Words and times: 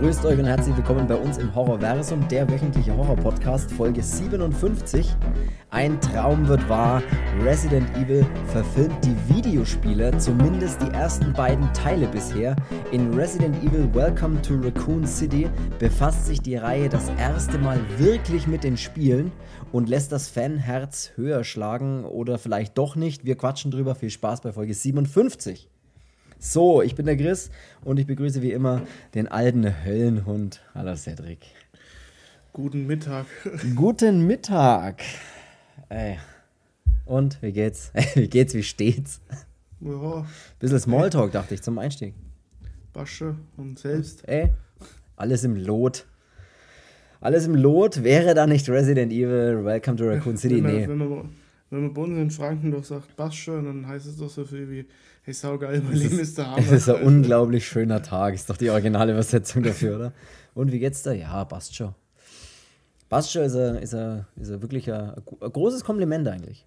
Grüßt 0.00 0.26
euch 0.26 0.38
und 0.38 0.44
herzlich 0.44 0.76
willkommen 0.76 1.06
bei 1.06 1.16
uns 1.16 1.38
im 1.38 1.54
Horrorversum, 1.54 2.28
der 2.28 2.46
wöchentliche 2.50 2.94
Horror-Podcast, 2.94 3.72
Folge 3.72 4.02
57. 4.02 5.16
Ein 5.70 5.98
Traum 6.02 6.46
wird 6.48 6.68
wahr. 6.68 7.02
Resident 7.42 7.88
Evil 7.96 8.26
verfilmt 8.48 9.02
die 9.02 9.16
Videospiele, 9.34 10.18
zumindest 10.18 10.82
die 10.82 10.90
ersten 10.90 11.32
beiden 11.32 11.72
Teile 11.72 12.06
bisher. 12.08 12.54
In 12.92 13.14
Resident 13.14 13.56
Evil 13.64 13.88
Welcome 13.94 14.42
to 14.42 14.56
Raccoon 14.56 15.06
City 15.06 15.48
befasst 15.78 16.26
sich 16.26 16.42
die 16.42 16.56
Reihe 16.56 16.90
das 16.90 17.08
erste 17.18 17.56
Mal 17.56 17.80
wirklich 17.96 18.46
mit 18.46 18.64
den 18.64 18.76
Spielen 18.76 19.32
und 19.72 19.88
lässt 19.88 20.12
das 20.12 20.28
Fanherz 20.28 21.12
höher 21.16 21.42
schlagen 21.42 22.04
oder 22.04 22.36
vielleicht 22.36 22.76
doch 22.76 22.96
nicht. 22.96 23.24
Wir 23.24 23.36
quatschen 23.36 23.70
drüber. 23.70 23.94
Viel 23.94 24.10
Spaß 24.10 24.42
bei 24.42 24.52
Folge 24.52 24.74
57. 24.74 25.70
So, 26.38 26.82
ich 26.82 26.94
bin 26.94 27.06
der 27.06 27.16
Chris 27.16 27.50
und 27.82 27.98
ich 27.98 28.06
begrüße 28.06 28.42
wie 28.42 28.52
immer 28.52 28.82
den 29.14 29.26
alten 29.26 29.84
Höllenhund. 29.84 30.60
Hallo 30.74 30.94
Cedric. 30.94 31.38
Guten 32.52 32.86
Mittag. 32.86 33.24
Guten 33.74 34.26
Mittag. 34.26 35.02
Ey. 35.88 36.18
Und 37.06 37.40
wie 37.40 37.52
geht's? 37.52 37.90
wie 38.14 38.28
geht's? 38.28 38.52
Wie 38.52 38.62
steht's? 38.62 39.22
Ja. 39.80 40.26
Bisschen 40.58 40.78
Smalltalk, 40.78 41.32
dachte 41.32 41.54
ich, 41.54 41.62
zum 41.62 41.78
Einstieg. 41.78 42.14
Basche 42.92 43.36
und 43.56 43.78
selbst. 43.78 44.28
Ey, 44.28 44.50
alles 45.16 45.42
im 45.42 45.56
Lot. 45.56 46.04
Alles 47.22 47.46
im 47.46 47.54
Lot. 47.54 48.04
Wäre 48.04 48.34
da 48.34 48.46
nicht 48.46 48.68
Resident 48.68 49.10
Evil, 49.10 49.64
Welcome 49.64 49.96
to 49.96 50.04
Raccoon 50.04 50.36
City? 50.36 50.56
Wenn 50.56 50.62
man, 50.62 50.74
nee. 50.74 50.88
Wenn 50.88 50.98
man, 50.98 51.34
wenn 51.70 51.82
man 51.82 51.94
bei 51.94 52.02
uns 52.02 52.18
in 52.18 52.30
Franken 52.30 52.70
doch 52.72 52.84
sagt 52.84 53.16
Basche, 53.16 53.52
dann 53.52 53.88
heißt 53.88 54.06
es 54.06 54.18
doch 54.18 54.28
so 54.28 54.44
viel 54.44 54.70
wie 54.70 54.86
Hey, 55.26 55.34
saugeil, 55.34 55.82
mein 55.82 55.96
Leben 55.96 56.20
ist 56.20 56.38
der 56.38 56.52
Hammer. 56.52 56.58
Es 56.58 56.70
ist 56.70 56.88
ein 56.88 57.02
unglaublich 57.02 57.66
schöner 57.66 58.00
Tag. 58.00 58.32
Ist 58.32 58.48
doch 58.48 58.56
die 58.56 58.70
originale 58.70 59.10
Übersetzung 59.10 59.64
dafür, 59.64 59.96
oder? 59.96 60.12
Und 60.54 60.70
wie 60.70 60.78
geht's 60.78 61.02
da? 61.02 61.10
Ja, 61.10 61.44
passt 61.44 61.74
schon. 61.74 61.96
Passt 63.08 63.32
schon 63.32 63.42
ist, 63.42 63.56
ein, 63.56 63.74
ist, 63.74 63.92
ein, 63.92 64.24
ist 64.36 64.52
ein 64.52 64.62
wirklich 64.62 64.88
ein, 64.88 65.14
ein 65.14 65.52
großes 65.52 65.82
Kompliment 65.82 66.28
eigentlich. 66.28 66.64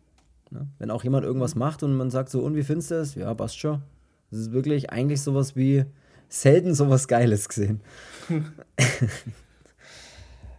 Ne? 0.50 0.68
Wenn 0.78 0.92
auch 0.92 1.06
jemand 1.06 1.24
irgendwas 1.24 1.56
macht 1.56 1.84
und 1.84 1.96
man 1.96 2.10
sagt 2.10 2.28
so, 2.28 2.42
und 2.42 2.58
wie 2.58 2.64
findest 2.64 2.92
du 2.92 2.96
es? 2.96 3.16
Ja, 3.16 3.34
passt 3.34 3.58
schon. 3.58 3.82
Das 4.30 4.42
ist 4.42 4.52
wirklich 4.52 4.90
eigentlich 4.90 5.22
sowas 5.22 5.56
wie 5.56 5.86
selten 6.28 6.76
sowas 6.76 7.08
Geiles 7.08 7.48
gesehen. 7.48 7.80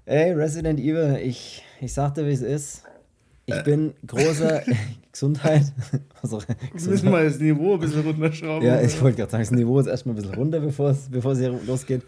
Ey, 0.07 0.33
Resident 0.33 0.81
Evil, 0.81 1.19
ich, 1.23 1.63
ich 1.83 1.93
sagte, 1.93 2.27
wie 2.27 2.33
es 2.33 2.41
ist. 2.41 2.83
Ich 3.45 3.57
äh. 3.57 3.63
bin 3.63 3.93
großer 4.07 4.63
Gesundheit. 5.13 5.73
Also, 6.23 6.39
Gesundheit. 6.39 6.75
Müssen 6.75 7.11
wir 7.11 7.25
das 7.25 7.39
Niveau 7.39 7.75
ein 7.75 7.81
bisschen 7.81 8.03
runterschrauben. 8.03 8.67
Ja, 8.67 8.81
ich 8.83 9.01
wollte 9.01 9.17
gerade 9.17 9.31
sagen, 9.31 9.43
das 9.43 9.51
Niveau 9.53 9.81
ist 9.81 9.87
erstmal 9.87 10.15
ein 10.15 10.17
bisschen 10.17 10.35
runter, 10.35 10.61
bevor 10.61 10.91
es, 10.91 11.09
hier 11.39 11.59
losgeht. 11.67 12.03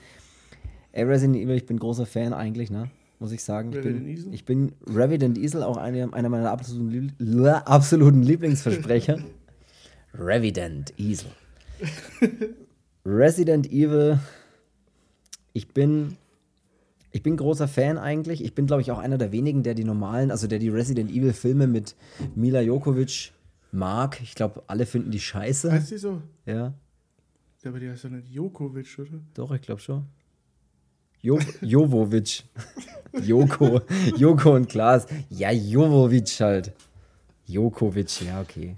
Ey, 0.93 1.05
Resident 1.05 1.37
Evil, 1.37 1.57
ich 1.57 1.65
bin 1.65 1.79
großer 1.79 2.05
Fan 2.05 2.35
eigentlich, 2.35 2.71
ne? 2.71 2.91
Muss 3.19 3.33
ich 3.33 3.43
sagen. 3.43 3.73
Ich 3.73 3.81
bin, 3.81 4.07
Easel? 4.07 4.35
ich 4.35 4.45
bin 4.45 4.73
Resident 4.87 5.39
Evil, 5.39 5.63
auch 5.63 5.79
eine, 5.79 6.13
einer 6.13 6.29
meiner 6.29 6.51
absoluten, 6.51 7.15
absoluten 7.47 8.23
Lieblingsversprecher. 8.23 9.19
Resident 10.13 10.93
Evil. 10.99 11.31
Resident 13.07 13.73
Evil. 13.73 14.19
Ich 15.55 15.69
bin 15.69 16.19
ich 17.13 17.23
bin 17.23 17.37
großer 17.37 17.69
Fan 17.69 17.99
eigentlich. 17.99 18.43
Ich 18.43 18.55
bin, 18.55 18.67
glaube 18.67 18.83
ich, 18.83 18.91
auch 18.91 18.99
einer 18.99 19.19
der 19.19 19.33
wenigen, 19.33 19.63
der 19.63 19.75
die 19.75 19.85
normalen, 19.85 20.31
also 20.31 20.47
der 20.47 20.59
die 20.59 20.71
Resident 20.71 21.11
Evil 21.11 21.33
Filme 21.33 21.67
mit 21.67 21.95
Mila 22.35 22.61
Jokovic 22.61 23.33
mag. 23.71 24.21
Ich 24.23 24.35
glaube, 24.35 24.63
alle 24.67 24.87
finden 24.87 25.11
die 25.11 25.21
scheiße. 25.21 25.71
Heißt 25.71 25.91
die 25.91 25.99
so? 25.99 26.23
Ja. 26.47 26.75
aber 27.65 27.81
die 27.81 27.91
heißt 27.91 28.05
doch 28.05 28.11
nicht 28.11 28.29
Jokovic, 28.29 28.99
oder? 28.99 29.21
Doch, 29.35 29.53
ich 29.53 29.63
glaube 29.63 29.81
schon. 29.81 30.07
Jo 31.21 31.39
Jovovic. 31.61 32.43
Joko. 33.23 33.81
Joko 34.17 34.57
und 34.57 34.69
Klaas. 34.69 35.07
Ja, 35.31 35.53
Jovovic 35.53 36.41
halt. 36.41 36.73
Jokovic, 37.47 38.23
ja, 38.23 38.41
okay. 38.41 38.77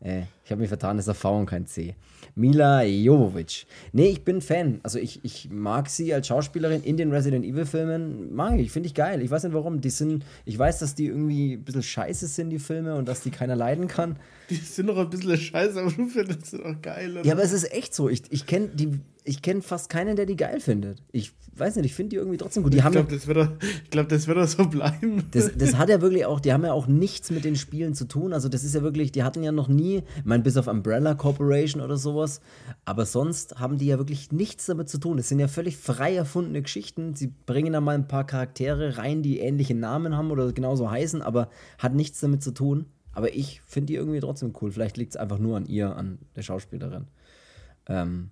Äh, 0.00 0.22
ich 0.44 0.50
habe 0.50 0.60
mich 0.60 0.68
vertan, 0.68 0.96
das 0.96 1.04
ist 1.04 1.10
eine 1.10 1.14
V 1.14 1.38
und 1.38 1.46
kein 1.46 1.66
C. 1.66 1.94
Mila 2.34 2.82
Jovovic. 2.84 3.66
Nee, 3.92 4.08
ich 4.08 4.24
bin 4.24 4.40
Fan. 4.40 4.80
Also 4.82 4.98
ich, 4.98 5.20
ich 5.24 5.50
mag 5.50 5.88
sie 5.88 6.12
als 6.14 6.26
Schauspielerin 6.26 6.82
in 6.82 6.96
den 6.96 7.12
Resident 7.12 7.44
Evil 7.44 7.66
Filmen. 7.66 8.34
Mag 8.34 8.58
ich, 8.58 8.70
finde 8.70 8.86
ich 8.86 8.94
geil. 8.94 9.22
Ich 9.22 9.30
weiß 9.30 9.44
nicht 9.44 9.52
warum. 9.52 9.80
Die 9.80 9.90
sind, 9.90 10.24
ich 10.44 10.58
weiß, 10.58 10.78
dass 10.78 10.94
die 10.94 11.06
irgendwie 11.06 11.54
ein 11.54 11.64
bisschen 11.64 11.82
scheiße 11.82 12.26
sind, 12.26 12.50
die 12.50 12.58
Filme, 12.58 12.94
und 12.94 13.08
dass 13.08 13.20
die 13.20 13.30
keiner 13.30 13.56
leiden 13.56 13.88
kann. 13.88 14.16
Die 14.48 14.56
sind 14.56 14.86
doch 14.86 14.98
ein 14.98 15.10
bisschen 15.10 15.36
scheiße, 15.36 15.80
aber 15.80 15.90
du 15.90 16.08
findest 16.08 16.46
sie 16.46 16.58
doch 16.58 16.80
geil. 16.80 17.12
Oder? 17.12 17.24
Ja, 17.24 17.34
aber 17.34 17.42
es 17.42 17.52
ist 17.52 17.70
echt 17.72 17.94
so. 17.94 18.08
Ich, 18.08 18.22
ich 18.30 18.46
kenne 18.46 18.68
die 18.68 19.00
ich 19.24 19.42
kenne 19.42 19.62
fast 19.62 19.90
keinen, 19.90 20.16
der 20.16 20.26
die 20.26 20.36
geil 20.36 20.60
findet. 20.60 21.02
Ich 21.12 21.32
weiß 21.54 21.76
nicht, 21.76 21.86
ich 21.86 21.94
finde 21.94 22.10
die 22.10 22.16
irgendwie 22.16 22.38
trotzdem 22.38 22.62
gut. 22.62 22.72
Die 22.72 22.78
ich 22.78 22.84
glaube, 22.84 23.12
das, 23.12 23.26
wird 23.26 23.38
auch, 23.38 23.48
glaub, 23.90 24.08
das 24.08 24.26
wird 24.26 24.38
auch 24.38 24.46
so 24.46 24.66
bleiben. 24.66 25.24
Das, 25.30 25.50
das 25.56 25.76
hat 25.76 25.88
ja 25.88 26.00
wirklich 26.00 26.24
auch, 26.26 26.40
die 26.40 26.52
haben 26.52 26.64
ja 26.64 26.72
auch 26.72 26.86
nichts 26.86 27.30
mit 27.30 27.44
den 27.44 27.56
Spielen 27.56 27.94
zu 27.94 28.06
tun. 28.06 28.32
Also 28.32 28.48
das 28.48 28.64
ist 28.64 28.74
ja 28.74 28.82
wirklich, 28.82 29.12
die 29.12 29.22
hatten 29.22 29.42
ja 29.42 29.52
noch 29.52 29.68
nie, 29.68 30.02
ich 30.16 30.24
meine, 30.24 30.42
bis 30.42 30.56
auf 30.56 30.66
Umbrella 30.66 31.14
Corporation 31.14 31.82
oder 31.82 31.96
sowas, 31.96 32.40
aber 32.84 33.06
sonst 33.06 33.58
haben 33.60 33.78
die 33.78 33.86
ja 33.86 33.98
wirklich 33.98 34.32
nichts 34.32 34.66
damit 34.66 34.88
zu 34.88 34.98
tun. 34.98 35.16
Das 35.16 35.28
sind 35.28 35.38
ja 35.38 35.48
völlig 35.48 35.76
frei 35.76 36.14
erfundene 36.14 36.62
Geschichten. 36.62 37.14
Sie 37.14 37.32
bringen 37.46 37.72
da 37.72 37.80
mal 37.80 37.94
ein 37.94 38.08
paar 38.08 38.26
Charaktere 38.26 38.98
rein, 38.98 39.22
die 39.22 39.38
ähnliche 39.40 39.74
Namen 39.74 40.16
haben 40.16 40.30
oder 40.30 40.52
genauso 40.52 40.90
heißen, 40.90 41.22
aber 41.22 41.50
hat 41.78 41.94
nichts 41.94 42.20
damit 42.20 42.42
zu 42.42 42.52
tun. 42.52 42.86
Aber 43.12 43.34
ich 43.34 43.60
finde 43.66 43.86
die 43.86 43.94
irgendwie 43.96 44.20
trotzdem 44.20 44.52
cool. 44.60 44.70
Vielleicht 44.70 44.96
liegt 44.96 45.12
es 45.12 45.16
einfach 45.16 45.38
nur 45.38 45.56
an 45.56 45.66
ihr, 45.66 45.96
an 45.96 46.18
der 46.36 46.42
Schauspielerin. 46.42 47.08
Ähm, 47.86 48.30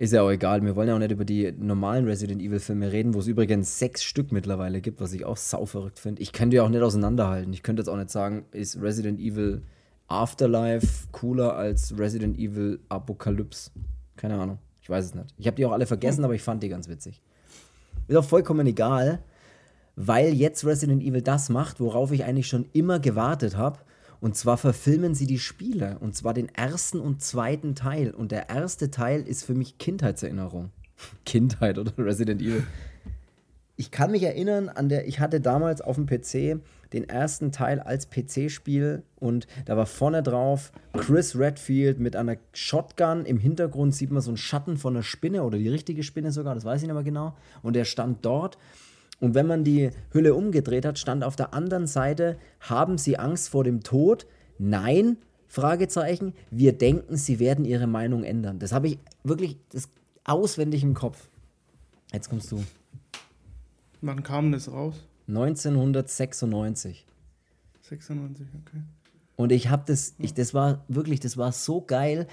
ist 0.00 0.14
ja 0.14 0.22
auch 0.22 0.30
egal. 0.30 0.64
Wir 0.64 0.76
wollen 0.76 0.88
ja 0.88 0.94
auch 0.94 0.98
nicht 0.98 1.10
über 1.10 1.26
die 1.26 1.52
normalen 1.58 2.06
Resident 2.06 2.40
Evil-Filme 2.40 2.90
reden, 2.90 3.12
wo 3.12 3.18
es 3.18 3.26
übrigens 3.26 3.78
sechs 3.78 4.02
Stück 4.02 4.32
mittlerweile 4.32 4.80
gibt, 4.80 4.98
was 4.98 5.12
ich 5.12 5.26
auch 5.26 5.36
sauverrückt 5.36 5.98
finde. 5.98 6.22
Ich 6.22 6.32
könnte 6.32 6.56
ja 6.56 6.62
auch 6.62 6.70
nicht 6.70 6.80
auseinanderhalten. 6.80 7.52
Ich 7.52 7.62
könnte 7.62 7.82
jetzt 7.82 7.88
auch 7.88 7.98
nicht 7.98 8.08
sagen, 8.08 8.46
ist 8.50 8.80
Resident 8.80 9.20
Evil 9.20 9.60
Afterlife 10.08 11.06
cooler 11.12 11.54
als 11.54 11.98
Resident 11.98 12.38
Evil 12.38 12.80
Apocalypse. 12.88 13.72
Keine 14.16 14.40
Ahnung. 14.40 14.56
Ich 14.80 14.88
weiß 14.88 15.04
es 15.04 15.14
nicht. 15.14 15.34
Ich 15.36 15.46
habe 15.46 15.56
die 15.56 15.66
auch 15.66 15.72
alle 15.72 15.84
vergessen, 15.84 16.24
aber 16.24 16.34
ich 16.34 16.42
fand 16.42 16.62
die 16.62 16.70
ganz 16.70 16.88
witzig. 16.88 17.20
Ist 18.08 18.16
auch 18.16 18.24
vollkommen 18.24 18.66
egal, 18.66 19.22
weil 19.96 20.32
jetzt 20.32 20.64
Resident 20.64 21.02
Evil 21.02 21.20
das 21.20 21.50
macht, 21.50 21.78
worauf 21.78 22.10
ich 22.10 22.24
eigentlich 22.24 22.48
schon 22.48 22.64
immer 22.72 23.00
gewartet 23.00 23.58
habe. 23.58 23.80
Und 24.20 24.36
zwar 24.36 24.58
verfilmen 24.58 25.14
sie 25.14 25.26
die 25.26 25.38
Spiele. 25.38 25.98
Und 26.00 26.14
zwar 26.14 26.34
den 26.34 26.48
ersten 26.54 27.00
und 27.00 27.22
zweiten 27.22 27.74
Teil. 27.74 28.10
Und 28.10 28.32
der 28.32 28.50
erste 28.50 28.90
Teil 28.90 29.22
ist 29.22 29.44
für 29.44 29.54
mich 29.54 29.78
Kindheitserinnerung. 29.78 30.70
Kindheit 31.24 31.78
oder 31.78 31.92
Resident 31.98 32.42
Evil. 32.42 32.66
Ich 33.76 33.90
kann 33.90 34.10
mich 34.10 34.22
erinnern 34.22 34.68
an 34.68 34.90
der, 34.90 35.08
ich 35.08 35.20
hatte 35.20 35.40
damals 35.40 35.80
auf 35.80 35.96
dem 35.96 36.04
PC 36.04 36.60
den 36.92 37.08
ersten 37.08 37.50
Teil 37.50 37.80
als 37.80 38.10
PC-Spiel 38.10 39.04
und 39.18 39.46
da 39.64 39.74
war 39.74 39.86
vorne 39.86 40.22
drauf 40.22 40.70
Chris 40.92 41.38
Redfield 41.38 41.98
mit 41.98 42.14
einer 42.14 42.36
Shotgun. 42.52 43.24
Im 43.24 43.38
Hintergrund 43.38 43.94
sieht 43.94 44.10
man 44.10 44.20
so 44.20 44.32
einen 44.32 44.36
Schatten 44.36 44.76
von 44.76 44.94
einer 44.94 45.02
Spinne 45.02 45.44
oder 45.44 45.56
die 45.56 45.70
richtige 45.70 46.02
Spinne 46.02 46.30
sogar, 46.30 46.54
das 46.54 46.66
weiß 46.66 46.82
ich 46.82 46.88
nicht 46.88 46.94
mehr 46.94 47.04
genau. 47.04 47.34
Und 47.62 47.74
der 47.74 47.86
stand 47.86 48.22
dort 48.22 48.58
und 49.20 49.34
wenn 49.34 49.46
man 49.46 49.64
die 49.64 49.90
Hülle 50.12 50.34
umgedreht 50.34 50.84
hat, 50.86 50.98
stand 50.98 51.22
auf 51.22 51.36
der 51.36 51.52
anderen 51.54 51.86
Seite, 51.86 52.38
haben 52.60 52.98
Sie 52.98 53.18
Angst 53.18 53.50
vor 53.50 53.64
dem 53.64 53.82
Tod? 53.82 54.26
Nein, 54.58 55.18
Fragezeichen. 55.46 56.32
Wir 56.50 56.72
denken, 56.72 57.16
Sie 57.16 57.38
werden 57.38 57.64
Ihre 57.64 57.86
Meinung 57.86 58.24
ändern. 58.24 58.58
Das 58.58 58.72
habe 58.72 58.88
ich 58.88 58.98
wirklich 59.22 59.58
das 59.70 59.90
auswendig 60.24 60.82
im 60.82 60.94
Kopf. 60.94 61.28
Jetzt 62.12 62.30
kommst 62.30 62.50
du. 62.50 62.64
Wann 64.00 64.22
kam 64.22 64.52
das 64.52 64.72
raus? 64.72 65.06
1996. 65.28 67.06
96, 67.82 68.46
okay. 68.60 68.82
Und 69.36 69.52
ich 69.52 69.68
habe 69.68 69.84
das, 69.86 70.14
ich, 70.18 70.34
das 70.34 70.54
war 70.54 70.84
wirklich, 70.88 71.20
das 71.20 71.36
war 71.36 71.52
so 71.52 71.82
geil. 71.82 72.26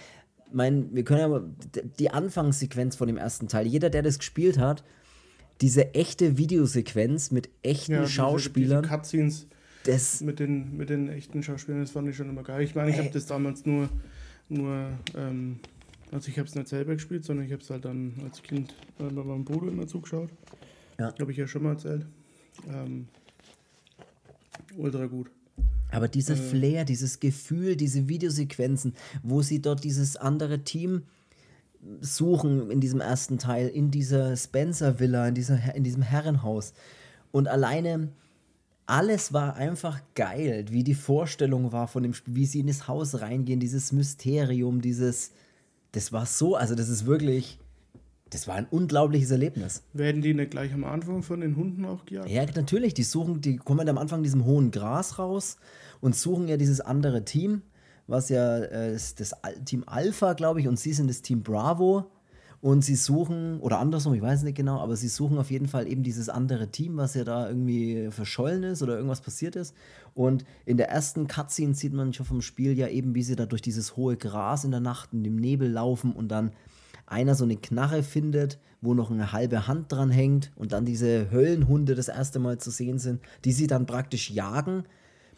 Mein, 0.52 0.94
wir 0.96 1.04
können 1.04 1.32
ja 1.32 1.42
die 2.00 2.12
Anfangssequenz 2.12 2.96
von 2.96 3.08
dem 3.08 3.18
ersten 3.18 3.48
Teil. 3.48 3.68
Jeder, 3.68 3.90
der 3.90 4.04
das 4.04 4.20
gespielt 4.20 4.58
hat, 4.58 4.84
diese 5.62 5.94
echte 5.94 6.38
Videosequenz 6.38 7.32
mit 7.32 7.50
echten 7.64 7.94
ja, 7.94 8.08
Schauspielern. 8.08 8.84
Diese, 8.84 8.90
diese 8.90 8.98
Cutscenes 8.98 9.48
das 9.88 10.22
mit 10.22 10.40
den, 10.40 10.76
mit 10.76 10.90
den 10.90 11.10
echten 11.10 11.42
Schauspielern, 11.44 11.82
das 11.82 11.92
fand 11.92 12.10
ich 12.10 12.16
schon 12.16 12.30
immer 12.30 12.44
geil. 12.44 12.62
Ich 12.62 12.76
meine, 12.76 12.92
ich 12.92 12.98
habe 12.98 13.10
das 13.10 13.26
damals 13.26 13.66
nur, 13.66 13.90
nur 14.50 14.92
ähm, 15.16 15.60
also 16.12 16.30
ich 16.30 16.38
habe 16.38 16.48
es 16.48 16.56
nicht 16.56 16.68
selber 16.68 16.94
gespielt, 16.94 17.24
sondern 17.24 17.46
ich 17.46 17.54
habe 17.54 17.62
es 17.62 17.70
halt 17.70 17.86
dann 17.86 18.14
als 18.24 18.44
Kind 18.44 18.76
äh, 19.00 19.04
bei 19.04 19.24
meinem 19.24 19.46
Bruder 19.46 19.70
immer 19.72 19.88
zugeschaut. 19.88 20.30
Ja. 21.00 21.14
Habe 21.20 21.32
ich 21.32 21.38
ja 21.38 21.48
schon 21.48 21.64
mal 21.64 21.72
erzählt. 21.72 22.06
Ähm, 22.68 23.08
ultra 24.76 25.06
gut. 25.06 25.32
Aber 25.92 26.08
dieser 26.08 26.34
äh, 26.34 26.38
Flair, 26.38 26.86
dieses 26.86 27.20
Gefühl, 27.20 27.76
diese 27.76 28.08
Videosequenzen, 28.08 28.94
wo 29.24 29.42
sie 29.42 29.62
dort 29.62 29.84
dieses 29.84 30.18
andere 30.18 30.64
Team 30.64 31.04
suchen 32.02 32.72
in 32.72 32.80
diesem 32.80 33.02
ersten 33.02 33.38
Teil, 33.38 33.68
in 33.68 33.92
dieser 33.92 34.36
Spencer-Villa, 34.36 35.28
in, 35.28 35.36
in 35.76 35.84
diesem 35.84 36.02
Herrenhaus. 36.02 36.74
Und 37.32 37.48
alleine 37.48 38.10
alles 38.86 39.34
war 39.34 39.56
einfach 39.56 40.02
geil, 40.16 40.66
wie 40.70 40.84
die 40.84 40.94
Vorstellung 40.94 41.72
war 41.74 41.88
von 41.88 42.04
dem 42.04 42.14
Spiel, 42.14 42.36
wie 42.36 42.46
sie 42.46 42.62
in 42.62 42.68
das 42.68 42.88
Haus 42.88 43.20
reingehen, 43.20 43.60
dieses 43.60 43.92
Mysterium, 43.92 44.82
dieses. 44.82 45.32
Das 45.92 46.12
war 46.14 46.26
so, 46.26 46.56
also 46.56 46.74
das 46.76 46.90
ist 46.90 47.06
wirklich. 47.06 47.60
das 48.30 48.48
war 48.48 48.56
ein 48.56 48.68
unglaubliches 48.70 49.32
Erlebnis. 49.32 49.84
Werden 49.94 50.22
die 50.22 50.34
nicht 50.34 50.52
gleich 50.52 50.74
am 50.74 50.84
Anfang 50.84 51.24
von 51.24 51.42
den 51.42 51.56
Hunden 51.56 51.86
auch 51.86 52.06
gejagt? 52.06 52.30
Ja, 52.30 52.46
natürlich. 52.46 52.94
Die 52.94 53.04
suchen, 53.04 53.42
die 53.42 53.58
kommen 53.58 53.88
am 53.90 53.98
Anfang 53.98 54.24
diesem 54.24 54.46
hohen 54.46 54.72
Gras 54.72 55.20
raus 55.20 55.58
und 56.02 56.16
suchen 56.16 56.48
ja 56.48 56.58
dieses 56.58 56.82
andere 56.82 57.26
Team, 57.26 57.62
was 58.08 58.30
ja 58.30 58.58
äh, 58.60 58.94
das, 58.94 59.16
das 59.16 59.34
Team 59.66 59.84
Alpha, 59.86 60.34
glaube 60.34 60.62
ich, 60.62 60.68
und 60.68 60.80
sie 60.80 60.94
sind 60.94 61.10
das 61.10 61.22
Team 61.22 61.44
Bravo. 61.44 62.10
Und 62.60 62.84
sie 62.84 62.96
suchen, 62.96 63.60
oder 63.60 63.78
andersrum, 63.78 64.16
ich 64.16 64.22
weiß 64.22 64.42
nicht 64.42 64.58
genau, 64.58 64.80
aber 64.80 64.96
sie 64.96 65.10
suchen 65.10 65.38
auf 65.38 65.52
jeden 65.52 65.68
Fall 65.68 65.88
eben 65.88 66.02
dieses 66.02 66.28
andere 66.28 66.70
Team, 66.70 66.98
was 66.98 67.14
ja 67.14 67.24
da 67.24 67.48
irgendwie 67.48 68.10
verschollen 68.10 68.64
ist 68.64 68.82
oder 68.82 68.96
irgendwas 68.96 69.22
passiert 69.22 69.56
ist. 69.56 69.76
Und 70.16 70.44
in 70.66 70.78
der 70.78 70.90
ersten 70.90 71.28
Cutscene 71.28 71.76
sieht 71.76 71.94
man 71.94 72.14
schon 72.14 72.26
vom 72.26 72.42
Spiel 72.42 72.76
ja 72.76 72.88
eben, 72.88 73.14
wie 73.14 73.22
sie 73.22 73.36
da 73.36 73.46
durch 73.46 73.62
dieses 73.62 73.96
hohe 73.96 74.18
Gras 74.18 74.64
in 74.64 74.72
der 74.72 74.80
Nacht 74.80 75.14
in 75.14 75.24
dem 75.24 75.36
Nebel 75.36 75.70
laufen 75.70 76.12
und 76.14 76.30
dann 76.30 76.52
einer 77.06 77.36
so 77.36 77.44
eine 77.44 77.58
Knarre 77.58 78.02
findet, 78.02 78.58
wo 78.82 78.96
noch 78.96 79.12
eine 79.12 79.32
halbe 79.32 79.68
Hand 79.68 79.92
dran 79.92 80.10
hängt 80.10 80.52
und 80.56 80.72
dann 80.72 80.84
diese 80.84 81.32
Höllenhunde 81.32 81.94
das 81.94 82.08
erste 82.08 82.40
Mal 82.40 82.58
zu 82.58 82.72
sehen 82.72 82.98
sind, 82.98 83.22
die 83.46 83.52
sie 83.52 83.68
dann 83.68 83.86
praktisch 83.86 84.32
jagen, 84.32 84.84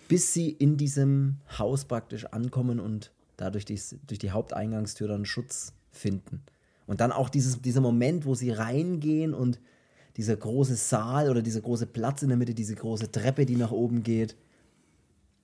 bis 0.09 0.33
sie 0.33 0.49
in 0.49 0.75
diesem 0.75 1.37
Haus 1.57 1.85
praktisch 1.85 2.25
ankommen 2.25 2.81
und 2.81 3.11
dadurch 3.37 3.63
die, 3.63 3.79
durch 4.07 4.19
die 4.19 4.31
Haupteingangstür 4.31 5.07
dann 5.07 5.23
Schutz 5.23 5.71
finden. 5.91 6.41
Und 6.87 6.99
dann 6.99 7.11
auch 7.11 7.29
dieses, 7.29 7.61
dieser 7.61 7.79
Moment, 7.79 8.25
wo 8.25 8.33
sie 8.33 8.51
reingehen 8.51 9.33
und 9.35 9.61
dieser 10.17 10.35
große 10.35 10.75
Saal 10.75 11.29
oder 11.29 11.43
dieser 11.43 11.61
große 11.61 11.85
Platz 11.85 12.23
in 12.23 12.29
der 12.29 12.37
Mitte, 12.37 12.55
diese 12.55 12.73
große 12.73 13.11
Treppe, 13.11 13.45
die 13.45 13.55
nach 13.55 13.71
oben 13.71 14.01
geht. 14.01 14.35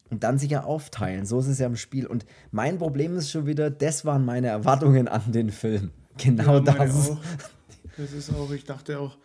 Und 0.10 0.24
dann 0.24 0.40
sich 0.40 0.50
ja 0.50 0.64
aufteilen. 0.64 1.28
So 1.28 1.40
ist 1.40 1.48
es 1.48 1.60
ja 1.60 1.68
im 1.68 1.76
Spiel. 1.76 2.08
Und 2.08 2.26
mein 2.52 2.80
Problem 2.80 3.16
ist 3.16 3.30
schon 3.30 3.46
wieder, 3.46 3.70
das 3.70 4.04
waren 4.04 4.26
meine 4.26 4.48
Erwartungen 4.48 5.08
an 5.08 5.32
den 5.32 5.52
Film. 5.52 5.92
Genau 6.18 6.56
ja, 6.56 6.60
das. 6.62 7.12
Auch. 7.12 7.20
Das 7.98 8.14
ist 8.14 8.34
auch, 8.34 8.50
ich 8.52 8.64
dachte 8.64 9.00
auch, 9.00 9.18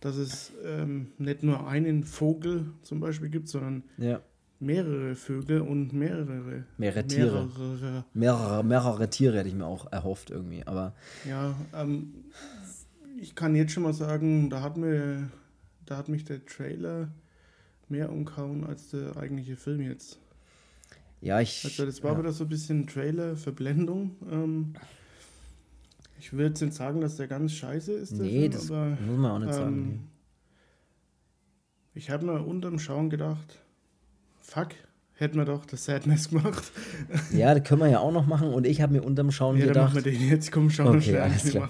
dass 0.00 0.16
es 0.16 0.52
ähm, 0.64 1.08
nicht 1.18 1.42
nur 1.42 1.66
einen 1.66 2.04
Vogel 2.04 2.72
zum 2.82 3.00
Beispiel 3.00 3.28
gibt, 3.28 3.48
sondern 3.48 3.84
ja 3.98 4.22
mehrere 4.60 5.14
Vögel 5.14 5.60
und 5.60 5.92
mehrere. 5.92 6.64
Mehrere 6.76 7.06
Tiere. 7.06 7.46
Mehrere, 7.46 8.04
mehrere, 8.12 8.64
mehrere 8.64 9.10
Tiere 9.10 9.38
hätte 9.38 9.48
ich 9.48 9.54
mir 9.54 9.66
auch 9.66 9.90
erhofft 9.92 10.30
irgendwie. 10.30 10.66
Aber 10.66 10.94
ja, 11.28 11.54
ähm, 11.74 12.24
ich 13.20 13.34
kann 13.34 13.54
jetzt 13.54 13.72
schon 13.72 13.82
mal 13.82 13.94
sagen, 13.94 14.50
da 14.50 14.62
hat, 14.62 14.76
mir, 14.76 15.30
da 15.86 15.96
hat 15.96 16.08
mich 16.08 16.24
der 16.24 16.44
Trailer 16.44 17.08
mehr 17.88 18.10
umkauen 18.10 18.64
als 18.64 18.90
der 18.90 19.16
eigentliche 19.16 19.56
Film 19.56 19.80
jetzt. 19.80 20.18
Ja, 21.20 21.40
ich. 21.40 21.64
Also, 21.64 21.84
das 21.84 22.02
war 22.02 22.12
ja. 22.12 22.18
wieder 22.18 22.32
so 22.32 22.44
ein 22.44 22.48
bisschen 22.48 22.86
Trailer-Verblendung. 22.86 24.16
Ähm, 24.30 24.74
ich 26.20 26.32
würde 26.32 26.46
jetzt 26.46 26.60
nicht 26.60 26.74
sagen, 26.74 27.00
dass 27.00 27.16
der 27.16 27.28
ganz 27.28 27.52
scheiße 27.52 27.92
ist. 27.92 28.12
Nee, 28.12 28.40
Film, 28.40 28.52
das 28.52 28.70
aber, 28.70 28.90
muss 29.06 29.18
man 29.18 29.30
auch 29.30 29.38
nicht 29.38 29.48
ähm, 29.48 29.54
sagen. 29.54 30.10
Ich 31.94 32.10
habe 32.10 32.26
mir 32.26 32.44
unterm 32.44 32.78
Schauen 32.78 33.10
gedacht, 33.10 33.58
fuck, 34.48 34.68
hätten 35.14 35.36
wir 35.36 35.44
doch 35.44 35.66
das 35.66 35.84
Sadness 35.84 36.28
gemacht. 36.30 36.72
Ja, 37.32 37.54
das 37.54 37.64
können 37.68 37.82
wir 37.82 37.88
ja 37.88 38.00
auch 38.00 38.12
noch 38.12 38.26
machen. 38.26 38.52
Und 38.52 38.66
ich 38.66 38.80
habe 38.80 38.94
mir 38.94 39.02
unterm 39.02 39.30
Schauen 39.30 39.56
ja, 39.58 39.66
gedacht. 39.66 39.76
Dann 39.76 39.84
machen 39.94 40.04
wir 40.04 40.12
den 40.12 40.28
jetzt, 40.28 40.50
komm, 40.52 40.70
schauen 40.70 40.96
okay, 40.96 41.18
alles 41.18 41.50
klar. 41.50 41.68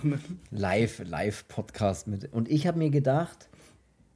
Live, 0.51 1.03
Live-Podcast 1.05 2.07
mit. 2.07 2.33
Und 2.33 2.49
ich 2.49 2.67
habe 2.67 2.79
mir 2.79 2.91
gedacht, 2.91 3.49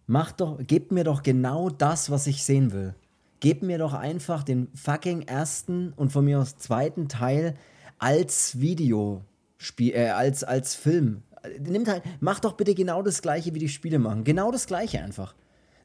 mach 0.07 0.33
doch, 0.33 0.59
gebt 0.65 0.93
mir 0.93 1.05
doch 1.05 1.23
genau 1.23 1.71
das, 1.71 2.11
was 2.11 2.27
ich 2.27 2.45
sehen 2.45 2.73
will. 2.73 2.95
Gebt 3.41 3.63
mir 3.63 3.79
doch 3.79 3.93
einfach 3.95 4.45
den 4.45 4.69
fucking 4.75 5.23
ersten 5.23 5.93
und 5.95 6.13
von 6.13 6.25
mir 6.25 6.39
aus 6.39 6.59
zweiten 6.59 7.09
Teil 7.09 7.57
als 7.99 8.61
Videospiel, 8.61 9.95
äh, 9.95 10.11
als, 10.11 10.45
als 10.45 10.77
Film. 10.77 11.23
Nimmt 11.59 11.89
halt, 11.89 12.05
mach 12.21 12.39
doch 12.39 12.53
bitte 12.53 12.75
genau 12.77 13.03
das 13.03 13.21
gleiche, 13.21 13.53
wie 13.53 13.59
die 13.59 13.69
Spiele 13.69 13.99
machen. 13.99 14.23
Genau 14.23 14.53
das 14.53 14.69
gleiche 14.69 15.03
einfach. 15.03 15.35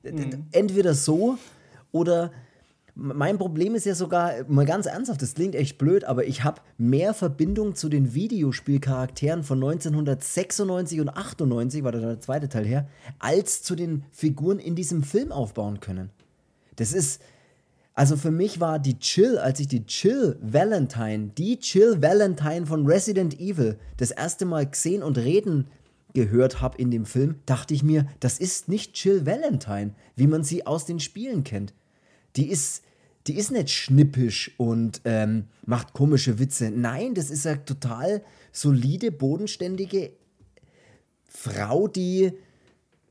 Mhm. 0.04 0.46
Entweder 0.52 0.94
so 0.94 1.40
oder 1.92 2.32
mein 3.00 3.38
Problem 3.38 3.76
ist 3.76 3.86
ja 3.86 3.94
sogar, 3.94 4.34
mal 4.48 4.66
ganz 4.66 4.88
ernsthaft, 4.88 5.22
das 5.22 5.36
klingt 5.36 5.54
echt 5.54 5.78
blöd, 5.78 6.04
aber 6.04 6.26
ich 6.26 6.44
habe 6.44 6.62
mehr 6.78 7.14
Verbindung 7.14 7.76
zu 7.76 7.90
den 7.90 8.16
Videospielcharakteren 8.16 9.44
von 9.44 9.60
1996 9.60 11.02
und 11.02 11.10
98, 11.10 11.84
war 11.84 11.92
da 11.92 12.00
der 12.00 12.20
zweite 12.20 12.50
Teil 12.50 12.66
her, 12.66 12.88
als 13.20 13.62
zu 13.62 13.76
den 13.76 14.04
Figuren 14.12 14.58
in 14.58 14.76
diesem 14.76 15.04
Film 15.04 15.32
aufbauen 15.32 15.80
können. 15.80 16.10
Das 16.76 16.92
ist, 16.92 17.22
also 17.94 18.18
für 18.18 18.32
mich 18.32 18.60
war 18.60 18.80
die 18.80 18.98
Chill, 18.98 19.38
als 19.38 19.60
ich 19.60 19.68
die 19.68 19.86
Chill 19.86 20.38
Valentine, 20.42 21.32
die 21.38 21.60
Chill 21.60 22.02
Valentine 22.02 22.66
von 22.66 22.88
Resident 22.88 23.40
Evil 23.40 23.78
das 23.98 24.10
erste 24.10 24.46
Mal 24.46 24.68
gesehen 24.68 25.04
und 25.04 25.20
reden 25.20 25.68
gehört 26.14 26.62
habe 26.62 26.80
in 26.80 26.90
dem 26.90 27.06
Film, 27.06 27.36
dachte 27.46 27.76
ich 27.76 27.84
mir, 27.84 28.08
das 28.20 28.40
ist 28.40 28.70
nicht 28.70 28.94
Chill 28.94 29.28
Valentine, 29.28 29.92
wie 30.16 30.26
man 30.26 30.44
sie 30.44 30.66
aus 30.66 30.86
den 30.86 31.00
Spielen 31.00 31.44
kennt. 31.44 31.76
Die 32.36 32.50
ist, 32.50 32.84
die 33.28 33.38
ist 33.38 33.52
nicht 33.52 33.70
schnippisch 33.70 34.52
und 34.58 35.02
ähm, 35.06 35.46
macht 35.66 35.94
komische 35.94 36.40
Witze. 36.40 36.72
Nein, 36.72 37.14
das 37.14 37.30
ist 37.30 37.46
eine 37.46 37.64
total 37.66 38.24
solide, 38.52 39.12
bodenständige 39.12 40.12
Frau, 41.26 41.88
die, 41.88 42.32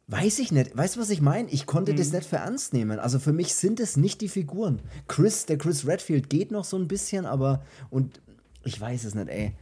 weiß 0.08 0.38
ich 0.40 0.50
nicht, 0.50 0.76
weißt 0.76 0.96
du, 0.96 1.00
was 1.00 1.10
ich 1.10 1.20
meine? 1.20 1.48
Ich 1.50 1.66
konnte 1.66 1.92
mhm. 1.92 1.96
das 1.96 2.12
nicht 2.12 2.26
für 2.26 2.36
ernst 2.36 2.72
nehmen. 2.72 2.98
Also 2.98 3.18
für 3.18 3.32
mich 3.32 3.54
sind 3.54 3.78
es 3.78 3.96
nicht 3.96 4.20
die 4.20 4.28
Figuren. 4.28 4.80
Chris, 5.06 5.46
der 5.46 5.58
Chris 5.58 5.86
Redfield 5.86 6.28
geht 6.30 6.50
noch 6.50 6.64
so 6.64 6.76
ein 6.76 6.88
bisschen, 6.88 7.26
aber, 7.26 7.64
und 7.90 8.20
ich 8.64 8.80
weiß 8.80 9.04
es 9.04 9.14
nicht, 9.14 9.28
ey. 9.28 9.54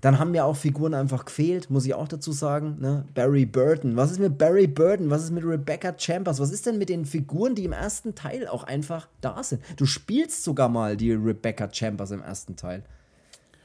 Dann 0.00 0.18
haben 0.18 0.30
mir 0.30 0.44
auch 0.44 0.56
Figuren 0.56 0.94
einfach 0.94 1.26
gefehlt, 1.26 1.68
muss 1.68 1.84
ich 1.84 1.92
auch 1.94 2.08
dazu 2.08 2.32
sagen. 2.32 2.78
Ne? 2.80 3.04
Barry 3.14 3.44
Burton. 3.44 3.96
Was 3.96 4.10
ist 4.10 4.18
mit 4.18 4.38
Barry 4.38 4.66
Burton? 4.66 5.10
Was 5.10 5.24
ist 5.24 5.30
mit 5.30 5.44
Rebecca 5.44 5.94
Chambers? 5.96 6.40
Was 6.40 6.50
ist 6.50 6.64
denn 6.66 6.78
mit 6.78 6.88
den 6.88 7.04
Figuren, 7.04 7.54
die 7.54 7.64
im 7.64 7.72
ersten 7.72 8.14
Teil 8.14 8.48
auch 8.48 8.64
einfach 8.64 9.08
da 9.20 9.42
sind? 9.42 9.62
Du 9.76 9.84
spielst 9.84 10.42
sogar 10.42 10.68
mal 10.68 10.96
die 10.96 11.12
Rebecca 11.12 11.68
Chambers 11.70 12.12
im 12.12 12.22
ersten 12.22 12.56
Teil. 12.56 12.82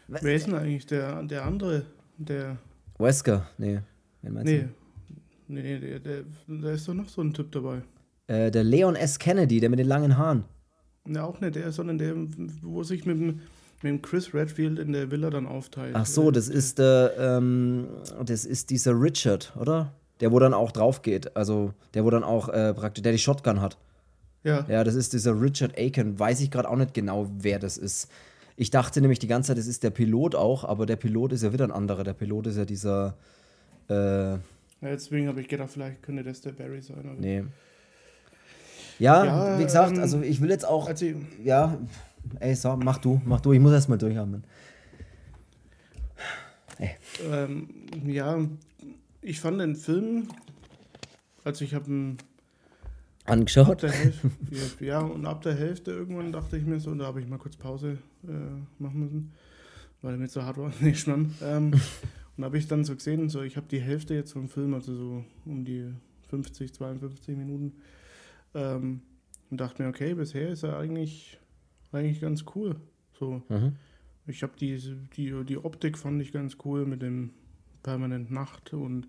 Wer 0.08 0.36
ist 0.36 0.48
denn 0.48 0.56
eigentlich 0.56 0.86
der, 0.86 1.24
der 1.24 1.46
andere? 1.46 1.86
Der. 2.18 2.58
Wesker? 2.98 3.48
Nee. 3.58 3.80
Wen 4.22 4.34
meinst 4.34 4.52
nee. 4.52 4.60
du? 4.60 4.70
Nee, 5.48 5.80
der, 5.80 6.00
der, 6.00 6.24
der 6.48 6.72
ist 6.72 6.88
doch 6.88 6.94
noch 6.94 7.08
so 7.08 7.22
ein 7.22 7.34
Typ 7.34 7.52
dabei. 7.52 7.82
Äh, 8.28 8.52
der 8.52 8.64
Leon 8.64 8.96
S. 8.96 9.20
Kennedy, 9.20 9.60
der 9.60 9.70
mit 9.70 9.80
den 9.80 9.88
langen 9.88 10.18
Haaren. 10.18 10.44
Ja, 11.08 11.24
auch 11.24 11.40
nicht 11.40 11.56
der, 11.56 11.72
sondern 11.72 11.98
der, 11.98 12.16
wo 12.62 12.84
sich 12.84 13.06
mit 13.06 13.20
dem 13.20 13.42
mit 13.86 13.92
dem 13.92 14.02
Chris 14.02 14.34
Redfield 14.34 14.80
in 14.80 14.92
der 14.92 15.12
Villa 15.12 15.30
dann 15.30 15.46
aufteilt. 15.46 15.96
Ach 15.96 16.06
so, 16.06 16.32
das 16.32 16.50
ist 16.50 16.80
der, 16.80 17.14
ähm, 17.18 17.88
das 18.26 18.44
ist 18.44 18.72
dieser 18.72 19.00
Richard, 19.00 19.54
oder? 19.60 19.94
Der, 20.20 20.32
wo 20.32 20.40
dann 20.40 20.54
auch 20.54 20.72
drauf 20.72 21.02
geht. 21.02 21.36
Also, 21.38 21.74
der, 21.94 22.04
wo 22.04 22.10
dann 22.10 22.24
auch 22.24 22.50
äh, 22.50 22.74
praktisch, 22.74 23.04
der 23.04 23.12
die 23.12 23.20
Shotgun 23.20 23.62
hat. 23.62 23.78
Ja. 24.44 24.66
Ja, 24.68 24.84
das 24.84 24.96
ist 24.96 25.14
dieser 25.14 25.40
Richard 25.40 25.78
Aiken. 25.78 26.18
Weiß 26.18 26.42
ich 26.42 26.50
gerade 26.52 26.70
auch 26.70 26.78
nicht 26.78 26.94
genau, 26.94 27.30
wer 27.38 27.60
das 27.60 27.78
ist. 27.78 28.10
Ich 28.58 28.72
dachte 28.72 29.02
nämlich 29.02 29.20
die 29.20 29.28
ganze 29.28 29.50
Zeit, 29.50 29.58
das 29.58 29.68
ist 29.68 29.84
der 29.84 29.90
Pilot 29.90 30.34
auch, 30.34 30.64
aber 30.64 30.86
der 30.86 30.96
Pilot 30.96 31.34
ist 31.34 31.44
ja 31.44 31.52
wieder 31.52 31.66
ein 31.66 31.72
anderer. 31.72 32.04
Der 32.04 32.14
Pilot 32.14 32.48
ist 32.48 32.58
ja 32.58 32.66
dieser. 32.66 33.18
Äh, 33.90 34.34
ja, 34.34 34.40
deswegen 34.82 35.28
habe 35.28 35.42
ich 35.42 35.48
gedacht, 35.48 35.70
vielleicht 35.72 36.02
könnte 36.02 36.24
das 36.24 36.42
der 36.42 36.52
Barry 36.52 36.82
sein. 36.82 37.18
Nee. 37.20 37.44
Ja, 38.98 39.26
ja, 39.26 39.60
wie 39.60 39.64
gesagt, 39.64 39.98
ähm, 39.98 40.02
also 40.02 40.22
ich 40.22 40.42
will 40.42 40.50
jetzt 40.50 40.66
auch. 40.66 40.88
Also, 40.88 41.06
ja, 41.44 41.78
Ey, 42.40 42.56
so, 42.56 42.76
mach 42.76 42.98
du, 42.98 43.22
mach 43.26 43.42
du, 43.42 43.54
ich 43.54 43.60
muss 43.60 43.74
erstmal 43.74 43.98
durchatmen. 43.98 44.44
Ähm, 47.24 47.68
ja, 48.06 48.38
ich 49.22 49.40
fand 49.40 49.62
den 49.62 49.76
Film, 49.76 50.28
also 51.44 51.64
ich 51.64 51.74
habe 51.74 51.90
ihn 51.90 52.18
angeschaut. 53.26 53.84
Hälfte, 53.84 54.86
ja, 54.86 55.00
und 55.00 55.26
ab 55.26 55.42
der 55.42 55.56
Hälfte 55.56 55.92
irgendwann 55.92 56.32
dachte 56.32 56.58
ich 56.58 56.66
mir 56.66 56.80
so, 56.80 56.94
da 56.96 57.06
habe 57.06 57.22
ich 57.22 57.28
mal 57.28 57.40
kurz 57.40 57.56
Pause 57.56 57.98
äh, 58.24 58.82
machen 58.82 59.00
müssen, 59.00 59.34
weil 60.02 60.14
er 60.14 60.18
mir 60.18 60.28
so 60.28 60.44
hart 60.44 60.58
war. 60.58 60.72
nee, 60.82 60.94
schnamm. 60.94 61.34
Ähm, 61.42 61.74
und 62.38 62.44
habe 62.44 62.58
ich 62.58 62.68
dann 62.68 62.84
so 62.84 62.96
gesehen, 62.96 63.30
so 63.30 63.42
ich 63.42 63.56
habe 63.56 63.68
die 63.68 63.80
Hälfte 63.80 64.14
jetzt 64.14 64.34
vom 64.34 64.50
Film, 64.50 64.74
also 64.74 64.96
so 64.96 65.26
um 65.46 65.64
die 65.64 65.90
50, 66.30 66.74
52 66.74 67.38
Minuten, 67.38 67.74
ähm, 68.54 69.02
und 69.50 69.62
dachte 69.62 69.84
mir, 69.84 69.90
okay, 69.90 70.14
bisher 70.14 70.50
ist 70.50 70.64
er 70.64 70.78
eigentlich 70.78 71.40
eigentlich 71.96 72.22
ganz 72.22 72.46
cool. 72.56 72.76
So. 73.20 73.42
Mhm. 73.50 73.76
Ich 74.28 74.44
habe 74.44 74.54
die, 74.60 74.78
die, 75.16 75.44
die 75.44 75.58
Optik 75.58 75.98
fand 75.98 76.22
ich 76.22 76.32
ganz 76.32 76.58
cool 76.66 76.86
mit 76.86 77.02
dem 77.02 77.32
permanent 77.84 78.32
Nacht 78.32 78.74
und 78.74 79.08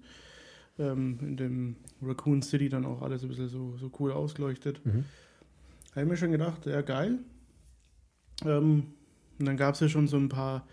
ähm, 0.78 1.18
in 1.22 1.36
dem 1.36 1.76
Raccoon 2.02 2.42
City 2.42 2.68
dann 2.68 2.84
auch 2.84 3.02
alles 3.02 3.22
ein 3.22 3.28
bisschen 3.28 3.48
so, 3.48 3.76
so 3.78 3.90
cool 3.98 4.12
ausgeleuchtet. 4.12 4.84
Mhm. 4.84 5.04
Habe 5.92 6.02
ich 6.02 6.10
mir 6.10 6.16
schon 6.16 6.32
gedacht, 6.32 6.66
ja 6.66 6.82
geil. 6.82 7.18
Ähm, 8.44 8.88
und 9.38 9.46
dann 9.46 9.56
gab 9.56 9.74
es 9.74 9.80
ja 9.80 9.88
schon 9.88 10.08
so 10.08 10.18
ein 10.18 10.28
paar 10.28 10.66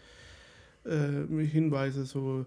äh, 0.84 1.46
Hinweise, 1.46 2.05
so 2.05 2.46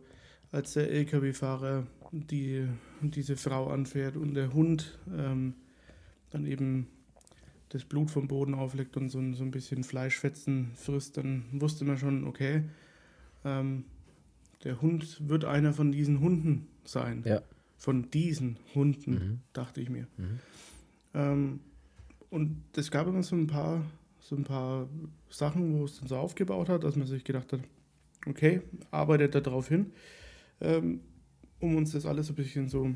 als 0.53 0.75
der 0.75 0.91
LKW-Fahrer 0.91 1.87
die, 2.13 2.67
diese 3.01 3.37
Frau 3.37 3.69
anfährt 3.69 4.17
und 4.17 4.35
der 4.35 4.53
Hund 4.53 4.99
ähm, 5.17 5.55
dann 6.31 6.47
eben 6.47 6.89
das 7.71 7.85
Blut 7.85 8.11
vom 8.11 8.29
Boden 8.29 8.55
auflegt 8.55 8.97
und 8.97 9.09
so, 9.09 9.21
so 9.33 9.43
ein 9.43 9.51
bisschen 9.51 9.85
Fleischfetzen 9.85 10.71
frisst, 10.75 11.17
dann 11.17 11.45
wusste 11.53 11.85
man 11.85 11.99
schon, 11.99 12.27
okay, 12.27 12.63
ähm, 13.45 13.85
der 14.65 14.81
Hund 14.81 15.29
wird 15.29 15.45
einer 15.45 15.73
von 15.73 15.93
diesen 15.93 16.21
Hunden 16.21 16.69
sein. 16.85 17.23
Ja. 17.25 17.43
Von 17.77 18.11
diesen 18.11 18.59
Hunden, 18.75 19.13
mhm. 19.13 19.39
dachte 19.53 19.81
ich 19.81 19.91
mir. 19.91 20.07
Mhm. 20.17 20.39
Ähm, 21.15 21.61
und 22.31 22.63
es 22.77 22.91
gab 22.91 23.07
immer 23.07 23.23
so 23.23 23.37
ein 23.37 23.47
paar, 23.47 23.85
so 24.21 24.37
ein 24.37 24.45
paar 24.45 24.89
Sachen, 25.29 25.79
wo 25.79 25.85
es 25.85 25.99
dann 25.99 26.09
so 26.09 26.17
aufgebaut 26.17 26.69
hat, 26.69 26.85
dass 26.85 26.97
man 26.97 27.07
sich 27.07 27.25
gedacht 27.25 27.53
hat, 27.53 27.61
okay, 28.27 28.63
arbeitet 28.91 29.35
da 29.35 29.41
drauf 29.41 29.69
hin, 29.69 29.93
ähm, 30.61 31.01
um 31.61 31.77
uns 31.77 31.93
das 31.93 32.07
alles 32.07 32.29
ein 32.29 32.35
bisschen 32.35 32.69
so 32.69 32.95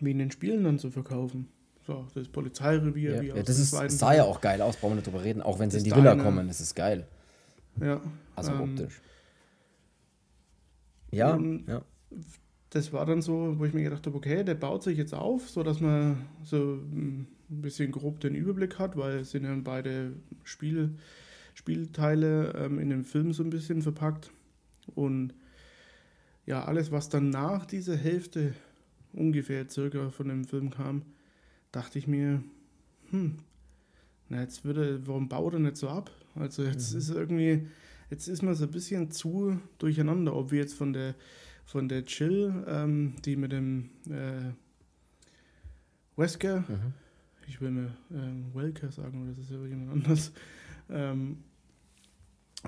wie 0.00 0.10
in 0.10 0.18
den 0.18 0.30
Spielen 0.30 0.64
dann 0.64 0.78
zu 0.78 0.90
verkaufen. 0.90 1.48
So, 1.86 2.04
das 2.14 2.26
Polizeirevier, 2.26 3.14
ja, 3.14 3.22
wie 3.22 3.28
ja, 3.28 3.42
das 3.42 3.60
ist, 3.60 3.70
sah 3.70 4.14
ja 4.14 4.24
auch 4.24 4.40
geil 4.40 4.60
aus, 4.60 4.76
brauchen 4.76 4.92
wir 4.92 4.96
nicht 4.96 5.06
drüber 5.06 5.22
reden, 5.22 5.40
auch 5.40 5.60
wenn 5.60 5.70
sie 5.70 5.78
in 5.78 5.84
die 5.84 5.94
Villa 5.94 6.12
eine, 6.12 6.22
kommen, 6.22 6.48
das 6.48 6.60
ist 6.60 6.74
geil. 6.74 7.06
Ja. 7.80 8.00
Also 8.34 8.52
ähm, 8.52 8.60
optisch. 8.60 9.00
Ja, 11.12 11.38
ja. 11.68 11.82
Das 12.70 12.92
war 12.92 13.06
dann 13.06 13.22
so, 13.22 13.58
wo 13.58 13.64
ich 13.64 13.72
mir 13.72 13.84
gedacht 13.84 14.04
habe, 14.06 14.16
okay, 14.16 14.42
der 14.42 14.56
baut 14.56 14.82
sich 14.82 14.98
jetzt 14.98 15.14
auf, 15.14 15.48
so 15.48 15.62
dass 15.62 15.80
man 15.80 16.26
so 16.42 16.56
ein 16.56 17.28
bisschen 17.48 17.92
grob 17.92 18.18
den 18.18 18.34
Überblick 18.34 18.80
hat, 18.80 18.96
weil 18.96 19.18
es 19.18 19.30
sind 19.30 19.44
ja 19.44 19.56
beide 19.62 20.14
Spiel, 20.42 20.98
Spielteile 21.54 22.52
ähm, 22.56 22.80
in 22.80 22.90
dem 22.90 23.04
Film 23.04 23.32
so 23.32 23.44
ein 23.44 23.50
bisschen 23.50 23.82
verpackt. 23.82 24.32
Und 24.96 25.34
ja, 26.46 26.64
alles, 26.64 26.90
was 26.90 27.08
dann 27.08 27.30
nach 27.30 27.64
dieser 27.64 27.96
Hälfte 27.96 28.54
ungefähr 29.12 29.68
circa 29.68 30.10
von 30.10 30.28
dem 30.28 30.44
Film 30.44 30.70
kam, 30.70 31.02
dachte 31.72 31.98
ich 31.98 32.06
mir, 32.06 32.42
hm, 33.10 33.38
na 34.28 34.40
jetzt 34.40 34.64
würde, 34.64 35.06
warum 35.06 35.28
baut 35.28 35.54
er 35.54 35.60
nicht 35.60 35.76
so 35.76 35.88
ab? 35.88 36.10
Also 36.34 36.62
jetzt 36.64 36.92
mhm. 36.92 36.98
ist 36.98 37.10
irgendwie, 37.10 37.66
jetzt 38.10 38.28
ist 38.28 38.42
man 38.42 38.54
so 38.54 38.64
ein 38.64 38.70
bisschen 38.70 39.10
zu 39.10 39.58
durcheinander, 39.78 40.34
ob 40.34 40.50
wir 40.50 40.60
jetzt 40.60 40.74
von 40.74 40.92
der 40.92 41.14
von 41.66 41.88
der 41.88 42.04
Chill, 42.04 42.64
ähm, 42.68 43.14
die 43.24 43.36
mit 43.36 43.52
dem 43.52 43.90
äh, 44.08 44.52
Wesker, 46.16 46.60
mhm. 46.60 46.94
ich 47.48 47.60
will 47.60 47.72
mir 47.72 47.96
ähm, 48.12 48.46
Welker 48.54 48.90
sagen, 48.90 49.22
oder 49.22 49.32
das 49.32 49.46
ist 49.46 49.50
ja 49.50 49.66
jemand 49.66 49.90
anders, 49.90 50.32
ähm, 50.88 51.38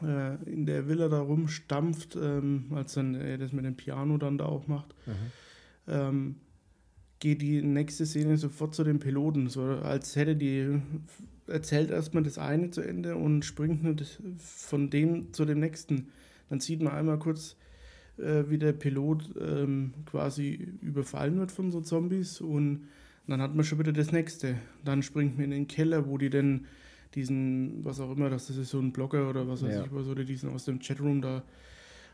äh, 0.03 0.35
in 0.51 0.67
der 0.67 0.89
Villa 0.89 1.09
da 1.09 1.21
rumstampft, 1.21 2.17
ähm, 2.17 2.73
als 2.75 2.95
dann 2.95 3.15
er 3.15 3.39
das 3.39 3.53
mit 3.53 3.65
dem 3.65 3.77
Piano 3.77 4.19
dann 4.19 4.37
da 4.37 4.47
auch 4.47 4.67
macht. 4.67 4.95
Mhm. 5.07 6.35
Geht 7.21 7.43
die 7.43 7.63
nächste 7.63 8.07
Szene 8.07 8.37
sofort 8.37 8.75
zu 8.75 8.85
den 8.85 9.01
Piloten, 9.01 9.49
so 9.49 9.63
als 9.63 10.15
hätte 10.15 10.37
die 10.37 10.81
erzählt 11.49 11.91
erstmal 11.91 12.23
das 12.23 12.39
eine 12.39 12.71
zu 12.71 12.81
Ende 12.83 13.17
und 13.17 13.45
springt 13.45 14.05
von 14.39 14.91
dem 14.91 15.33
zu 15.33 15.45
dem 15.45 15.61
nächsten. 15.61 16.09
Dann 16.49 16.61
sieht 16.61 16.83
man 16.83 16.93
einmal 16.93 17.19
kurz, 17.19 17.57
äh, 18.19 18.45
wie 18.49 18.59
der 18.59 18.73
Pilot 18.73 19.31
ähm, 19.41 19.95
quasi 20.07 20.69
überfallen 20.83 21.39
wird 21.39 21.53
von 21.53 21.71
so 21.71 21.81
Zombies 21.81 22.41
und 22.41 22.89
dann 23.27 23.43
hat 23.43 23.55
man 23.55 23.65
schon 23.65 23.79
wieder 23.79 23.93
das 23.93 24.13
nächste. 24.13 24.57
Dann 24.85 25.03
springt 25.03 25.37
man 25.37 25.45
in 25.45 25.51
den 25.51 25.69
Keller, 25.69 26.09
wo 26.09 26.17
die 26.17 26.31
denn 26.31 26.67
diesen, 27.15 27.85
was 27.85 28.01
auch 28.01 28.11
immer, 28.11 28.31
das 28.31 28.49
ist 28.51 28.71
so 28.71 28.79
ein 28.79 28.93
Blogger 28.93 29.29
oder 29.29 29.49
was 29.49 29.63
weiß 29.63 29.75
ja. 29.75 29.85
ich 29.85 29.93
was, 29.93 30.07
oder 30.07 30.25
diesen 30.25 30.51
aus 30.51 30.65
dem 30.65 30.79
Chatroom 30.79 31.21
da 31.21 31.43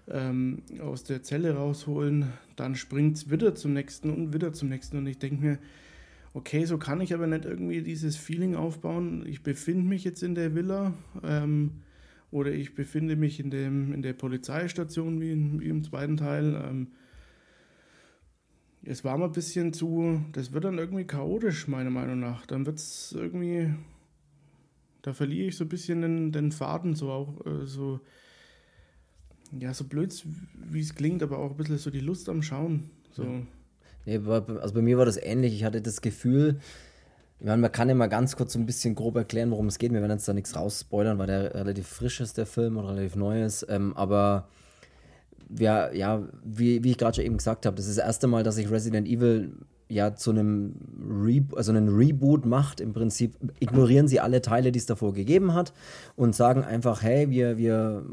ähm, 0.09 0.63
aus 0.81 1.05
der 1.05 1.23
Zelle 1.23 1.55
rausholen, 1.55 2.33
dann 2.57 2.75
springt 2.75 3.17
es 3.17 3.31
wieder 3.31 3.55
zum 3.55 3.73
nächsten 3.73 4.11
und 4.11 4.35
wieder 4.35 4.53
zum 4.53 4.69
nächsten. 4.69 4.99
Und 4.99 5.07
ich 5.07 5.19
denke 5.19 5.45
mir, 5.45 5.59
okay, 6.35 6.65
so 6.65 6.79
kann 6.79 7.01
ich 7.01 7.15
aber 7.15 7.27
nicht 7.27 7.45
irgendwie 7.45 7.83
dieses 7.83 8.17
Feeling 8.17 8.55
aufbauen. 8.55 9.25
Ich 9.27 9.43
befinde 9.43 9.89
mich 9.89 10.05
jetzt 10.05 10.23
in 10.23 10.35
der 10.35 10.55
Villa 10.55 10.93
ähm, 11.23 11.83
oder 12.31 12.53
ich 12.53 12.75
befinde 12.75 13.17
mich 13.17 13.41
in, 13.41 13.51
dem, 13.51 13.93
in 13.93 14.03
der 14.03 14.13
Polizeistation 14.13 15.21
wie, 15.21 15.61
wie 15.61 15.69
im 15.69 15.85
zweiten 15.85 16.17
Teil. 16.17 16.61
Ähm, 16.63 16.89
es 18.83 19.05
war 19.05 19.17
mal 19.17 19.27
ein 19.27 19.33
bisschen 19.33 19.73
zu, 19.73 20.23
das 20.33 20.53
wird 20.53 20.65
dann 20.65 20.79
irgendwie 20.79 21.05
chaotisch, 21.05 21.69
meiner 21.69 21.91
Meinung 21.91 22.21
nach. 22.21 22.45
Dann 22.47 22.67
wird 22.67 22.79
es 22.79 23.15
irgendwie, 23.17 23.73
da 25.01 25.15
verliere 25.15 25.49
ich 25.49 25.57
so 25.57 25.65
ein 25.65 25.69
bisschen 25.69 26.03
den, 26.03 26.33
den 26.33 26.53
Faden, 26.53 26.95
so 26.95 27.11
auch 27.11 27.47
äh, 27.47 27.65
ja, 29.61 29.75
so 29.75 29.85
blöd, 29.85 30.15
wie 30.55 30.81
es 30.81 30.95
klingt, 30.95 31.23
aber 31.23 31.39
auch 31.39 31.51
ein 31.51 31.57
bisschen 31.57 31.79
so 31.79 31.91
die 31.91 32.01
Lust 32.01 32.29
am 32.29 32.43
Schauen. 32.43 32.91
So. 33.13 33.25
Ja. 33.25 33.43
Nee, 34.07 34.21
also 34.27 34.75
bei 34.75 34.83
mir 34.83 34.99
war 34.99 35.07
das 35.07 35.17
ähnlich. 35.17 35.55
Ich 35.55 35.65
hatte 35.65 35.81
das 35.81 36.03
Gefühl, 36.03 36.59
ich 37.41 37.47
meine, 37.47 37.61
man 37.61 37.73
kann 37.73 37.89
ja 37.89 37.95
mal 37.95 38.07
ganz 38.07 38.37
kurz 38.37 38.53
so 38.53 38.59
ein 38.59 38.67
bisschen 38.67 38.95
grob 38.95 39.17
erklären, 39.17 39.51
worum 39.51 39.67
es 39.67 39.79
geht. 39.79 39.93
Wir 39.93 40.01
werden 40.01 40.13
jetzt 40.13 40.29
da 40.29 40.33
nichts 40.33 40.57
rausspoilern, 40.57 41.19
weil 41.19 41.27
der 41.27 41.55
relativ 41.55 41.87
frisch 41.87 42.21
ist, 42.21 42.39
der 42.39 42.47
Film, 42.47 42.77
oder 42.77 42.91
relativ 42.91 43.17
neu 43.17 43.45
ist. 43.45 43.67
Ähm, 43.69 43.97
aber 43.97 44.49
ja, 45.59 45.93
ja, 45.93 46.23
wie, 46.45 46.83
wie 46.85 46.93
ich 46.93 46.99
gerade 46.99 47.17
schon 47.17 47.25
eben 47.25 47.37
gesagt 47.37 47.67
habe, 47.67 47.77
das 47.77 47.87
ist 47.87 47.99
das 47.99 48.07
erste 48.07 48.27
Mal, 48.27 48.45
dass 48.45 48.57
ich 48.57 48.71
Resident 48.71 49.09
Evil 49.09 49.53
ja 49.89 50.15
zu 50.15 50.31
einem 50.31 50.75
Re 51.07 51.45
also 51.57 51.73
einen 51.73 51.89
Reboot 51.89 52.47
macht. 52.47 52.81
Im 52.81 52.93
Prinzip 52.93 53.37
ignorieren 53.61 54.09
sie 54.09 54.21
alle 54.21 54.41
Teile, 54.41 54.73
die 54.73 54.79
es 54.79 54.87
davor 54.87 55.13
gegeben 55.13 55.55
hat 55.55 55.73
und 56.17 56.35
sagen 56.35 56.65
einfach, 56.65 57.03
hey, 57.03 57.31
wir, 57.31 57.59
wir 57.59 58.05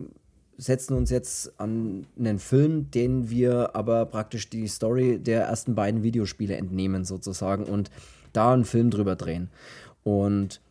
setzen 0.62 0.96
uns 0.96 1.10
jetzt 1.10 1.60
an 1.60 2.06
einen 2.20 2.38
Film, 2.38 2.92
den 2.92 3.32
wir 3.32 3.76
aber 3.76 4.06
praktisch 4.06 4.48
die 4.48 4.68
Story 4.68 5.18
der 5.18 5.46
ersten 5.46 5.74
beiden 5.74 6.04
Videospiele 6.04 6.56
entnehmen 6.56 7.04
sozusagen 7.04 7.64
und 7.64 7.90
da 8.32 8.54
einen 8.54 8.64
Film 8.64 8.92
drüber 8.92 9.16
drehen. 9.16 9.50
Und 10.04 10.62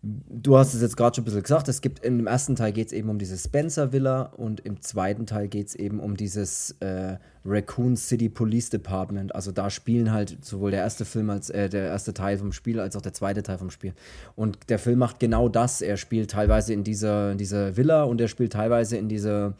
Du 0.00 0.56
hast 0.56 0.74
es 0.74 0.80
jetzt 0.80 0.96
gerade 0.96 1.16
schon 1.16 1.22
ein 1.22 1.24
bisschen 1.24 1.42
gesagt, 1.42 1.66
es 1.66 1.80
gibt 1.80 2.04
im 2.04 2.28
ersten 2.28 2.54
Teil 2.54 2.72
geht 2.72 2.86
es 2.86 2.92
eben 2.92 3.08
um 3.08 3.18
diese 3.18 3.36
Spencer 3.36 3.92
Villa 3.92 4.22
und 4.36 4.60
im 4.60 4.80
zweiten 4.80 5.26
Teil 5.26 5.48
geht 5.48 5.66
es 5.66 5.74
eben 5.74 5.98
um 5.98 6.16
dieses 6.16 6.76
äh, 6.78 7.16
Raccoon 7.44 7.96
City 7.96 8.28
Police 8.28 8.70
Department. 8.70 9.34
Also 9.34 9.50
da 9.50 9.70
spielen 9.70 10.12
halt 10.12 10.44
sowohl 10.44 10.70
der 10.70 10.80
erste 10.80 11.04
Film 11.04 11.30
als 11.30 11.50
äh, 11.50 11.68
der 11.68 11.88
erste 11.88 12.14
Teil 12.14 12.38
vom 12.38 12.52
Spiel 12.52 12.78
als 12.78 12.94
auch 12.94 13.02
der 13.02 13.12
zweite 13.12 13.42
Teil 13.42 13.58
vom 13.58 13.70
Spiel. 13.70 13.92
Und 14.36 14.58
der 14.68 14.78
Film 14.78 15.00
macht 15.00 15.18
genau 15.18 15.48
das. 15.48 15.80
Er 15.80 15.96
spielt 15.96 16.30
teilweise 16.30 16.72
in 16.74 16.84
dieser, 16.84 17.32
in 17.32 17.38
dieser 17.38 17.76
Villa 17.76 18.04
und 18.04 18.20
er 18.20 18.28
spielt 18.28 18.52
teilweise 18.52 18.96
in 18.96 19.08
dieser 19.08 19.54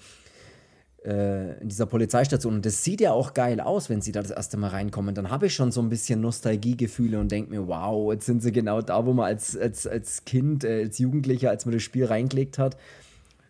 äh, 1.08 1.58
in 1.60 1.68
dieser 1.68 1.86
Polizeistation. 1.86 2.54
Und 2.54 2.66
das 2.66 2.84
sieht 2.84 3.00
ja 3.00 3.12
auch 3.12 3.32
geil 3.32 3.60
aus, 3.60 3.88
wenn 3.88 4.02
sie 4.02 4.12
da 4.12 4.20
das 4.20 4.30
erste 4.30 4.58
Mal 4.58 4.68
reinkommen. 4.68 5.14
Dann 5.14 5.30
habe 5.30 5.46
ich 5.46 5.54
schon 5.54 5.72
so 5.72 5.80
ein 5.80 5.88
bisschen 5.88 6.20
Nostalgiegefühle 6.20 7.18
und 7.18 7.32
denke 7.32 7.50
mir, 7.50 7.66
wow, 7.66 8.12
jetzt 8.12 8.26
sind 8.26 8.42
sie 8.42 8.52
genau 8.52 8.82
da, 8.82 9.06
wo 9.06 9.14
man 9.14 9.26
als, 9.26 9.56
als, 9.56 9.86
als 9.86 10.24
Kind, 10.26 10.64
äh, 10.64 10.82
als 10.84 10.98
Jugendlicher, 10.98 11.50
als 11.50 11.64
man 11.64 11.72
das 11.72 11.82
Spiel 11.82 12.04
reingelegt 12.04 12.58
hat, 12.58 12.76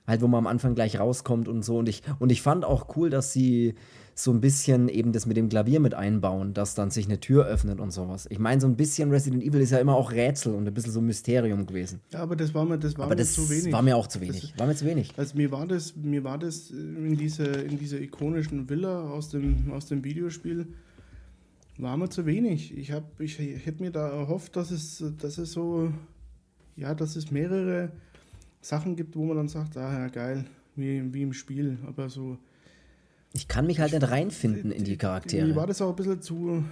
halt, 0.08 0.22
wo 0.22 0.26
man 0.26 0.38
am 0.38 0.46
Anfang 0.48 0.74
gleich 0.74 0.98
rauskommt 0.98 1.46
und 1.46 1.64
so. 1.64 1.78
Und 1.78 1.88
ich, 1.88 2.02
und 2.18 2.32
ich 2.32 2.42
fand 2.42 2.64
auch 2.64 2.96
cool, 2.96 3.10
dass 3.10 3.32
sie 3.32 3.74
so 4.14 4.32
ein 4.32 4.40
bisschen 4.40 4.88
eben 4.88 5.12
das 5.12 5.26
mit 5.26 5.36
dem 5.36 5.48
Klavier 5.48 5.78
mit 5.78 5.94
einbauen, 5.94 6.52
dass 6.52 6.74
dann 6.74 6.90
sich 6.90 7.06
eine 7.06 7.20
Tür 7.20 7.46
öffnet 7.46 7.78
und 7.78 7.92
sowas. 7.92 8.26
Ich 8.30 8.40
meine, 8.40 8.60
so 8.60 8.66
ein 8.66 8.74
bisschen 8.74 9.12
Resident 9.12 9.44
Evil 9.44 9.60
ist 9.60 9.70
ja 9.70 9.78
immer 9.78 9.94
auch 9.94 10.10
Rätsel 10.10 10.54
und 10.54 10.66
ein 10.66 10.74
bisschen 10.74 10.90
so 10.90 11.00
Mysterium 11.00 11.66
gewesen. 11.66 12.00
Ja, 12.10 12.20
aber 12.20 12.34
das 12.34 12.52
war 12.52 12.64
mir, 12.64 12.78
das 12.78 12.98
war 12.98 13.04
aber 13.04 13.14
mir 13.14 13.20
das 13.20 13.34
zu 13.34 13.48
wenig. 13.48 13.72
war 13.72 13.82
mir 13.82 13.96
auch 13.96 14.08
zu 14.08 14.20
wenig. 14.20 14.40
Das, 14.40 14.58
war 14.58 14.66
mir 14.66 14.74
zu 14.74 14.86
wenig. 14.86 15.12
Also 15.16 15.36
mir 15.36 15.52
war 15.52 15.68
das, 15.68 15.94
mir 15.94 16.24
war 16.24 16.36
das 16.36 16.70
in 16.70 17.16
dieser, 17.16 17.64
in 17.64 17.78
dieser 17.78 18.00
ikonischen 18.00 18.68
Villa 18.68 19.08
aus 19.08 19.28
dem, 19.28 19.70
aus 19.70 19.86
dem 19.86 20.02
Videospiel 20.02 20.66
war 21.76 21.96
mir 21.96 22.08
zu 22.08 22.26
wenig. 22.26 22.76
Ich, 22.76 22.92
ich, 23.20 23.38
ich 23.38 23.66
hätte 23.66 23.82
mir 23.82 23.92
da 23.92 24.08
erhofft, 24.08 24.56
dass 24.56 24.72
es, 24.72 25.04
dass 25.20 25.38
es 25.38 25.52
so, 25.52 25.92
ja, 26.74 26.92
dass 26.92 27.14
es 27.14 27.30
mehrere 27.30 27.92
Sachen 28.60 28.96
gibt, 28.96 29.16
wo 29.16 29.24
man 29.24 29.36
dann 29.36 29.48
sagt, 29.48 29.76
ah 29.76 30.00
ja, 30.00 30.08
geil, 30.08 30.44
wie, 30.76 31.12
wie 31.12 31.22
im 31.22 31.32
Spiel. 31.32 31.78
Aber 31.86 32.08
so 32.08 32.38
ich 33.32 33.48
kann 33.48 33.66
mich 33.66 33.80
halt 33.80 33.92
nicht 33.92 34.10
reinfinden 34.10 34.70
in 34.70 34.84
die 34.84 34.96
Charaktere. 34.96 35.46
Mir 35.46 35.56
war 35.56 35.66
das 35.66 35.82
auch 35.82 35.90
ein 35.90 35.96
bisschen 35.96 36.22
zu, 36.22 36.64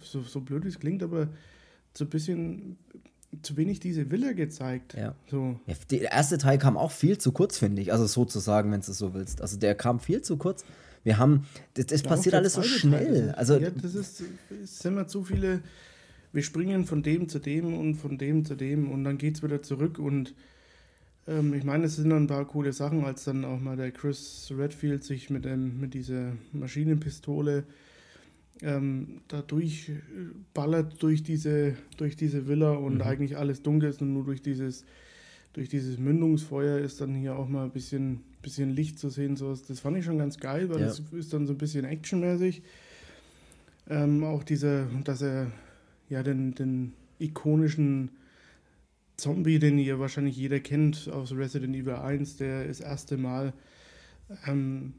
so, 0.00 0.22
so 0.22 0.40
blöd 0.40 0.64
wie 0.64 0.68
es 0.68 0.78
klingt, 0.78 1.02
aber 1.02 1.28
so 1.94 2.04
ein 2.04 2.10
bisschen 2.10 2.78
zu 3.42 3.56
wenig 3.56 3.80
diese 3.80 4.10
Villa 4.10 4.32
gezeigt. 4.32 4.94
Ja. 4.94 5.14
So. 5.30 5.58
Ja, 5.66 5.74
der 5.90 6.12
erste 6.12 6.38
Teil 6.38 6.58
kam 6.58 6.76
auch 6.76 6.92
viel 6.92 7.18
zu 7.18 7.32
kurz, 7.32 7.58
finde 7.58 7.82
ich. 7.82 7.92
Also 7.92 8.06
sozusagen, 8.06 8.70
wenn 8.70 8.80
du 8.80 8.90
es 8.90 8.98
so 8.98 9.14
willst. 9.14 9.40
Also 9.40 9.58
der 9.58 9.74
kam 9.74 10.00
viel 10.00 10.22
zu 10.22 10.36
kurz. 10.36 10.64
Wir 11.02 11.18
haben, 11.18 11.46
das, 11.74 11.86
das 11.86 12.02
ja, 12.02 12.08
passiert 12.08 12.34
alles 12.34 12.52
so 12.52 12.62
schnell. 12.62 13.26
Teil. 13.26 13.30
Also, 13.32 13.56
ja, 13.58 13.70
das 13.70 13.94
ist, 13.94 14.22
es 14.62 14.78
sind 14.78 14.92
immer 14.92 15.08
zu 15.08 15.24
viele, 15.24 15.62
wir 16.32 16.42
springen 16.42 16.84
von 16.84 17.02
dem 17.02 17.28
zu 17.28 17.40
dem 17.40 17.74
und 17.76 17.96
von 17.96 18.18
dem 18.18 18.44
zu 18.44 18.54
dem 18.54 18.90
und 18.90 19.02
dann 19.02 19.18
geht 19.18 19.36
es 19.36 19.42
wieder 19.42 19.62
zurück 19.62 19.98
und 19.98 20.34
ähm, 21.26 21.54
ich 21.54 21.64
meine, 21.64 21.84
es 21.84 21.96
sind 21.96 22.10
dann 22.10 22.24
ein 22.24 22.26
paar 22.26 22.44
coole 22.46 22.72
Sachen, 22.72 23.04
als 23.04 23.24
dann 23.24 23.44
auch 23.44 23.60
mal 23.60 23.76
der 23.76 23.92
Chris 23.92 24.52
Redfield 24.56 25.04
sich 25.04 25.30
mit, 25.30 25.44
dem, 25.44 25.80
mit 25.80 25.94
dieser 25.94 26.32
Maschinenpistole 26.52 27.64
ähm, 28.62 29.20
da 29.28 29.42
durchballert 29.42 31.02
durch 31.02 31.22
diese, 31.22 31.76
durch 31.96 32.16
diese 32.16 32.46
Villa 32.46 32.72
und 32.72 32.96
mhm. 32.96 33.02
eigentlich 33.02 33.36
alles 33.36 33.62
dunkel 33.62 33.90
ist 33.90 34.02
und 34.02 34.12
nur 34.12 34.24
durch 34.24 34.42
dieses, 34.42 34.84
durch 35.52 35.68
dieses 35.68 35.98
Mündungsfeuer 35.98 36.78
ist 36.78 37.00
dann 37.00 37.14
hier 37.14 37.36
auch 37.36 37.48
mal 37.48 37.64
ein 37.64 37.70
bisschen, 37.70 38.20
bisschen 38.40 38.70
Licht 38.70 38.98
zu 38.98 39.08
sehen. 39.08 39.36
So, 39.36 39.54
das 39.54 39.80
fand 39.80 39.96
ich 39.98 40.04
schon 40.04 40.18
ganz 40.18 40.38
geil, 40.38 40.68
weil 40.70 40.82
es 40.82 41.02
ja. 41.10 41.18
ist 41.18 41.32
dann 41.32 41.46
so 41.46 41.52
ein 41.52 41.58
bisschen 41.58 41.84
actionmäßig. 41.84 42.62
Ähm, 43.90 44.22
auch 44.24 44.44
diese, 44.44 44.86
dass 45.04 45.22
er 45.22 45.50
ja 46.08 46.22
den, 46.22 46.54
den 46.54 46.92
ikonischen 47.18 48.10
Zombie, 49.22 49.60
den 49.60 49.78
ihr 49.78 50.00
wahrscheinlich 50.00 50.36
jeder 50.36 50.58
kennt 50.58 51.08
aus 51.08 51.32
Resident 51.32 51.76
Evil 51.76 51.94
1, 51.94 52.38
der 52.38 52.66
das 52.66 52.80
erste 52.80 53.16
Mal 53.16 53.52
ähm, 54.48 54.94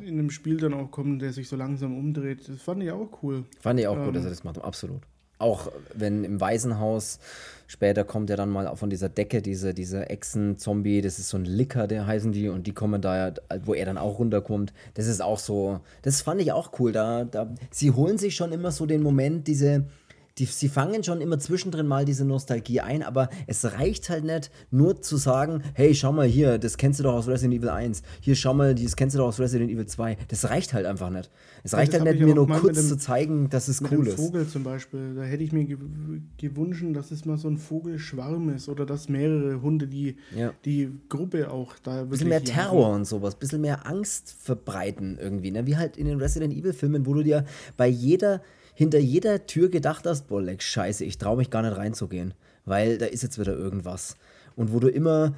in 0.00 0.18
einem 0.18 0.30
Spiel 0.30 0.56
dann 0.56 0.74
auch 0.74 0.90
kommt, 0.90 1.22
der 1.22 1.32
sich 1.32 1.48
so 1.48 1.54
langsam 1.54 1.96
umdreht. 1.96 2.48
Das 2.48 2.60
fand 2.60 2.82
ich 2.82 2.90
auch 2.90 3.22
cool. 3.22 3.44
Fand 3.60 3.78
ich 3.78 3.86
auch 3.86 3.96
ähm, 3.96 4.06
gut, 4.06 4.16
dass 4.16 4.24
er 4.24 4.30
das 4.30 4.42
macht, 4.42 4.58
absolut. 4.58 5.02
Auch 5.38 5.70
wenn 5.94 6.24
im 6.24 6.40
Waisenhaus 6.40 7.20
später 7.68 8.02
kommt 8.02 8.28
ja 8.28 8.36
dann 8.36 8.50
mal 8.50 8.74
von 8.76 8.90
dieser 8.90 9.08
Decke 9.08 9.40
diese, 9.40 9.72
diese 9.72 10.10
Echsen-Zombie, 10.10 11.00
das 11.00 11.20
ist 11.20 11.28
so 11.28 11.38
ein 11.38 11.44
Licker, 11.44 11.86
der 11.86 12.08
heißen 12.08 12.32
die, 12.32 12.48
und 12.48 12.66
die 12.66 12.74
kommen 12.74 13.00
da, 13.00 13.32
wo 13.62 13.72
er 13.72 13.86
dann 13.86 13.98
auch 13.98 14.18
runterkommt. 14.18 14.72
Das 14.94 15.06
ist 15.06 15.22
auch 15.22 15.38
so, 15.38 15.80
das 16.02 16.22
fand 16.22 16.42
ich 16.42 16.50
auch 16.50 16.72
cool. 16.80 16.90
Da, 16.90 17.24
da, 17.24 17.54
sie 17.70 17.92
holen 17.92 18.18
sich 18.18 18.34
schon 18.34 18.50
immer 18.50 18.72
so 18.72 18.84
den 18.84 19.02
Moment, 19.02 19.46
diese, 19.46 19.86
die, 20.40 20.46
sie 20.46 20.68
fangen 20.68 21.04
schon 21.04 21.20
immer 21.20 21.38
zwischendrin 21.38 21.86
mal 21.86 22.04
diese 22.04 22.24
Nostalgie 22.24 22.80
ein, 22.80 23.02
aber 23.02 23.28
es 23.46 23.72
reicht 23.72 24.08
halt 24.08 24.24
nicht, 24.24 24.50
nur 24.70 25.00
zu 25.02 25.18
sagen, 25.18 25.62
hey, 25.74 25.94
schau 25.94 26.12
mal 26.12 26.26
hier, 26.26 26.58
das 26.58 26.78
kennst 26.78 26.98
du 26.98 27.04
doch 27.04 27.14
aus 27.14 27.28
Resident 27.28 27.60
Evil 27.60 27.68
1. 27.68 28.02
Hier, 28.20 28.34
schau 28.34 28.54
mal, 28.54 28.74
das 28.74 28.96
kennst 28.96 29.14
du 29.14 29.18
doch 29.18 29.28
aus 29.28 29.38
Resident 29.38 29.70
Evil 29.70 29.86
2. 29.86 30.16
Das 30.28 30.48
reicht 30.48 30.72
halt 30.72 30.86
einfach 30.86 31.10
nicht. 31.10 31.30
Es 31.62 31.74
reicht 31.74 31.92
ja, 31.92 32.00
halt 32.00 32.16
nicht, 32.16 32.24
mir 32.24 32.34
nur 32.34 32.48
kurz 32.48 32.78
dem, 32.78 32.88
zu 32.88 32.96
zeigen, 32.96 33.50
dass 33.50 33.68
es 33.68 33.82
cool 33.90 34.06
ist. 34.06 34.16
Vogel 34.16 34.48
zum 34.48 34.64
Beispiel, 34.64 35.14
da 35.14 35.22
hätte 35.22 35.44
ich 35.44 35.52
mir 35.52 35.66
gewünscht, 36.38 36.84
dass 36.94 37.10
es 37.10 37.26
mal 37.26 37.36
so 37.36 37.48
ein 37.48 37.58
Vogelschwarm 37.58 38.48
ist 38.48 38.68
oder 38.68 38.86
dass 38.86 39.10
mehrere 39.10 39.60
Hunde 39.60 39.86
die, 39.86 40.16
ja. 40.34 40.54
die 40.64 40.90
Gruppe 41.10 41.50
auch 41.50 41.74
da. 41.82 42.04
Bisschen 42.04 42.28
mehr 42.28 42.42
Terror 42.42 42.82
jagen. 42.82 42.94
und 42.94 43.04
sowas, 43.04 43.34
bisschen 43.34 43.60
mehr 43.60 43.86
Angst 43.86 44.34
verbreiten 44.38 45.18
irgendwie, 45.20 45.50
ne? 45.50 45.66
Wie 45.66 45.76
halt 45.76 45.98
in 45.98 46.06
den 46.06 46.18
Resident 46.18 46.54
Evil 46.54 46.72
Filmen, 46.72 47.04
wo 47.04 47.12
du 47.12 47.22
dir 47.22 47.44
bei 47.76 47.86
jeder 47.86 48.40
hinter 48.80 48.98
jeder 48.98 49.44
Tür 49.44 49.68
gedacht 49.68 50.06
hast, 50.06 50.28
boah, 50.28 50.40
leck, 50.40 50.62
scheiße, 50.62 51.04
ich 51.04 51.18
traue 51.18 51.36
mich 51.36 51.50
gar 51.50 51.60
nicht 51.60 51.76
reinzugehen, 51.76 52.32
weil 52.64 52.96
da 52.96 53.04
ist 53.04 53.22
jetzt 53.22 53.38
wieder 53.38 53.54
irgendwas. 53.54 54.16
Und 54.56 54.72
wo 54.72 54.80
du 54.80 54.88
immer, 54.88 55.34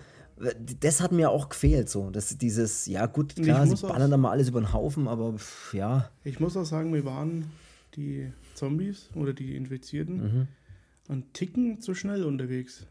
das 0.78 1.00
hat 1.00 1.10
mir 1.10 1.28
auch 1.28 1.48
gefehlt, 1.48 1.88
so, 1.88 2.10
dass 2.10 2.38
dieses, 2.38 2.86
ja 2.86 3.06
gut, 3.06 3.34
klar, 3.34 3.66
sie 3.66 3.84
ballern 3.84 4.12
da 4.12 4.16
mal 4.16 4.30
alles 4.30 4.48
über 4.48 4.60
den 4.60 4.72
Haufen, 4.72 5.08
aber 5.08 5.32
pff, 5.32 5.74
ja. 5.74 6.08
Ich 6.22 6.38
muss 6.38 6.56
auch 6.56 6.64
sagen, 6.64 6.94
wir 6.94 7.04
waren 7.04 7.50
die 7.96 8.32
Zombies 8.54 9.10
oder 9.16 9.32
die 9.32 9.56
Infizierten 9.56 10.16
mhm. 10.22 10.48
einen 11.08 11.32
Ticken 11.32 11.80
zu 11.80 11.96
schnell 11.96 12.22
unterwegs. 12.22 12.86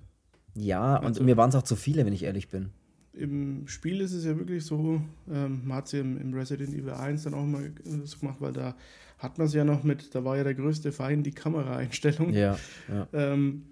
Ja, 0.54 0.98
also, 0.98 1.22
und 1.22 1.28
mir 1.28 1.38
waren 1.38 1.48
es 1.48 1.56
auch 1.56 1.64
zu 1.64 1.78
viele, 1.78 2.06
wenn 2.06 2.12
ich 2.12 2.24
ehrlich 2.24 2.50
bin. 2.50 2.72
Im 3.14 3.68
Spiel 3.68 4.00
ist 4.02 4.14
es 4.14 4.24
ja 4.24 4.38
wirklich 4.38 4.64
so, 4.64 5.02
ähm, 5.30 5.62
man 5.66 5.78
hat 5.78 5.88
es 5.88 5.92
ja 5.92 6.00
im, 6.00 6.18
im, 6.18 6.34
Resident 6.34 6.74
Evil 6.74 6.92
1 6.92 7.24
dann 7.24 7.34
auch 7.34 7.46
mal 7.46 7.72
so 8.06 8.18
gemacht, 8.20 8.38
weil 8.40 8.54
da 8.54 8.76
hat 9.18 9.38
man 9.38 9.48
es 9.48 9.54
ja 9.54 9.66
noch 9.66 9.84
mit, 9.84 10.16
da 10.16 10.24
war 10.24 10.38
ja 10.38 10.44
der 10.44 10.56
größte 10.56 10.92
Feind 10.92 11.26
die 11.26 11.32
Kameraeinstellung. 11.32 12.34
Ja, 12.34 12.58
ja. 12.88 13.08
Ähm, 13.14 13.64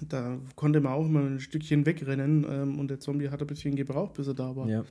da 0.00 0.38
konnte 0.54 0.80
man 0.80 0.92
auch 0.92 1.06
mal 1.06 1.26
ein 1.26 1.40
Stückchen 1.40 1.86
wegrennen 1.86 2.46
ähm, 2.48 2.78
und 2.78 2.88
der 2.88 3.00
Zombie 3.00 3.28
hat 3.28 3.40
ein 3.40 3.46
bisschen 3.46 3.76
gebraucht, 3.76 4.14
bis 4.14 4.26
er 4.26 4.34
da 4.34 4.56
war. 4.56 4.68
Ja, 4.68 4.84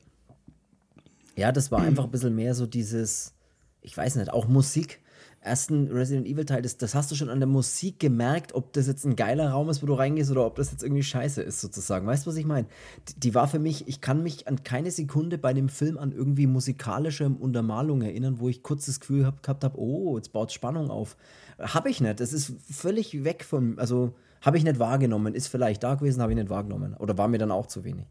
ja 1.35 1.51
das 1.51 1.71
war 1.71 1.81
einfach 1.81 2.05
ein 2.05 2.11
bisschen 2.11 2.35
mehr 2.35 2.53
so 2.53 2.65
dieses, 2.65 3.33
ich 3.81 3.95
weiß 3.95 4.15
nicht, 4.15 4.31
auch 4.31 4.47
Musik 4.47 5.01
ersten 5.47 5.91
Resident 5.91 6.27
Evil 6.27 6.45
Teil, 6.45 6.61
das, 6.61 6.77
das 6.77 6.93
hast 6.93 7.09
du 7.09 7.15
schon 7.15 7.29
an 7.29 7.39
der 7.39 7.47
Musik 7.47 7.99
gemerkt, 7.99 8.53
ob 8.53 8.73
das 8.73 8.87
jetzt 8.87 9.05
ein 9.05 9.15
geiler 9.15 9.49
Raum 9.49 9.69
ist, 9.69 9.81
wo 9.81 9.87
du 9.87 9.93
reingehst 9.93 10.29
oder 10.29 10.45
ob 10.45 10.55
das 10.55 10.71
jetzt 10.71 10.83
irgendwie 10.83 11.03
scheiße 11.03 11.41
ist, 11.41 11.61
sozusagen. 11.61 12.05
Weißt 12.05 12.25
du, 12.25 12.29
was 12.29 12.37
ich 12.37 12.45
meine? 12.45 12.67
Die, 13.07 13.19
die, 13.19 13.35
war 13.35 13.47
für 13.47 13.59
mich, 13.59 13.87
ich 13.87 14.01
kann 14.01 14.23
mich 14.23 14.47
an 14.47 14.63
keine 14.63 14.91
Sekunde 14.91 15.37
bei 15.37 15.53
dem 15.53 15.69
Film 15.69 15.97
an 15.97 16.11
irgendwie 16.11 16.47
musikalische 16.47 17.27
Untermalung 17.27 18.01
erinnern, 18.01 18.39
wo 18.39 18.49
ich 18.49 18.63
kurz 18.63 18.85
das 18.85 18.99
Gefühl 18.99 19.25
hab, 19.25 19.41
gehabt 19.41 19.63
habe, 19.63 19.79
oh, 19.79 20.17
jetzt 20.17 20.33
baut 20.33 20.51
Spannung 20.51 20.89
auf. 20.89 21.17
Habe 21.59 21.89
ich 21.89 22.01
nicht. 22.01 22.19
Das 22.19 22.33
ist 22.33 22.53
völlig 22.69 23.23
weg 23.23 23.43
von, 23.43 23.79
also 23.79 24.13
habe 24.41 24.57
ich 24.57 24.63
nicht 24.63 24.79
wahrgenommen. 24.79 25.33
Ist 25.33 25.47
vielleicht 25.47 25.83
da 25.83 25.95
gewesen, 25.95 26.21
habe 26.21 26.31
ich 26.33 26.37
nicht 26.37 26.49
wahrgenommen. 26.49 26.93
Oder 26.95 27.17
war 27.17 27.27
mir 27.27 27.39
dann 27.39 27.51
auch 27.51 27.67
zu 27.67 27.83
wenig. 27.83 28.05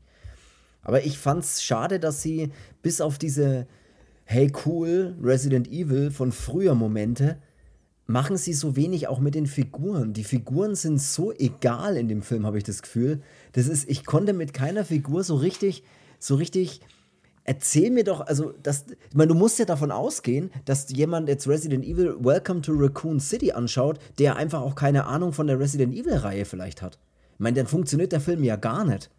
Aber 0.83 1.05
ich 1.05 1.19
fand 1.19 1.43
es 1.43 1.65
schade, 1.65 1.99
dass 1.99 2.23
sie 2.23 2.51
bis 2.81 3.01
auf 3.01 3.19
diese 3.19 3.67
hey 4.29 4.53
cool, 4.67 5.15
Resident 5.23 5.69
Evil 5.69 6.11
von 6.11 6.33
früher 6.33 6.75
Momente, 6.75 7.39
machen 8.07 8.37
sie 8.37 8.53
so 8.53 8.75
wenig 8.75 9.07
auch 9.07 9.21
mit 9.21 9.37
den 9.37 9.47
Figuren. 9.47 10.13
Die 10.13 10.25
Figuren 10.25 10.75
sind 10.75 11.01
so 11.01 11.33
egal 11.33 11.97
in 11.97 12.09
dem 12.09 12.23
Film, 12.23 12.45
habe 12.45 12.59
ich 12.59 12.65
das 12.65 12.83
Gefühl. 12.83 13.23
Das 13.53 13.69
ist, 13.69 13.89
ich 13.89 14.05
konnte 14.05 14.33
mit 14.33 14.53
keiner 14.53 14.85
Figur 14.85 15.23
so 15.23 15.37
richtig, 15.37 15.85
so 16.19 16.35
richtig. 16.35 16.81
Erzähl 17.45 17.93
mir 17.93 18.03
doch, 18.03 18.21
also 18.21 18.53
das, 18.61 18.87
ich 19.09 19.15
meine, 19.15 19.29
du 19.29 19.35
musst 19.37 19.61
ja 19.61 19.65
davon 19.65 19.93
ausgehen, 19.93 20.51
dass 20.65 20.91
jemand 20.91 21.29
jetzt 21.29 21.47
Resident 21.47 21.85
Evil 21.85 22.17
Welcome 22.19 22.63
to 22.63 22.73
Raccoon 22.75 23.21
City 23.21 23.53
anschaut, 23.53 24.01
der 24.19 24.35
einfach 24.35 24.61
auch 24.61 24.75
keine 24.75 25.07
Ahnung 25.07 25.33
von 25.33 25.47
der 25.47 25.61
Resident 25.61 25.95
Evil-Reihe 25.95 26.45
vielleicht 26.45 26.83
hat. 26.83 26.99
Ich 27.35 27.41
meine, 27.41 27.57
dann 27.57 27.69
funktioniert 27.69 28.11
der 28.11 28.21
Film 28.21 28.43
ja 28.43 28.57
gar 28.57 28.85
nicht. 28.85 29.11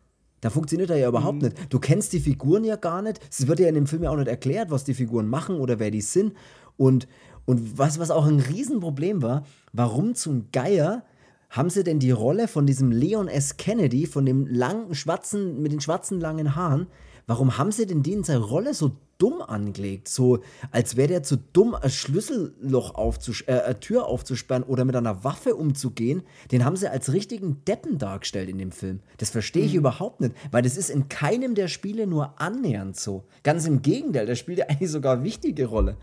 Da 0.41 0.50
funktioniert 0.50 0.89
er 0.89 0.97
ja 0.97 1.10
überhaupt 1.10 1.38
mhm. 1.38 1.50
nicht. 1.50 1.73
Du 1.73 1.80
kennst 1.80 2.13
die 2.13 2.19
Figuren 2.19 2.63
ja 2.63 2.76
gar 2.76 3.02
nicht. 3.02 3.19
Es 3.30 3.47
wird 3.47 3.60
ja 3.60 3.67
in 3.67 3.76
dem 3.76 3.88
Film 3.88 4.04
ja 4.04 4.12
auch 4.12 4.17
nicht 4.17 4.28
erklärt, 4.28 4.69
was 4.71 4.84
die 4.84 4.93
Figuren 4.93 5.28
machen 5.28 5.60
oder 5.60 5.80
wer 5.80 5.91
die 5.91 6.02
sind. 6.02 6.34
Und, 6.78 7.08
und 7.45 7.78
was, 7.78 8.00
was 8.00 8.12
auch 8.12 8.28
ein 8.28 8.39
Riesenproblem 8.39 9.21
war, 9.21 9.43
warum 9.73 10.15
zum 10.15 10.52
Geier 10.52 11.04
haben 11.50 11.69
sie 11.69 11.84
denn 11.84 12.00
die 12.00 12.12
Rolle 12.12 12.47
von 12.47 12.65
diesem 12.65 12.91
Leon 12.91 13.28
S. 13.28 13.58
Kennedy, 13.58 14.06
von 14.06 14.26
dem 14.26 14.45
langen, 14.47 14.93
schwarzen, 14.93 15.62
mit 15.62 15.71
den 15.71 15.80
schwarzen 15.80 16.19
langen 16.19 16.56
Haaren, 16.56 16.88
warum 17.28 17.58
haben 17.58 17.72
sie 17.72 17.86
denn 17.86 18.04
den 18.04 18.24
seine 18.24 18.40
Rolle 18.40 18.74
so 18.74 18.94
dumm 19.18 19.42
angelegt? 19.42 20.08
So, 20.08 20.40
als 20.72 20.96
wäre 20.96 21.10
der 21.10 21.24
zu 21.24 21.38
dumm, 21.38 21.76
ein 21.76 21.90
Schlüsselloch 21.90 22.96
aufzus 22.96 23.42
äh, 23.42 23.62
eine 23.66 23.80
Tür 23.80 24.08
aufzusperren 24.08 24.63
oder 24.63 24.86
mit 24.86 24.96
einer 24.96 25.24
Waffe 25.24 25.56
umzugehen. 25.56 26.24
Den 26.52 26.66
haben 26.66 26.78
sie 26.78 26.90
als 26.90 27.12
richtigen 27.13 27.63
Deppen 27.66 27.98
dargestellt 27.98 28.50
in 28.50 28.58
dem 28.58 28.72
Film. 28.72 29.02
Das 29.18 29.30
verstehe 29.30 29.66
ich 29.66 29.74
mhm. 29.74 29.80
überhaupt 29.80 30.22
nicht, 30.22 30.34
weil 30.52 30.63
das 30.63 30.78
ist 30.78 30.90
in 30.90 31.10
keinem 31.10 31.54
der 31.54 31.68
Spiele 31.68 32.08
nur 32.08 32.40
annähernd 32.42 32.98
so. 32.98 33.26
Ganz 33.44 33.68
im 33.68 33.82
Gegenteil, 33.82 34.26
der 34.26 34.36
spielt 34.36 34.60
ja 34.60 34.66
eigentlich 34.68 34.92
sogar 34.92 35.16
eine 35.16 35.24
wichtige 35.24 35.66
Rolle. 35.68 35.98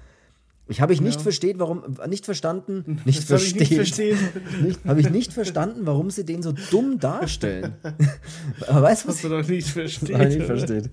Ich 0.66 0.80
habe 0.80 0.94
ich 0.94 1.00
nicht 1.02 1.16
ja. 1.16 1.22
versteht, 1.22 1.58
warum 1.58 1.82
nicht 2.08 2.24
verstanden, 2.24 3.00
nicht 3.04 3.18
das 3.18 3.26
versteht, 3.26 3.70
ich 3.70 3.98
nicht 4.62 4.84
habe 4.86 5.00
ich 5.00 5.10
nicht 5.10 5.32
verstanden, 5.32 5.80
warum 5.84 6.10
sie 6.10 6.24
den 6.24 6.42
so 6.42 6.52
dumm 6.70 6.98
darstellen. 6.98 7.74
Aber 8.66 8.82
weißt 8.82 9.04
du, 9.04 9.08
was 9.08 9.20
du 9.20 9.28
doch 9.28 9.46
nicht 9.46 9.68
versteht. 9.68 10.10
Ich 10.10 10.18
nicht 10.18 10.42
versteht. 10.42 10.90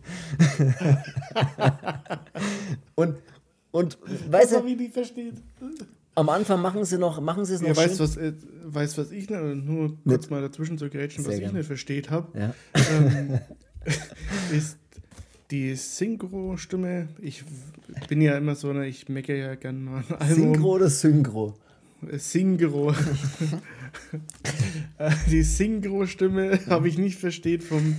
und 2.95 3.15
und 3.71 3.97
weißt 4.29 4.51
du, 4.51 4.65
wie 4.65 4.75
nicht 4.75 4.93
versteht. 4.93 5.35
Am 6.15 6.27
Anfang 6.27 6.61
machen 6.61 6.83
sie 6.83 6.97
noch, 6.97 7.21
machen 7.21 7.45
sie 7.45 7.53
es 7.53 7.61
noch. 7.61 7.69
Ja, 7.69 7.77
weißt 7.77 7.99
was, 8.01 8.17
äh, 8.17 8.33
weißt 8.65 8.97
was 8.97 9.11
ich 9.11 9.29
nur 9.29 9.97
kurz 10.03 10.23
nicht. 10.23 10.31
mal 10.31 10.41
dazwischen 10.41 10.77
zu 10.77 10.89
grätschen, 10.89 11.23
was 11.23 11.29
Sehr 11.31 11.35
ich 11.35 11.45
gern. 11.45 11.55
nicht 11.55 11.67
versteht 11.67 12.09
habe, 12.09 12.37
ja. 12.37 12.53
ähm, 12.75 13.39
ist 14.51 14.77
die 15.51 15.75
Synchro-Stimme, 15.75 17.09
ich 17.21 17.43
bin 18.07 18.21
ja 18.21 18.37
immer 18.37 18.55
so 18.55 18.69
eine, 18.69 18.87
ich 18.87 19.09
mecke 19.09 19.37
ja 19.37 19.55
gerne 19.55 19.79
mal 19.79 20.03
ein 20.07 20.15
Album. 20.15 20.35
Synchro 20.35 20.75
oder 20.75 20.89
Synchro? 20.89 21.53
Synchro. 22.13 22.93
die 25.29 25.43
Synchro-Stimme 25.43 26.59
habe 26.67 26.87
ich 26.87 26.97
nicht 26.97 27.19
versteht 27.19 27.63
vom 27.63 27.97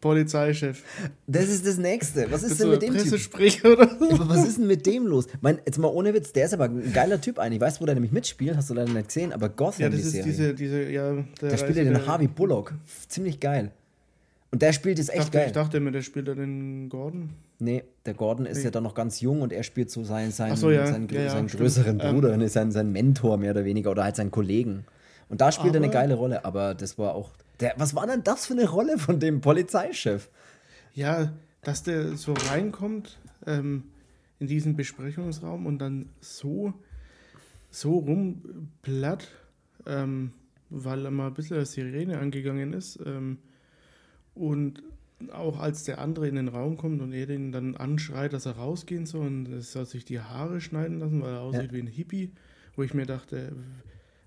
Polizeichef. 0.00 0.82
Das 1.26 1.48
ist 1.48 1.66
das 1.66 1.76
Nächste. 1.76 2.30
Was 2.30 2.42
ist 2.42 2.52
das 2.52 2.58
denn 2.58 2.70
mit 2.70 2.82
dem 2.82 2.96
Typ? 2.96 3.64
Oder 3.64 3.98
so? 3.98 4.28
Was 4.28 4.48
ist 4.48 4.58
denn 4.58 4.66
mit 4.66 4.84
dem 4.86 5.06
los? 5.06 5.26
Mein, 5.40 5.58
jetzt 5.64 5.78
mal 5.78 5.88
ohne 5.88 6.12
Witz, 6.12 6.32
der 6.32 6.46
ist 6.46 6.54
aber 6.54 6.64
ein 6.64 6.92
geiler 6.92 7.20
Typ 7.20 7.38
eigentlich. 7.38 7.60
Weißt 7.60 7.76
du, 7.76 7.82
wo 7.82 7.86
der 7.86 7.94
nämlich 7.94 8.12
mitspielt? 8.12 8.56
Hast 8.56 8.70
du 8.70 8.74
leider 8.74 8.92
nicht 8.92 9.08
gesehen, 9.08 9.32
aber 9.32 9.48
Gotham, 9.48 9.82
ja, 9.82 9.88
das 9.90 10.00
ist 10.00 10.24
diese, 10.24 10.54
diese, 10.54 10.90
ja, 10.90 11.12
der, 11.40 11.50
der 11.50 11.56
spielt 11.56 11.76
ja 11.76 11.84
den 11.84 12.06
Harvey 12.06 12.28
Bullock. 12.28 12.74
Ziemlich 13.08 13.40
geil. 13.40 13.72
Und 14.52 14.62
der 14.62 14.72
spielt 14.72 14.98
jetzt 14.98 15.10
echt 15.10 15.20
dachte, 15.20 15.30
geil. 15.30 15.46
Ich 15.46 15.52
dachte 15.52 15.76
immer, 15.76 15.92
der 15.92 16.02
spielt 16.02 16.26
ja 16.26 16.34
den 16.34 16.88
Gordon. 16.88 17.30
Nee, 17.60 17.84
der 18.04 18.14
Gordon 18.14 18.46
ist 18.46 18.58
nee. 18.58 18.64
ja 18.64 18.70
dann 18.70 18.82
noch 18.82 18.94
ganz 18.94 19.20
jung 19.20 19.42
und 19.42 19.52
er 19.52 19.62
spielt 19.62 19.90
so 19.90 20.02
seinen, 20.02 20.32
seinen, 20.32 20.56
so, 20.56 20.70
ja. 20.70 20.86
seinen, 20.86 21.08
ja, 21.08 21.22
ja, 21.22 21.30
seinen 21.30 21.46
größeren 21.46 21.98
Bruder, 21.98 22.32
ähm. 22.32 22.48
seinen, 22.48 22.72
seinen 22.72 22.90
Mentor 22.90 23.36
mehr 23.38 23.52
oder 23.52 23.64
weniger 23.64 23.92
oder 23.92 24.04
halt 24.04 24.16
seinen 24.16 24.32
Kollegen. 24.32 24.84
Und 25.28 25.40
da 25.40 25.52
spielt 25.52 25.76
aber, 25.76 25.78
er 25.78 25.84
eine 25.84 25.92
geile 25.92 26.14
Rolle, 26.14 26.44
aber 26.44 26.74
das 26.74 26.98
war 26.98 27.14
auch. 27.14 27.30
Der, 27.60 27.74
was 27.76 27.94
war 27.94 28.06
denn 28.06 28.24
das 28.24 28.46
für 28.46 28.54
eine 28.54 28.68
Rolle 28.68 28.98
von 28.98 29.20
dem 29.20 29.40
Polizeichef? 29.40 30.28
Ja, 30.94 31.32
dass 31.62 31.84
der 31.84 32.16
so 32.16 32.34
reinkommt 32.50 33.18
ähm, 33.46 33.84
in 34.40 34.48
diesen 34.48 34.74
Besprechungsraum 34.74 35.66
und 35.66 35.78
dann 35.78 36.08
so, 36.20 36.72
so 37.70 37.98
rumplatt, 37.98 39.28
ähm, 39.86 40.32
weil 40.70 41.04
er 41.04 41.10
mal 41.12 41.28
ein 41.28 41.34
bisschen 41.34 41.58
als 41.58 41.72
Sirene 41.72 42.18
angegangen 42.18 42.72
ist. 42.72 42.98
Ähm, 43.06 43.38
und 44.34 44.82
auch 45.32 45.58
als 45.58 45.84
der 45.84 45.98
andere 45.98 46.28
in 46.28 46.36
den 46.36 46.48
Raum 46.48 46.76
kommt 46.76 47.02
und 47.02 47.12
er 47.12 47.26
den 47.26 47.52
dann 47.52 47.76
anschreit, 47.76 48.32
dass 48.32 48.46
er 48.46 48.52
rausgehen 48.52 49.06
soll 49.06 49.26
und 49.26 49.52
er 49.52 49.60
soll 49.60 49.84
sich 49.84 50.04
die 50.04 50.20
Haare 50.20 50.60
schneiden 50.60 50.98
lassen, 50.98 51.20
weil 51.20 51.34
er 51.34 51.40
aussieht 51.40 51.62
ja. 51.64 51.72
wie 51.72 51.80
ein 51.80 51.86
Hippie, 51.86 52.32
wo 52.74 52.82
ich 52.82 52.94
mir 52.94 53.04
dachte, 53.04 53.52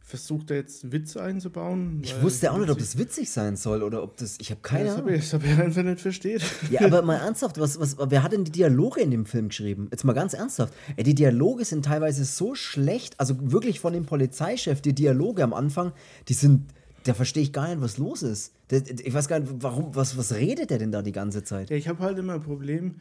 versucht 0.04 0.52
er 0.52 0.58
jetzt 0.58 0.92
Witze 0.92 1.22
einzubauen? 1.22 2.02
Ich 2.04 2.22
wusste 2.22 2.52
auch 2.52 2.58
nicht, 2.58 2.70
ob 2.70 2.78
das 2.78 2.98
witzig 2.98 3.32
sein 3.32 3.56
soll 3.56 3.82
oder 3.82 4.04
ob 4.04 4.18
das. 4.18 4.38
Ich 4.40 4.52
habe 4.52 4.62
keine 4.62 4.90
ja, 4.90 4.96
Ahnung. 4.96 5.14
das 5.14 5.34
habe 5.34 5.46
ich 5.48 5.58
einfach 5.58 5.84
nicht 5.84 6.02
versteht. 6.02 6.44
Ja, 6.70 6.82
aber 6.82 7.02
mal 7.02 7.16
ernsthaft, 7.16 7.60
was, 7.60 7.80
was, 7.80 7.98
wer 7.98 8.22
hat 8.22 8.34
denn 8.34 8.44
die 8.44 8.52
Dialoge 8.52 9.02
in 9.02 9.12
dem 9.12 9.26
Film 9.26 9.48
geschrieben? 9.48 9.88
Jetzt 9.92 10.04
mal 10.04 10.14
ganz 10.14 10.34
ernsthaft. 10.34 10.74
Die 10.98 11.16
Dialoge 11.16 11.66
sind 11.66 11.86
teilweise 11.86 12.26
so 12.26 12.54
schlecht, 12.54 13.20
also 13.20 13.36
wirklich 13.52 13.80
von 13.80 13.94
dem 13.94 14.06
Polizeichef, 14.06 14.82
die 14.82 14.94
Dialoge 14.94 15.44
am 15.44 15.54
Anfang, 15.54 15.94
die 16.28 16.34
sind 16.34 16.68
da 17.04 17.14
verstehe 17.14 17.44
ich 17.44 17.54
gar 17.54 17.68
nicht, 17.68 17.82
was 17.82 17.98
los 17.98 18.24
ist. 18.24 18.54
ich 18.70 19.14
weiß 19.14 19.28
gar 19.28 19.40
nicht, 19.40 19.52
warum, 19.60 19.96
was, 19.96 20.18
was 20.18 20.34
redet 20.34 20.70
der 20.70 20.80
denn 20.80 20.92
da 20.92 21.02
die 21.02 21.12
ganze 21.12 21.44
Zeit? 21.44 21.70
Ja, 21.70 21.76
ich 21.76 21.88
habe 21.88 22.00
halt 22.00 22.18
immer 22.18 22.34
ein 22.34 22.42
Problem 22.42 22.96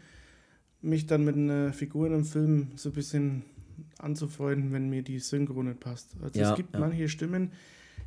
mich 0.82 1.06
dann 1.06 1.24
mit 1.24 1.36
einer 1.36 1.72
Figur 1.72 2.08
in 2.08 2.14
einem 2.14 2.24
Film 2.24 2.72
so 2.74 2.90
ein 2.90 2.92
bisschen 2.92 3.42
anzufreunden, 3.98 4.72
wenn 4.72 4.90
mir 4.90 5.02
die 5.02 5.20
Synchro 5.20 5.62
nicht 5.62 5.80
passt. 5.80 6.16
Also 6.20 6.40
ja, 6.40 6.50
es 6.50 6.56
gibt 6.56 6.74
ja. 6.74 6.80
manche 6.80 7.08
Stimmen, 7.08 7.52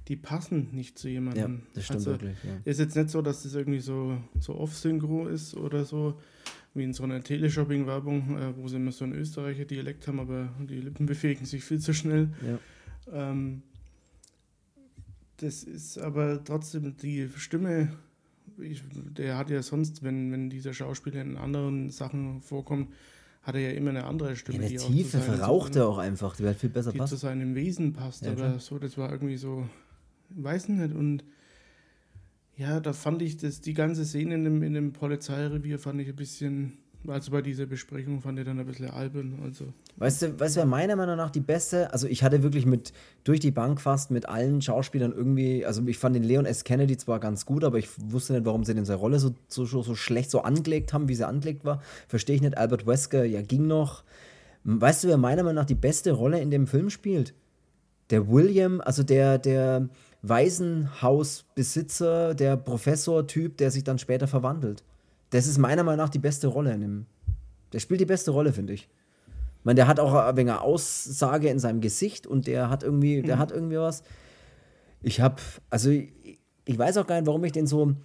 die 0.07 0.15
passen 0.15 0.69
nicht 0.73 0.99
zu 0.99 1.07
jemandem. 1.07 1.53
Ja, 1.53 1.61
das 1.73 1.85
stimmt 1.85 1.99
also 1.99 2.11
wirklich. 2.11 2.37
Ja. 2.43 2.51
Ist 2.65 2.79
jetzt 2.79 2.95
nicht 2.95 3.09
so, 3.09 3.21
dass 3.21 3.43
das 3.43 3.55
irgendwie 3.55 3.79
so, 3.79 4.17
so 4.39 4.55
off-synchro 4.55 5.27
ist 5.27 5.55
oder 5.55 5.85
so, 5.85 6.19
wie 6.73 6.83
in 6.83 6.93
so 6.93 7.03
einer 7.03 7.23
Teleshopping-Werbung, 7.23 8.37
äh, 8.37 8.57
wo 8.57 8.67
sie 8.67 8.75
immer 8.75 8.91
so 8.91 9.05
einen 9.05 9.13
Österreicher 9.13 9.65
Dialekt 9.65 10.07
haben, 10.07 10.19
aber 10.19 10.49
die 10.69 10.81
Lippen 10.81 11.05
bewegen 11.05 11.45
sich 11.45 11.63
viel 11.63 11.79
zu 11.79 11.93
schnell. 11.93 12.29
Ja. 12.45 13.31
Ähm, 13.31 13.63
das 15.37 15.63
ist 15.63 15.97
aber 15.97 16.43
trotzdem 16.43 16.95
die 16.97 17.29
Stimme, 17.35 17.89
ich, 18.57 18.81
der 19.17 19.37
hat 19.37 19.49
ja 19.49 19.61
sonst, 19.61 20.03
wenn, 20.03 20.31
wenn 20.31 20.49
dieser 20.49 20.73
Schauspieler 20.73 21.21
in 21.21 21.37
anderen 21.37 21.89
Sachen 21.89 22.41
vorkommt, 22.41 22.93
hat 23.41 23.55
er 23.55 23.61
ja 23.61 23.71
immer 23.71 23.91
eine 23.91 24.05
andere 24.05 24.35
Stimme. 24.35 24.63
Ja, 24.63 24.81
eine 24.81 24.93
Tiefe 24.95 25.19
verraucht 25.19 25.75
er 25.75 25.87
auch 25.87 25.99
einfach, 25.99 26.35
die 26.35 26.45
halt 26.45 26.57
viel 26.57 26.69
besser 26.69 26.91
die 26.91 26.97
passt. 26.97 27.11
zu 27.11 27.17
seinem 27.17 27.53
Wesen 27.53 27.93
passt, 27.93 28.23
ja, 28.23 28.31
aber 28.31 28.41
klar. 28.41 28.59
so, 28.59 28.79
das 28.79 28.97
war 28.97 29.11
irgendwie 29.11 29.37
so, 29.37 29.67
weiß 30.29 30.69
nicht, 30.69 30.95
und 30.95 31.23
ja, 32.57 32.79
da 32.79 32.93
fand 32.93 33.21
ich 33.21 33.37
das, 33.37 33.61
die 33.61 33.73
ganze 33.73 34.05
Szene 34.05 34.35
in 34.35 34.43
dem, 34.45 34.63
in 34.63 34.73
dem 34.73 34.93
Polizeirevier 34.93 35.77
fand 35.77 36.01
ich 36.01 36.07
ein 36.07 36.15
bisschen, 36.15 36.77
also 37.07 37.31
bei 37.31 37.41
dieser 37.41 37.65
Besprechung 37.65 38.21
fand 38.21 38.39
ich 38.39 38.45
dann 38.45 38.59
ein 38.59 38.65
bisschen 38.65 38.89
albern. 38.89 39.39
Also. 39.43 39.65
Weißt 39.97 40.21
du, 40.21 40.39
weißt 40.39 40.57
du, 40.57 40.65
meiner 40.65 40.95
Meinung 40.95 41.17
nach 41.17 41.29
die 41.29 41.39
beste, 41.39 41.91
also 41.93 42.07
ich 42.07 42.23
hatte 42.23 42.43
wirklich 42.43 42.65
mit, 42.65 42.93
durch 43.23 43.39
die 43.39 43.51
Bank 43.51 43.81
fast 43.81 44.11
mit 44.11 44.27
allen 44.27 44.61
Schauspielern 44.61 45.11
irgendwie, 45.11 45.65
also 45.65 45.85
ich 45.87 45.97
fand 45.97 46.15
den 46.15 46.23
Leon 46.23 46.45
S. 46.45 46.63
Kennedy 46.63 46.97
zwar 46.97 47.19
ganz 47.19 47.45
gut, 47.45 47.63
aber 47.63 47.77
ich 47.77 47.89
wusste 48.11 48.33
nicht, 48.33 48.45
warum 48.45 48.63
sie 48.63 48.73
denn 48.73 48.85
seine 48.85 48.99
Rolle 48.99 49.19
so, 49.19 49.33
so, 49.47 49.65
so 49.65 49.95
schlecht 49.95 50.31
so 50.31 50.41
angelegt 50.41 50.93
haben, 50.93 51.07
wie 51.07 51.15
sie 51.15 51.27
angelegt 51.27 51.65
war. 51.65 51.81
Verstehe 52.07 52.35
ich 52.35 52.41
nicht. 52.41 52.57
Albert 52.57 52.87
Wesker, 52.87 53.25
ja, 53.25 53.41
ging 53.41 53.67
noch. 53.67 54.03
Weißt 54.63 55.03
du, 55.03 55.07
wer 55.07 55.17
meiner 55.17 55.43
Meinung 55.43 55.55
nach 55.55 55.65
die 55.65 55.75
beste 55.75 56.11
Rolle 56.11 56.39
in 56.39 56.51
dem 56.51 56.67
Film 56.67 56.89
spielt? 56.89 57.33
Der 58.09 58.29
William, 58.29 58.81
also 58.81 59.03
der, 59.03 59.37
der, 59.37 59.89
Waisenhausbesitzer, 60.27 62.33
der 62.33 62.57
Professor-Typ, 62.57 63.57
der 63.57 63.69
sich 63.71 63.83
dann 63.83 63.99
später 63.99 64.27
verwandelt. 64.27 64.83
Das 65.29 65.47
ist 65.47 65.57
meiner 65.57 65.83
Meinung 65.83 66.05
nach 66.05 66.09
die 66.09 66.19
beste 66.19 66.47
Rolle 66.47 66.73
in 66.73 66.81
dem. 66.81 67.05
Der 67.73 67.79
spielt 67.79 67.99
die 67.99 68.05
beste 68.05 68.31
Rolle, 68.31 68.53
finde 68.53 68.73
ich. 68.73 68.87
Ich 69.59 69.65
meine, 69.65 69.75
der 69.75 69.87
hat 69.87 69.99
auch 69.99 70.13
ein 70.13 70.37
wenig 70.37 70.53
Aussage 70.53 71.49
in 71.49 71.59
seinem 71.59 71.81
Gesicht 71.81 72.27
und 72.27 72.47
der 72.47 72.69
hat 72.69 72.83
irgendwie, 72.83 73.21
der 73.21 73.37
mhm. 73.37 73.39
hat 73.39 73.51
irgendwie 73.51 73.77
was. 73.77 74.03
Ich 75.01 75.21
habe, 75.21 75.41
also 75.69 75.89
ich, 75.89 76.39
ich 76.65 76.77
weiß 76.77 76.97
auch 76.97 77.07
gar 77.07 77.15
nicht, 77.15 77.27
warum 77.27 77.43
ich 77.43 77.51
den 77.51 77.67
so 77.67 77.95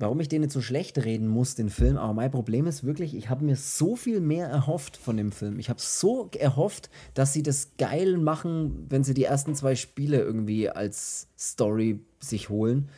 warum 0.00 0.18
ich 0.18 0.28
den 0.28 0.40
nicht 0.40 0.52
so 0.52 0.62
schlecht 0.62 1.04
reden 1.04 1.28
muss, 1.28 1.54
den 1.54 1.68
Film. 1.68 1.98
Aber 1.98 2.14
mein 2.14 2.30
Problem 2.30 2.66
ist 2.66 2.84
wirklich, 2.84 3.14
ich 3.14 3.28
habe 3.28 3.44
mir 3.44 3.54
so 3.54 3.96
viel 3.96 4.20
mehr 4.20 4.48
erhofft 4.48 4.96
von 4.96 5.16
dem 5.16 5.30
Film. 5.30 5.58
Ich 5.58 5.68
habe 5.68 5.80
so 5.80 6.30
erhofft, 6.38 6.88
dass 7.12 7.34
sie 7.34 7.42
das 7.42 7.72
geil 7.76 8.16
machen, 8.16 8.86
wenn 8.88 9.04
sie 9.04 9.12
die 9.12 9.24
ersten 9.24 9.54
zwei 9.54 9.74
Spiele 9.76 10.18
irgendwie 10.18 10.70
als 10.70 11.28
Story 11.38 12.00
sich 12.18 12.48
holen. 12.48 12.88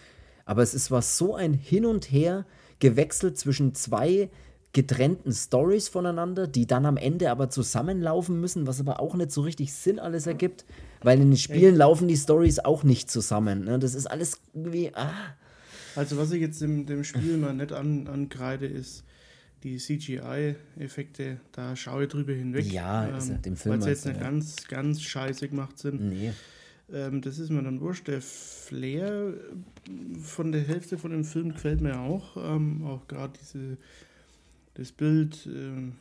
Aber 0.44 0.62
es 0.62 0.74
ist 0.74 0.92
was 0.92 1.18
so 1.18 1.34
ein 1.34 1.54
Hin 1.54 1.86
und 1.86 2.10
Her 2.10 2.46
gewechselt 2.82 3.38
zwischen 3.38 3.74
zwei 3.74 4.28
getrennten 4.72 5.32
Stories 5.32 5.88
voneinander, 5.88 6.46
die 6.46 6.66
dann 6.66 6.86
am 6.86 6.96
Ende 6.96 7.30
aber 7.30 7.48
zusammenlaufen 7.48 8.40
müssen, 8.40 8.66
was 8.66 8.80
aber 8.80 9.00
auch 9.00 9.14
nicht 9.14 9.30
so 9.30 9.42
richtig 9.42 9.72
Sinn 9.72 9.98
alles 9.98 10.26
ergibt, 10.26 10.64
weil 11.02 11.20
in 11.20 11.30
den 11.30 11.36
Spielen 11.36 11.76
laufen 11.76 12.08
die 12.08 12.16
Stories 12.16 12.58
auch 12.58 12.82
nicht 12.82 13.10
zusammen. 13.10 13.64
Ne? 13.64 13.78
Das 13.78 13.94
ist 13.94 14.06
alles 14.06 14.40
irgendwie. 14.54 14.90
Ah 14.94 15.12
also 15.96 16.16
was 16.16 16.32
ich 16.32 16.40
jetzt 16.40 16.60
dem, 16.60 16.86
dem 16.86 17.04
Spiel 17.04 17.36
mal 17.36 17.54
nicht 17.54 17.72
an, 17.72 18.06
ankreide, 18.06 18.66
ist 18.66 19.04
die 19.62 19.76
CGI-Effekte, 19.76 21.40
da 21.52 21.76
schaue 21.76 22.04
ich 22.04 22.08
drüber 22.08 22.32
hinweg. 22.32 22.64
Ja, 22.66 23.08
ähm, 23.08 23.16
ist 23.16 23.44
dem 23.44 23.56
Film. 23.56 23.74
Weil 23.74 23.82
sie 23.82 23.90
jetzt 23.90 24.06
nicht 24.06 24.16
ja. 24.16 24.22
ganz, 24.22 24.66
ganz 24.68 25.02
scheiße 25.02 25.48
gemacht 25.48 25.78
sind. 25.78 26.00
Nee. 26.00 26.32
Ähm, 26.90 27.20
das 27.20 27.38
ist 27.38 27.50
mir 27.50 27.62
dann 27.62 27.80
wurscht. 27.80 28.08
Der 28.08 28.22
Flair 28.22 29.34
von 30.22 30.52
der 30.52 30.62
Hälfte 30.62 30.98
von 30.98 31.10
dem 31.10 31.24
Film 31.24 31.52
gefällt 31.52 31.80
mir 31.80 32.00
auch. 32.00 32.36
Ähm, 32.36 32.84
auch 32.84 33.06
gerade 33.08 33.34
diese 33.40 33.78
das 34.74 34.92
Bild, 34.92 35.46
äh, 35.46 35.92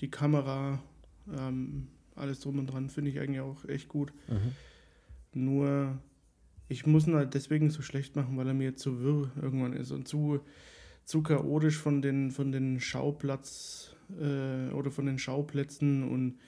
die 0.00 0.10
Kamera, 0.10 0.82
ähm, 1.36 1.88
alles 2.14 2.40
drum 2.40 2.58
und 2.58 2.66
dran 2.66 2.90
finde 2.90 3.10
ich 3.10 3.20
eigentlich 3.20 3.40
auch 3.40 3.64
echt 3.66 3.88
gut. 3.88 4.12
Mhm. 4.28 4.52
Nur 5.32 5.98
ich 6.68 6.86
muss 6.86 7.06
ihn 7.06 7.14
halt 7.14 7.34
deswegen 7.34 7.70
so 7.70 7.82
schlecht 7.82 8.16
machen, 8.16 8.36
weil 8.36 8.48
er 8.48 8.54
mir 8.54 8.76
zu 8.76 9.00
wirr 9.00 9.30
irgendwann 9.40 9.72
ist 9.72 9.90
und 9.90 10.06
zu, 10.06 10.40
zu 11.04 11.22
chaotisch 11.22 11.78
von 11.78 12.02
den, 12.02 12.30
von 12.30 12.52
den 12.52 12.80
Schauplatz 12.80 13.94
äh, 14.20 14.70
oder 14.72 14.90
von 14.90 15.06
den 15.06 15.18
Schauplätzen 15.18 16.08
und 16.08 16.38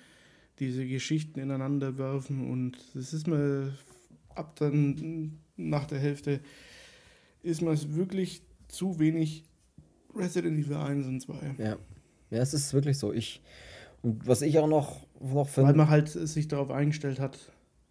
diese 0.60 0.86
Geschichten 0.86 1.40
ineinander 1.40 1.98
werfen 1.98 2.50
und 2.50 2.76
das 2.94 3.12
ist 3.12 3.26
mir 3.26 3.74
ab 4.34 4.56
dann 4.56 5.38
nach 5.56 5.86
der 5.86 5.98
Hälfte 5.98 6.40
ist 7.42 7.62
mir 7.62 7.76
wirklich 7.94 8.42
zu 8.68 8.98
wenig 8.98 9.44
Resident 10.14 10.58
Evil 10.58 10.76
1 10.76 11.06
und 11.06 11.20
2. 11.20 11.34
Ja. 11.58 11.76
Ja, 12.30 12.38
es 12.38 12.54
ist 12.54 12.72
wirklich 12.74 12.98
so. 12.98 13.12
Ich 13.12 13.40
und 14.02 14.26
was 14.26 14.42
ich 14.42 14.58
auch 14.58 14.68
noch, 14.68 15.06
noch 15.20 15.48
finde. 15.48 15.68
Weil 15.68 15.76
man 15.76 15.90
halt 15.90 16.08
sich 16.08 16.48
darauf 16.48 16.70
eingestellt 16.70 17.20
hat, 17.20 17.38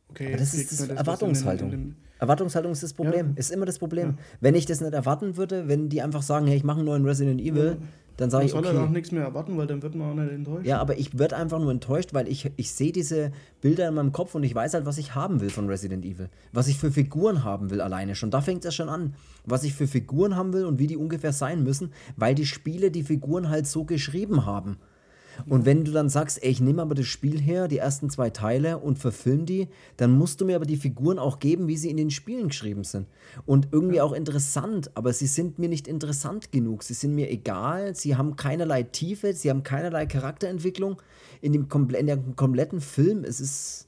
okay, 0.10 0.28
aber 0.28 0.38
das 0.38 0.54
ist 0.54 0.72
das, 0.72 0.88
das 0.88 0.90
Erwartungshaltung. 0.90 1.72
In, 1.72 1.80
in 1.80 1.96
Erwartungshaltung 2.20 2.72
ist 2.72 2.84
das 2.84 2.94
Problem, 2.94 3.28
ja. 3.28 3.34
ist 3.36 3.52
immer 3.52 3.66
das 3.66 3.80
Problem. 3.80 4.10
Ja. 4.10 4.18
Wenn 4.42 4.56
ich 4.56 4.66
das 4.66 4.82
nicht 4.82 4.94
erwarten 4.94 5.38
würde, 5.38 5.68
wenn 5.68 5.90
die 5.90 6.02
einfach 6.02 6.22
sagen, 6.22 6.48
hey, 6.48 6.58
ich 6.58 6.64
mache 6.64 6.80
einen 6.80 6.88
neuen 6.88 7.06
Resident 7.06 7.40
Evil, 7.40 7.78
ja. 7.80 7.88
Dann 8.20 8.30
sage 8.30 8.46
ich, 8.46 8.54
okay. 8.54 8.66
Man 8.66 8.76
soll 8.76 8.86
auch 8.86 8.90
nichts 8.90 9.12
mehr 9.14 9.24
erwarten, 9.24 9.58
weil 9.58 9.66
dann 9.66 9.82
wird 9.82 9.96
man 9.96 10.12
auch 10.12 10.14
nicht 10.14 10.34
enttäuscht. 10.34 10.66
Ja, 10.66 10.80
aber 10.80 10.98
ich 10.98 11.18
werde 11.18 11.38
einfach 11.38 11.58
nur 11.58 11.72
enttäuscht, 11.72 12.14
weil 12.14 12.28
ich, 12.28 12.52
ich 12.58 12.74
sehe 12.74 12.92
diese 12.92 13.32
Bilder 13.62 13.88
in 13.88 13.94
meinem 13.96 14.12
Kopf 14.12 14.36
und 14.36 14.44
ich 14.44 14.54
weiß 14.54 14.74
halt, 14.74 14.86
was 14.86 14.98
ich 14.98 15.16
haben 15.16 15.40
will 15.40 15.50
von 15.50 15.68
Resident 15.68 16.04
Evil. 16.04 16.30
Was 16.52 16.68
ich 16.68 16.78
für 16.78 16.92
Figuren 16.92 17.46
haben 17.46 17.70
will 17.70 17.80
alleine 17.80 18.16
schon. 18.16 18.30
Da 18.30 18.42
fängt 18.42 18.60
es 18.60 18.66
ja 18.66 18.72
schon 18.72 18.90
an. 18.90 19.14
Was 19.46 19.64
ich 19.64 19.74
für 19.74 19.88
Figuren 19.88 20.36
haben 20.36 20.52
will 20.52 20.66
und 20.66 20.80
wie 20.80 20.88
die 20.88 20.98
ungefähr 20.98 21.32
sein 21.32 21.64
müssen, 21.64 21.94
weil 22.18 22.36
die 22.36 22.46
Spiele 22.46 22.92
die 22.92 23.04
Figuren 23.04 23.50
halt 23.50 23.68
so 23.68 23.86
geschrieben 23.86 24.46
haben. 24.46 24.78
Und 25.48 25.66
wenn 25.66 25.84
du 25.84 25.92
dann 25.92 26.10
sagst, 26.10 26.44
ey, 26.44 26.50
ich 26.50 26.62
nehme 26.62 26.82
aber 26.82 26.96
das 26.96 27.06
Spiel 27.06 27.40
her, 27.40 27.68
die 27.68 27.78
ersten 27.78 28.10
zwei 28.10 28.30
Teile 28.30 28.78
und 28.78 29.00
verfilm 29.00 29.46
die, 29.46 29.68
dann 29.98 30.12
musst 30.12 30.42
du 30.42 30.46
mir 30.46 30.56
aber 30.56 30.66
die 30.66 30.78
Figuren 30.78 31.20
auch 31.20 31.40
geben, 31.40 31.68
wie 31.68 31.78
sie 31.78 31.90
in 31.90 31.98
den 31.98 32.12
Spielen 32.12 32.50
geschrieben 32.50 32.84
sind. 32.84 33.08
Und 33.46 33.70
irgendwie 33.72 34.02
auch 34.02 34.14
interessant, 34.14 34.92
aber 34.96 35.14
sie 35.14 35.28
sind 35.28 35.60
mir 35.60 35.70
nicht 35.70 35.88
interessant 35.88 36.52
genug. 36.52 36.84
Sie 36.84 36.94
sind 36.94 37.16
mir 37.16 37.30
egal, 37.30 37.96
sie 37.96 38.16
haben 38.16 38.36
keinerlei 38.36 38.84
Tiefe, 38.84 39.34
sie 39.34 39.50
haben 39.50 39.64
keinerlei 39.64 40.06
Charakterentwicklung. 40.06 41.02
In 41.42 41.54
dem, 41.54 41.70
Komple 41.70 41.98
in 41.98 42.08
dem 42.08 42.36
kompletten 42.36 42.82
Film, 42.82 43.24
es 43.24 43.40
ist. 43.40 43.88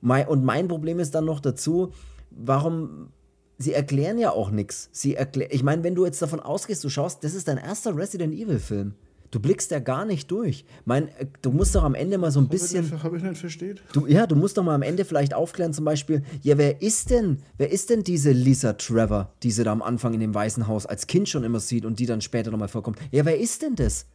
Mein, 0.00 0.26
und 0.26 0.44
mein 0.44 0.68
Problem 0.68 0.98
ist 0.98 1.14
dann 1.14 1.26
noch 1.26 1.38
dazu, 1.38 1.92
warum 2.30 3.10
sie 3.58 3.72
erklären 3.72 4.18
ja 4.18 4.32
auch 4.32 4.50
nichts. 4.50 4.88
Sie 4.92 5.14
erklär, 5.14 5.52
ich 5.52 5.62
meine, 5.62 5.84
wenn 5.84 5.94
du 5.94 6.04
jetzt 6.04 6.20
davon 6.20 6.40
ausgehst, 6.40 6.82
du 6.82 6.88
schaust, 6.88 7.22
das 7.24 7.34
ist 7.34 7.48
dein 7.48 7.58
erster 7.58 7.96
Resident 7.96 8.34
Evil 8.34 8.58
Film. 8.58 8.94
Du 9.32 9.40
blickst 9.40 9.70
ja 9.70 9.78
gar 9.78 10.04
nicht 10.04 10.30
durch. 10.30 10.66
Mein, 10.84 11.08
äh, 11.08 11.26
du 11.40 11.52
musst 11.52 11.74
doch 11.74 11.82
am 11.82 11.94
Ende 11.94 12.18
mal 12.18 12.30
so 12.30 12.38
ein 12.38 12.48
bisschen. 12.48 13.02
Habe 13.02 13.16
ich 13.16 13.22
nicht 13.22 13.38
versteht? 13.38 13.82
Du, 13.94 14.06
ja, 14.06 14.26
du 14.26 14.36
musst 14.36 14.58
doch 14.58 14.62
mal 14.62 14.74
am 14.74 14.82
Ende 14.82 15.06
vielleicht 15.06 15.32
aufklären, 15.32 15.72
zum 15.72 15.86
Beispiel, 15.86 16.22
ja, 16.42 16.58
wer 16.58 16.82
ist 16.82 17.10
denn, 17.10 17.38
wer 17.56 17.72
ist 17.72 17.88
denn 17.88 18.04
diese 18.04 18.30
Lisa 18.30 18.74
Trevor, 18.74 19.32
die 19.42 19.50
sie 19.50 19.64
da 19.64 19.72
am 19.72 19.80
Anfang 19.80 20.12
in 20.12 20.20
dem 20.20 20.34
Weißen 20.34 20.68
Haus 20.68 20.84
als 20.84 21.06
Kind 21.06 21.30
schon 21.30 21.44
immer 21.44 21.60
sieht 21.60 21.86
und 21.86 21.98
die 21.98 22.04
dann 22.04 22.20
später 22.20 22.50
nochmal 22.50 22.68
vorkommt? 22.68 22.98
Ja, 23.10 23.24
wer 23.24 23.38
ist 23.38 23.62
denn 23.62 23.74
das? 23.74 24.06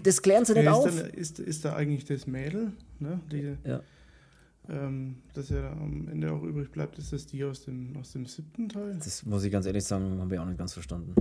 das 0.00 0.22
klären 0.22 0.44
sie 0.44 0.54
nicht 0.54 0.64
ja, 0.64 0.70
ist 0.70 0.78
auf. 0.78 0.96
Dann, 0.96 1.10
ist, 1.10 1.40
ist 1.40 1.64
da 1.64 1.74
eigentlich 1.74 2.04
das 2.04 2.28
Mädel, 2.28 2.72
ne? 3.00 3.20
Die, 3.32 3.56
ja. 3.68 3.80
Ähm, 4.68 5.16
dass 5.34 5.48
ja 5.48 5.72
am 5.72 6.06
Ende 6.06 6.30
auch 6.30 6.44
übrig 6.44 6.70
bleibt, 6.70 6.96
ist 6.98 7.12
das 7.12 7.26
die 7.26 7.42
aus 7.42 7.64
dem, 7.64 7.96
aus 7.96 8.12
dem 8.12 8.26
siebten 8.26 8.68
Teil? 8.68 8.96
Das 9.02 9.26
muss 9.26 9.42
ich 9.42 9.50
ganz 9.50 9.66
ehrlich 9.66 9.82
sagen, 9.82 10.20
haben 10.20 10.30
wir 10.30 10.40
auch 10.40 10.46
nicht 10.46 10.58
ganz 10.58 10.72
verstanden. 10.72 11.16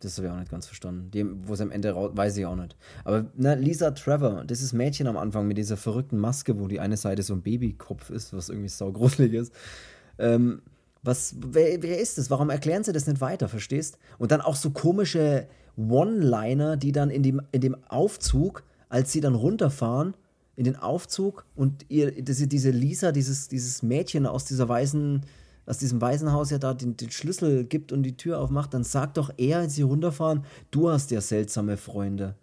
Das 0.00 0.16
habe 0.16 0.26
ich 0.26 0.32
auch 0.32 0.38
nicht 0.38 0.50
ganz 0.50 0.66
verstanden. 0.66 1.42
wo 1.46 1.52
es 1.52 1.60
am 1.60 1.70
Ende 1.70 1.92
raus, 1.92 2.12
weiß 2.14 2.36
ich 2.38 2.46
auch 2.46 2.56
nicht. 2.56 2.76
Aber 3.04 3.26
na, 3.36 3.54
Lisa 3.54 3.90
Trevor, 3.90 4.44
das 4.44 4.62
ist 4.62 4.72
Mädchen 4.72 5.06
am 5.06 5.16
Anfang 5.16 5.46
mit 5.46 5.58
dieser 5.58 5.76
verrückten 5.76 6.18
Maske, 6.18 6.58
wo 6.58 6.68
die 6.68 6.80
eine 6.80 6.96
Seite 6.96 7.22
so 7.22 7.34
ein 7.34 7.42
Babykopf 7.42 8.10
ist, 8.10 8.32
was 8.32 8.48
irgendwie 8.48 8.68
saugruselig 8.68 9.34
ist. 9.34 9.52
Ähm, 10.18 10.62
was, 11.02 11.36
wer, 11.38 11.82
wer 11.82 11.98
ist 12.00 12.18
das? 12.18 12.30
Warum 12.30 12.50
erklären 12.50 12.84
sie 12.84 12.92
das 12.92 13.06
nicht 13.06 13.20
weiter, 13.20 13.48
verstehst? 13.48 13.98
Und 14.18 14.32
dann 14.32 14.40
auch 14.40 14.56
so 14.56 14.70
komische 14.70 15.46
One-Liner, 15.76 16.76
die 16.76 16.92
dann 16.92 17.10
in 17.10 17.22
dem, 17.22 17.42
in 17.52 17.60
dem 17.60 17.76
Aufzug, 17.88 18.64
als 18.88 19.12
sie 19.12 19.20
dann 19.20 19.34
runterfahren, 19.34 20.14
in 20.56 20.64
den 20.64 20.76
Aufzug 20.76 21.46
und 21.56 21.86
ihr, 21.88 22.10
diese, 22.22 22.46
diese 22.46 22.70
Lisa, 22.70 23.12
dieses, 23.12 23.48
dieses 23.48 23.82
Mädchen 23.82 24.26
aus 24.26 24.44
dieser 24.44 24.68
weißen 24.68 25.22
aus 25.66 25.78
diesem 25.78 26.00
Waisenhaus 26.00 26.50
ja 26.50 26.58
da 26.58 26.74
den, 26.74 26.96
den, 26.96 27.10
Schlüssel 27.10 27.64
gibt 27.64 27.92
und 27.92 28.02
die 28.02 28.16
Tür 28.16 28.40
aufmacht, 28.40 28.74
dann 28.74 28.84
sagt 28.84 29.16
doch 29.16 29.30
er, 29.36 29.58
als 29.58 29.74
sie 29.74 29.82
runterfahren, 29.82 30.44
du 30.70 30.90
hast 30.90 31.10
ja 31.10 31.20
seltsame 31.20 31.76
Freunde. 31.76 32.34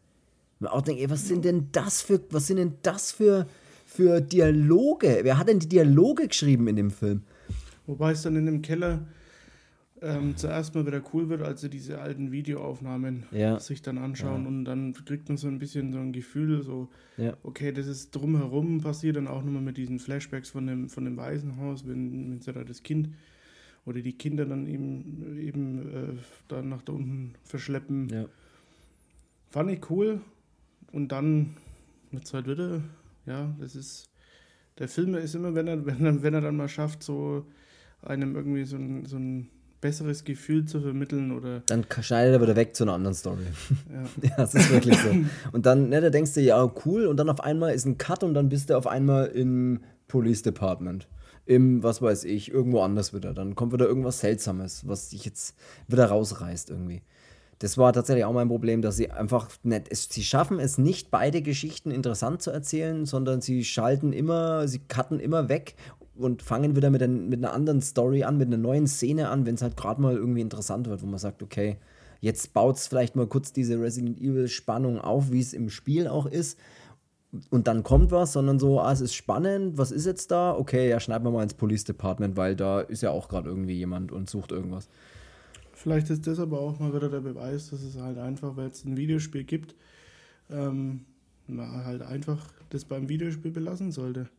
Und 0.60 0.68
auch 0.68 0.82
denke, 0.82 1.02
ey, 1.04 1.10
was 1.10 1.28
sind 1.28 1.46
denn 1.46 1.68
das 1.72 2.02
für, 2.02 2.22
was 2.32 2.48
sind 2.48 2.58
denn 2.58 2.74
das 2.82 3.12
für, 3.12 3.48
für 3.86 4.22
Dialoge? 4.22 5.20
Wer 5.24 5.38
hat 5.38 5.48
denn 5.50 5.60
die 5.60 5.70
Dialoge 5.70 6.28
geschrieben 6.28 6.68
in 6.68 6.76
dem 6.76 6.92
Film? 6.92 7.24
Wobei 7.86 8.12
es 8.12 8.24
dann 8.24 8.36
in 8.36 8.46
dem 8.46 8.62
Keller 8.62 9.02
ähm, 10.02 10.38
zuerst 10.38 10.76
mal 10.76 10.86
wieder 10.86 11.02
cool 11.14 11.30
wird, 11.30 11.42
als 11.42 11.62
sie 11.62 11.70
diese 11.70 12.00
alten 12.00 12.32
Videoaufnahmen 12.32 13.24
ja. 13.32 13.60
sich 13.60 13.82
dann 13.82 13.98
anschauen 13.98 14.44
ja. 14.44 14.48
und 14.48 14.66
dann 14.66 14.94
kriegt 14.94 15.28
man 15.28 15.38
so 15.38 15.48
ein 15.48 15.60
bisschen 15.60 15.92
so 15.92 16.00
ein 16.00 16.14
Gefühl, 16.14 16.62
so, 16.64 16.90
ja. 17.18 17.36
okay, 17.44 17.72
das 17.72 17.88
ist 17.88 18.16
drumherum 18.16 18.82
passiert, 18.82 19.16
dann 19.16 19.28
auch 19.28 19.44
nochmal 19.44 19.62
mit 19.62 19.78
diesen 19.78 20.00
Flashbacks 20.00 20.50
von 20.50 20.68
dem, 20.68 20.90
von 20.90 21.06
dem 21.06 21.18
Waisenhaus, 21.18 21.88
wenn, 21.88 22.32
wenn 22.32 22.42
sie 22.42 22.54
da 22.54 22.64
das 22.64 22.84
Kind 22.84 23.10
oder 23.86 24.02
die 24.02 24.14
Kinder 24.14 24.46
dann 24.46 24.68
eben, 24.68 25.40
eben 25.40 25.80
äh, 25.94 26.18
dann 26.48 26.70
nach 26.70 26.82
da 26.82 26.94
unten 26.94 27.34
verschleppen. 27.44 28.28
Fand 29.50 29.72
ich 29.72 29.90
cool 29.90 30.22
und 30.92 31.12
dann 31.12 31.56
mit 32.12 32.28
Zeit 32.28 32.48
wieder, 32.48 32.82
ja, 33.26 33.56
das 33.60 33.76
ist, 33.76 34.10
der 34.78 34.88
Film 34.88 35.16
ist 35.16 35.36
immer, 35.36 35.56
wenn 35.56 35.68
er, 35.68 35.86
wenn 35.86 36.06
er, 36.06 36.22
wenn 36.22 36.34
er 36.34 36.42
dann 36.42 36.58
mal 36.58 36.70
schafft, 36.70 37.02
so 37.02 37.46
einem 38.02 38.36
irgendwie 38.36 38.66
so 38.66 38.76
ein, 38.78 39.06
so 39.06 39.18
ein 39.18 39.50
besseres 39.82 40.24
Gefühl 40.24 40.66
zu 40.66 40.82
vermitteln 40.82 41.32
oder. 41.32 41.62
Dann 41.68 41.86
schneidet 42.02 42.34
er 42.34 42.42
wieder 42.42 42.56
weg 42.56 42.76
zu 42.76 42.84
einer 42.84 42.94
anderen 42.94 43.16
Story. 43.16 43.44
Ja, 43.92 44.30
ja 44.30 44.36
das 44.38 44.56
ist 44.56 44.72
wirklich 44.72 44.98
so. 44.98 45.10
Und 45.52 45.66
dann, 45.66 45.90
ne, 45.90 46.02
da 46.02 46.10
denkst 46.10 46.34
du, 46.34 46.42
ja, 46.42 46.72
cool, 46.86 47.06
und 47.06 47.18
dann 47.18 47.30
auf 47.30 47.42
einmal 47.42 47.74
ist 47.74 47.86
ein 47.86 47.98
Cut 47.98 48.24
und 48.24 48.34
dann 48.34 48.50
bist 48.50 48.70
du 48.70 48.78
auf 48.78 48.88
einmal 48.88 49.28
im 49.28 49.82
Police 50.08 50.42
Department. 50.42 51.08
Im, 51.46 51.82
was 51.82 52.02
weiß 52.02 52.26
ich, 52.26 52.52
irgendwo 52.52 52.82
anders 52.82 53.14
wieder. 53.14 53.34
Dann 53.34 53.56
kommt 53.56 53.72
wieder 53.72 53.88
irgendwas 53.88 54.20
Seltsames, 54.20 54.88
was 54.88 55.10
dich 55.10 55.24
jetzt 55.24 55.56
wieder 55.88 56.06
rausreißt 56.08 56.70
irgendwie. 56.70 57.02
Das 57.60 57.78
war 57.78 57.92
tatsächlich 57.92 58.26
auch 58.26 58.34
mein 58.34 58.50
Problem, 58.50 58.84
dass 58.84 58.98
sie 58.98 59.10
einfach 59.10 59.50
nicht, 59.64 59.88
es, 59.90 60.08
sie 60.12 60.24
schaffen 60.24 60.60
es 60.60 60.78
nicht, 60.78 61.10
beide 61.10 61.42
Geschichten 61.42 61.90
interessant 61.90 62.42
zu 62.42 62.52
erzählen, 62.52 63.06
sondern 63.06 63.42
sie 63.42 63.64
schalten 63.64 64.14
immer, 64.14 64.68
sie 64.68 64.80
cutten 64.80 65.20
immer 65.20 65.50
weg 65.50 65.76
und 66.18 66.42
fangen 66.42 66.76
wieder 66.76 66.90
mit, 66.90 67.02
ein, 67.02 67.30
mit 67.30 67.44
einer 67.44 67.54
anderen 67.54 67.82
Story 67.82 68.24
an, 68.24 68.38
mit 68.38 68.48
einer 68.48 68.58
neuen 68.58 68.88
Szene 68.88 69.30
an, 69.30 69.46
wenn 69.46 69.56
es 69.56 69.62
halt 69.62 69.78
gerade 69.78 70.02
mal 70.02 70.16
irgendwie 70.16 70.42
interessant 70.42 70.88
wird, 70.88 71.02
wo 71.02 71.06
man 71.06 71.20
sagt, 71.20 71.44
okay, 71.44 71.78
jetzt 72.22 72.54
baut 72.54 72.78
es 72.78 72.88
vielleicht 72.88 73.16
mal 73.16 73.28
kurz 73.28 73.54
diese 73.54 73.80
Resident 73.80 74.20
Evil 74.20 74.48
Spannung 74.48 75.00
auf, 75.00 75.32
wie 75.32 75.40
es 75.40 75.54
im 75.54 75.70
Spiel 75.70 76.08
auch 76.08 76.26
ist. 76.26 76.58
Und 77.50 77.68
dann 77.68 77.84
kommt 77.84 78.12
was, 78.12 78.34
sondern 78.34 78.58
so, 78.58 78.80
ah, 78.80 78.92
es 78.92 79.02
ist 79.02 79.14
spannend, 79.14 79.78
was 79.78 79.92
ist 79.92 80.06
jetzt 80.06 80.32
da? 80.32 80.56
Okay, 80.56 80.90
ja, 80.90 81.00
schneiden 81.00 81.26
wir 81.26 81.32
mal 81.32 81.44
ins 81.44 81.54
Police 81.54 81.84
Department, 81.84 82.38
weil 82.38 82.56
da 82.56 82.80
ist 82.80 83.02
ja 83.02 83.12
auch 83.12 83.28
gerade 83.28 83.50
irgendwie 83.50 83.76
jemand 83.76 84.12
und 84.12 84.30
sucht 84.30 84.52
irgendwas. 84.52 84.88
Vielleicht 85.74 86.10
ist 86.10 86.26
das 86.26 86.40
aber 86.40 86.60
auch 86.60 86.80
mal 86.80 86.94
wieder 86.94 87.10
der 87.10 87.20
Beweis, 87.20 87.70
dass 87.70 87.84
es 87.84 88.00
halt 88.00 88.18
einfach, 88.18 88.56
weil 88.56 88.70
es 88.70 88.84
ein 88.84 88.98
Videospiel 88.98 89.44
gibt, 89.44 89.76
ähm, 90.50 91.02
man 91.48 91.86
halt 91.86 92.02
einfach 92.02 92.40
das 92.70 92.86
beim 92.86 93.10
Videospiel 93.10 93.52
belassen 93.52 93.92
sollte. 93.92 94.30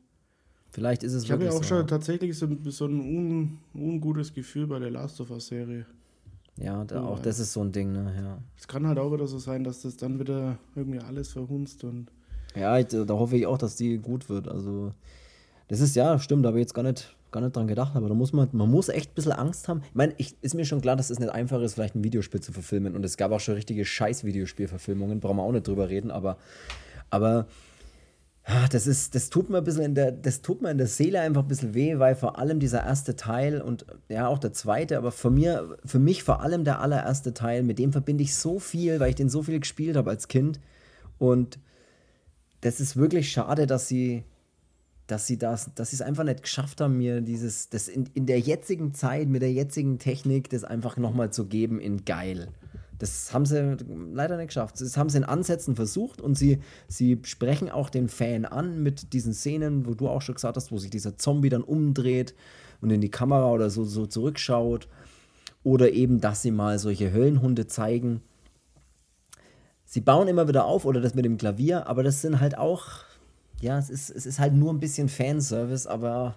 Vielleicht 0.70 1.02
ist 1.02 1.14
es 1.14 1.24
Ich 1.24 1.32
habe 1.32 1.44
ja 1.44 1.50
auch 1.50 1.56
so. 1.56 1.62
schon 1.64 1.86
tatsächlich 1.86 2.36
so, 2.36 2.46
so 2.66 2.86
ein 2.86 3.00
un, 3.00 3.58
ungutes 3.74 4.32
Gefühl 4.32 4.66
bei 4.66 4.78
der 4.78 4.90
Last 4.90 5.20
of 5.20 5.30
Us 5.30 5.46
Serie. 5.46 5.86
Ja, 6.60 6.84
da, 6.84 7.02
auch 7.04 7.20
das 7.20 7.38
ist 7.38 7.52
so 7.52 7.62
ein 7.62 7.72
Ding, 7.72 7.92
ne? 7.92 8.12
Ja. 8.16 8.38
Es 8.56 8.66
kann 8.66 8.86
halt 8.86 8.98
auch 8.98 9.12
wieder 9.12 9.26
so 9.26 9.38
sein, 9.38 9.64
dass 9.64 9.82
das 9.82 9.96
dann 9.96 10.18
wieder 10.18 10.58
irgendwie 10.74 10.98
alles 10.98 11.28
verhunzt 11.32 11.84
und. 11.84 12.08
Ja, 12.54 12.78
ich, 12.78 12.86
da 12.86 13.06
hoffe 13.14 13.36
ich 13.36 13.46
auch, 13.46 13.58
dass 13.58 13.76
die 13.76 13.98
gut 13.98 14.28
wird. 14.28 14.48
Also, 14.48 14.92
das 15.68 15.80
ist 15.80 15.94
ja, 15.94 16.18
stimmt, 16.18 16.44
da 16.44 16.48
habe 16.48 16.58
ich 16.58 16.62
jetzt 16.62 16.74
gar 16.74 16.82
nicht, 16.82 17.14
gar 17.30 17.42
nicht 17.42 17.54
dran 17.54 17.68
gedacht, 17.68 17.94
aber 17.94 18.08
da 18.08 18.14
muss 18.14 18.32
man, 18.32 18.48
man 18.52 18.70
muss 18.70 18.88
echt 18.88 19.10
ein 19.10 19.14
bisschen 19.14 19.32
Angst 19.32 19.68
haben. 19.68 19.82
Ich 19.88 19.94
meine, 19.94 20.14
ich, 20.16 20.34
ist 20.40 20.54
mir 20.54 20.64
schon 20.64 20.80
klar, 20.80 20.96
dass 20.96 21.10
es 21.10 21.20
nicht 21.20 21.30
einfach 21.30 21.60
ist, 21.60 21.74
vielleicht 21.74 21.94
ein 21.94 22.02
Videospiel 22.02 22.40
zu 22.40 22.52
verfilmen. 22.52 22.96
Und 22.96 23.04
es 23.04 23.16
gab 23.16 23.30
auch 23.30 23.40
schon 23.40 23.54
richtige 23.54 23.84
Scheiß-Videospielverfilmungen, 23.84 25.20
brauchen 25.20 25.36
wir 25.36 25.42
auch 25.42 25.52
nicht 25.52 25.68
drüber 25.68 25.88
reden, 25.88 26.10
aber, 26.10 26.38
aber 27.10 27.46
das 28.70 28.86
ist, 28.86 29.14
das 29.14 29.28
tut 29.28 29.50
mir 29.50 29.58
ein 29.58 29.64
bisschen 29.64 29.84
in 29.84 29.94
der, 29.94 30.10
das 30.10 30.40
tut 30.40 30.62
mir 30.62 30.70
in 30.70 30.78
der 30.78 30.86
Seele 30.86 31.20
einfach 31.20 31.42
ein 31.42 31.48
bisschen 31.48 31.74
weh, 31.74 31.98
weil 31.98 32.14
vor 32.14 32.38
allem 32.38 32.60
dieser 32.60 32.82
erste 32.82 33.14
Teil 33.14 33.60
und 33.60 33.84
ja 34.08 34.26
auch 34.26 34.38
der 34.38 34.54
zweite, 34.54 34.96
aber 34.96 35.12
für 35.12 35.30
mir, 35.30 35.76
für 35.84 35.98
mich 35.98 36.22
vor 36.22 36.40
allem 36.40 36.64
der 36.64 36.80
allererste 36.80 37.34
Teil, 37.34 37.62
mit 37.62 37.78
dem 37.78 37.92
verbinde 37.92 38.24
ich 38.24 38.34
so 38.34 38.58
viel, 38.58 39.00
weil 39.00 39.10
ich 39.10 39.16
den 39.16 39.28
so 39.28 39.42
viel 39.42 39.60
gespielt 39.60 39.96
habe 39.96 40.08
als 40.08 40.28
Kind. 40.28 40.60
Und 41.18 41.58
das 42.62 42.80
ist 42.80 42.96
wirklich 42.96 43.30
schade, 43.30 43.66
dass 43.66 43.86
sie, 43.86 44.24
dass 45.06 45.26
sie 45.26 45.36
das, 45.36 45.74
dass 45.74 45.90
sie 45.90 45.96
es 45.96 46.02
einfach 46.02 46.24
nicht 46.24 46.42
geschafft 46.42 46.80
haben, 46.80 46.96
mir 46.96 47.20
dieses, 47.20 47.68
das 47.68 47.86
in, 47.86 48.08
in 48.14 48.24
der 48.24 48.40
jetzigen 48.40 48.94
Zeit, 48.94 49.28
mit 49.28 49.42
der 49.42 49.52
jetzigen 49.52 49.98
Technik, 49.98 50.48
das 50.48 50.64
einfach 50.64 50.96
nochmal 50.96 51.30
zu 51.30 51.46
geben 51.46 51.80
in 51.80 52.06
geil. 52.06 52.48
Das 52.98 53.32
haben 53.32 53.46
sie 53.46 53.76
leider 54.12 54.36
nicht 54.36 54.48
geschafft. 54.48 54.80
Das 54.80 54.96
haben 54.96 55.08
sie 55.08 55.18
in 55.18 55.24
Ansätzen 55.24 55.76
versucht 55.76 56.20
und 56.20 56.34
sie, 56.36 56.58
sie 56.88 57.20
sprechen 57.22 57.70
auch 57.70 57.90
den 57.90 58.08
Fan 58.08 58.44
an 58.44 58.82
mit 58.82 59.12
diesen 59.12 59.32
Szenen, 59.32 59.86
wo 59.86 59.94
du 59.94 60.08
auch 60.08 60.22
schon 60.22 60.34
gesagt 60.34 60.56
hast, 60.56 60.72
wo 60.72 60.78
sich 60.78 60.90
dieser 60.90 61.16
Zombie 61.16 61.48
dann 61.48 61.62
umdreht 61.62 62.34
und 62.80 62.90
in 62.90 63.00
die 63.00 63.10
Kamera 63.10 63.50
oder 63.50 63.70
so, 63.70 63.84
so 63.84 64.06
zurückschaut. 64.06 64.88
Oder 65.62 65.92
eben, 65.92 66.20
dass 66.20 66.42
sie 66.42 66.50
mal 66.50 66.78
solche 66.78 67.12
Höllenhunde 67.12 67.66
zeigen. 67.66 68.22
Sie 69.84 70.00
bauen 70.00 70.28
immer 70.28 70.48
wieder 70.48 70.64
auf 70.64 70.84
oder 70.84 71.00
das 71.00 71.14
mit 71.14 71.24
dem 71.24 71.38
Klavier, 71.38 71.86
aber 71.86 72.02
das 72.02 72.20
sind 72.20 72.40
halt 72.40 72.58
auch, 72.58 72.86
ja, 73.60 73.78
es 73.78 73.90
ist, 73.90 74.10
es 74.10 74.26
ist 74.26 74.38
halt 74.38 74.54
nur 74.54 74.72
ein 74.72 74.80
bisschen 74.80 75.08
Fanservice, 75.08 75.86
aber 75.86 76.36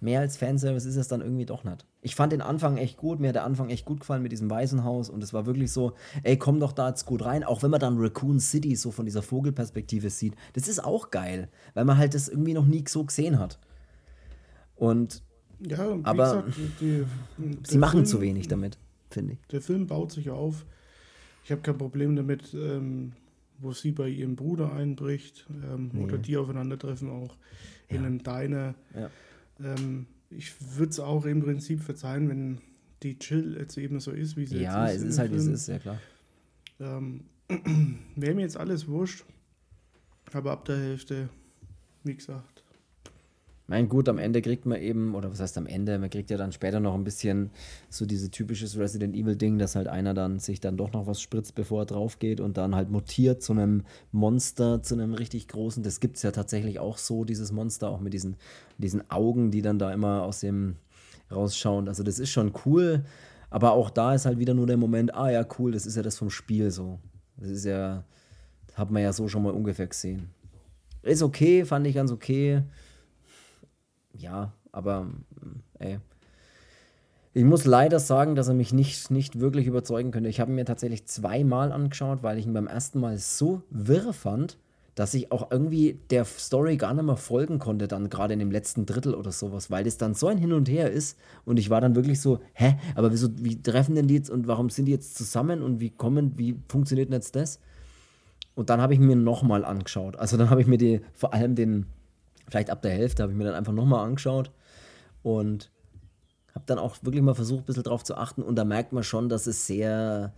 mehr 0.00 0.20
als 0.20 0.36
Fanservice 0.36 0.86
ist 0.86 0.96
es 0.96 1.08
dann 1.08 1.20
irgendwie 1.20 1.46
doch 1.46 1.64
nicht. 1.64 1.86
Ich 2.02 2.14
fand 2.14 2.32
den 2.32 2.42
Anfang 2.42 2.76
echt 2.76 2.96
gut, 2.96 3.18
mir 3.18 3.28
hat 3.28 3.34
der 3.34 3.44
Anfang 3.44 3.70
echt 3.70 3.84
gut 3.84 4.00
gefallen 4.00 4.22
mit 4.22 4.32
diesem 4.32 4.50
Waisenhaus 4.50 5.08
und 5.08 5.22
es 5.22 5.32
war 5.32 5.46
wirklich 5.46 5.72
so, 5.72 5.94
ey, 6.22 6.36
komm 6.36 6.60
doch 6.60 6.72
da 6.72 6.88
jetzt 6.88 7.06
gut 7.06 7.24
rein, 7.24 7.44
auch 7.44 7.62
wenn 7.62 7.70
man 7.70 7.80
dann 7.80 7.96
Raccoon 7.98 8.38
City 8.38 8.76
so 8.76 8.90
von 8.90 9.04
dieser 9.06 9.22
Vogelperspektive 9.22 10.10
sieht. 10.10 10.34
Das 10.52 10.68
ist 10.68 10.84
auch 10.84 11.10
geil, 11.10 11.48
weil 11.74 11.84
man 11.84 11.98
halt 11.98 12.14
das 12.14 12.28
irgendwie 12.28 12.54
noch 12.54 12.66
nie 12.66 12.84
so 12.86 13.04
gesehen 13.04 13.38
hat. 13.38 13.58
Und 14.76 15.22
ja, 15.60 15.98
aber 16.02 16.42
gesagt, 16.42 16.56
die, 16.80 17.04
die, 17.38 17.56
sie 17.66 17.78
machen 17.78 18.00
Film, 18.00 18.06
zu 18.06 18.20
wenig 18.20 18.48
damit, 18.48 18.78
finde 19.10 19.34
ich. 19.34 19.38
Der 19.50 19.62
Film 19.62 19.86
baut 19.86 20.12
sich 20.12 20.30
auf. 20.30 20.66
Ich 21.44 21.50
habe 21.50 21.62
kein 21.62 21.78
Problem 21.78 22.14
damit, 22.14 22.52
ähm, 22.52 23.12
wo 23.58 23.72
sie 23.72 23.92
bei 23.92 24.08
ihrem 24.08 24.36
Bruder 24.36 24.72
einbricht 24.74 25.46
ähm, 25.50 25.90
nee. 25.92 26.04
oder 26.04 26.18
die 26.18 26.36
aufeinandertreffen 26.36 27.08
auch 27.08 27.34
in 27.88 27.96
ja. 27.96 28.02
einem 28.02 28.22
Diner. 28.22 28.74
Ja 28.94 29.10
ähm, 29.62 30.06
ich 30.30 30.54
würde 30.76 30.90
es 30.90 31.00
auch 31.00 31.24
im 31.24 31.42
Prinzip 31.42 31.80
verzeihen, 31.80 32.28
wenn 32.28 32.60
die 33.02 33.18
Chill 33.18 33.56
jetzt 33.58 33.76
eben 33.78 34.00
so 34.00 34.10
ist, 34.10 34.36
wie 34.36 34.46
sie 34.46 34.58
ja, 34.58 34.88
jetzt 34.88 34.96
ist. 34.96 35.02
Ja, 35.02 35.06
es 35.06 35.12
ist 35.12 35.18
halt, 35.18 35.32
wie 35.32 35.36
es 35.36 35.46
ist, 35.46 35.68
ja 35.68 35.78
klar. 35.78 36.00
Ähm, 36.80 37.24
Wäre 38.16 38.34
mir 38.34 38.42
jetzt 38.42 38.56
alles 38.56 38.88
wurscht, 38.88 39.24
aber 40.32 40.52
ab 40.52 40.64
der 40.64 40.78
Hälfte, 40.78 41.28
wie 42.04 42.14
gesagt, 42.14 42.55
mein 43.68 43.88
gut, 43.88 44.08
am 44.08 44.18
Ende 44.18 44.42
kriegt 44.42 44.64
man 44.64 44.80
eben, 44.80 45.14
oder 45.16 45.30
was 45.30 45.40
heißt 45.40 45.58
am 45.58 45.66
Ende, 45.66 45.98
man 45.98 46.08
kriegt 46.08 46.30
ja 46.30 46.36
dann 46.36 46.52
später 46.52 46.78
noch 46.78 46.94
ein 46.94 47.02
bisschen 47.02 47.50
so 47.90 48.06
dieses 48.06 48.30
typisches 48.30 48.78
Resident 48.78 49.16
Evil-Ding, 49.16 49.58
dass 49.58 49.74
halt 49.74 49.88
einer 49.88 50.14
dann 50.14 50.38
sich 50.38 50.60
dann 50.60 50.76
doch 50.76 50.92
noch 50.92 51.08
was 51.08 51.20
spritzt, 51.20 51.56
bevor 51.56 51.82
er 51.82 51.86
drauf 51.86 52.20
geht 52.20 52.40
und 52.40 52.56
dann 52.58 52.76
halt 52.76 52.90
mutiert 52.90 53.42
zu 53.42 53.52
einem 53.52 53.82
Monster, 54.12 54.82
zu 54.82 54.94
einem 54.94 55.14
richtig 55.14 55.48
großen. 55.48 55.82
Das 55.82 55.98
gibt 55.98 56.16
es 56.16 56.22
ja 56.22 56.30
tatsächlich 56.30 56.78
auch 56.78 56.96
so, 56.96 57.24
dieses 57.24 57.50
Monster, 57.50 57.88
auch 57.88 58.00
mit 58.00 58.12
diesen, 58.12 58.36
diesen 58.78 59.10
Augen, 59.10 59.50
die 59.50 59.62
dann 59.62 59.80
da 59.80 59.92
immer 59.92 60.22
aus 60.22 60.40
dem 60.40 60.76
rausschauen. 61.32 61.88
Also 61.88 62.04
das 62.04 62.20
ist 62.20 62.30
schon 62.30 62.52
cool, 62.64 63.04
aber 63.50 63.72
auch 63.72 63.90
da 63.90 64.14
ist 64.14 64.26
halt 64.26 64.38
wieder 64.38 64.54
nur 64.54 64.68
der 64.68 64.76
Moment, 64.76 65.12
ah 65.12 65.30
ja, 65.30 65.44
cool, 65.58 65.72
das 65.72 65.86
ist 65.86 65.96
ja 65.96 66.02
das 66.02 66.16
vom 66.16 66.30
Spiel 66.30 66.70
so. 66.70 67.00
Das 67.36 67.50
ist 67.50 67.64
ja, 67.64 68.04
hat 68.74 68.92
man 68.92 69.02
ja 69.02 69.12
so 69.12 69.26
schon 69.26 69.42
mal 69.42 69.52
ungefähr 69.52 69.88
gesehen. 69.88 70.30
Ist 71.02 71.22
okay, 71.22 71.64
fand 71.64 71.84
ich 71.88 71.96
ganz 71.96 72.12
okay 72.12 72.62
ja, 74.18 74.52
aber 74.72 75.04
mm, 75.04 75.62
ey. 75.78 75.98
Ich 77.32 77.44
muss 77.44 77.66
leider 77.66 77.98
sagen, 77.98 78.34
dass 78.34 78.48
er 78.48 78.54
mich 78.54 78.72
nicht, 78.72 79.10
nicht 79.10 79.40
wirklich 79.40 79.66
überzeugen 79.66 80.10
könnte. 80.10 80.30
Ich 80.30 80.40
habe 80.40 80.50
ihn 80.50 80.54
mir 80.54 80.64
tatsächlich 80.64 81.04
zweimal 81.04 81.70
angeschaut, 81.70 82.22
weil 82.22 82.38
ich 82.38 82.46
ihn 82.46 82.54
beim 82.54 82.66
ersten 82.66 82.98
Mal 82.98 83.18
so 83.18 83.62
wirr 83.68 84.14
fand, 84.14 84.56
dass 84.94 85.12
ich 85.12 85.30
auch 85.30 85.50
irgendwie 85.50 86.00
der 86.08 86.24
Story 86.24 86.78
gar 86.78 86.94
nicht 86.94 87.04
mehr 87.04 87.18
folgen 87.18 87.58
konnte, 87.58 87.86
dann 87.86 88.08
gerade 88.08 88.32
in 88.32 88.38
dem 88.38 88.50
letzten 88.50 88.86
Drittel 88.86 89.14
oder 89.14 89.30
sowas, 89.30 89.70
weil 89.70 89.84
das 89.84 89.98
dann 89.98 90.14
so 90.14 90.28
ein 90.28 90.38
Hin 90.38 90.54
und 90.54 90.70
Her 90.70 90.90
ist 90.90 91.18
und 91.44 91.58
ich 91.58 91.68
war 91.68 91.82
dann 91.82 91.94
wirklich 91.94 92.22
so, 92.22 92.40
hä, 92.54 92.78
aber 92.94 93.12
wieso, 93.12 93.28
wie 93.38 93.60
treffen 93.60 93.94
denn 93.94 94.08
die 94.08 94.14
jetzt 94.14 94.30
und 94.30 94.48
warum 94.48 94.70
sind 94.70 94.86
die 94.86 94.92
jetzt 94.92 95.14
zusammen 95.16 95.62
und 95.62 95.80
wie 95.80 95.90
kommen, 95.90 96.38
wie 96.38 96.58
funktioniert 96.68 97.10
denn 97.10 97.16
jetzt 97.16 97.36
das? 97.36 97.60
Und 98.54 98.70
dann 98.70 98.80
habe 98.80 98.94
ich 98.94 98.98
mir 98.98 99.16
nochmal 99.16 99.66
angeschaut. 99.66 100.16
Also 100.16 100.38
dann 100.38 100.48
habe 100.48 100.62
ich 100.62 100.66
mir 100.66 100.78
die, 100.78 101.02
vor 101.12 101.34
allem 101.34 101.54
den, 101.54 101.84
vielleicht 102.48 102.70
ab 102.70 102.82
der 102.82 102.92
Hälfte 102.92 103.22
habe 103.22 103.32
ich 103.32 103.38
mir 103.38 103.44
dann 103.44 103.54
einfach 103.54 103.72
nochmal 103.72 104.06
angeschaut 104.06 104.50
und 105.22 105.70
habe 106.54 106.64
dann 106.66 106.78
auch 106.78 106.96
wirklich 107.02 107.22
mal 107.22 107.34
versucht, 107.34 107.64
ein 107.64 107.66
bisschen 107.66 107.82
drauf 107.82 108.02
zu 108.02 108.16
achten. 108.16 108.42
Und 108.42 108.56
da 108.56 108.64
merkt 108.64 108.92
man 108.92 109.02
schon, 109.02 109.28
dass 109.28 109.46
es 109.46 109.66
sehr, 109.66 110.32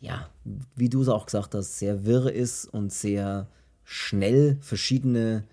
ja, 0.00 0.28
wie 0.74 0.88
du 0.88 1.02
es 1.02 1.08
auch 1.08 1.26
gesagt 1.26 1.54
hast, 1.54 1.78
sehr 1.78 2.04
wirr 2.04 2.32
ist 2.32 2.66
und 2.66 2.92
sehr 2.92 3.46
schnell 3.84 4.58
verschiedene 4.60 5.44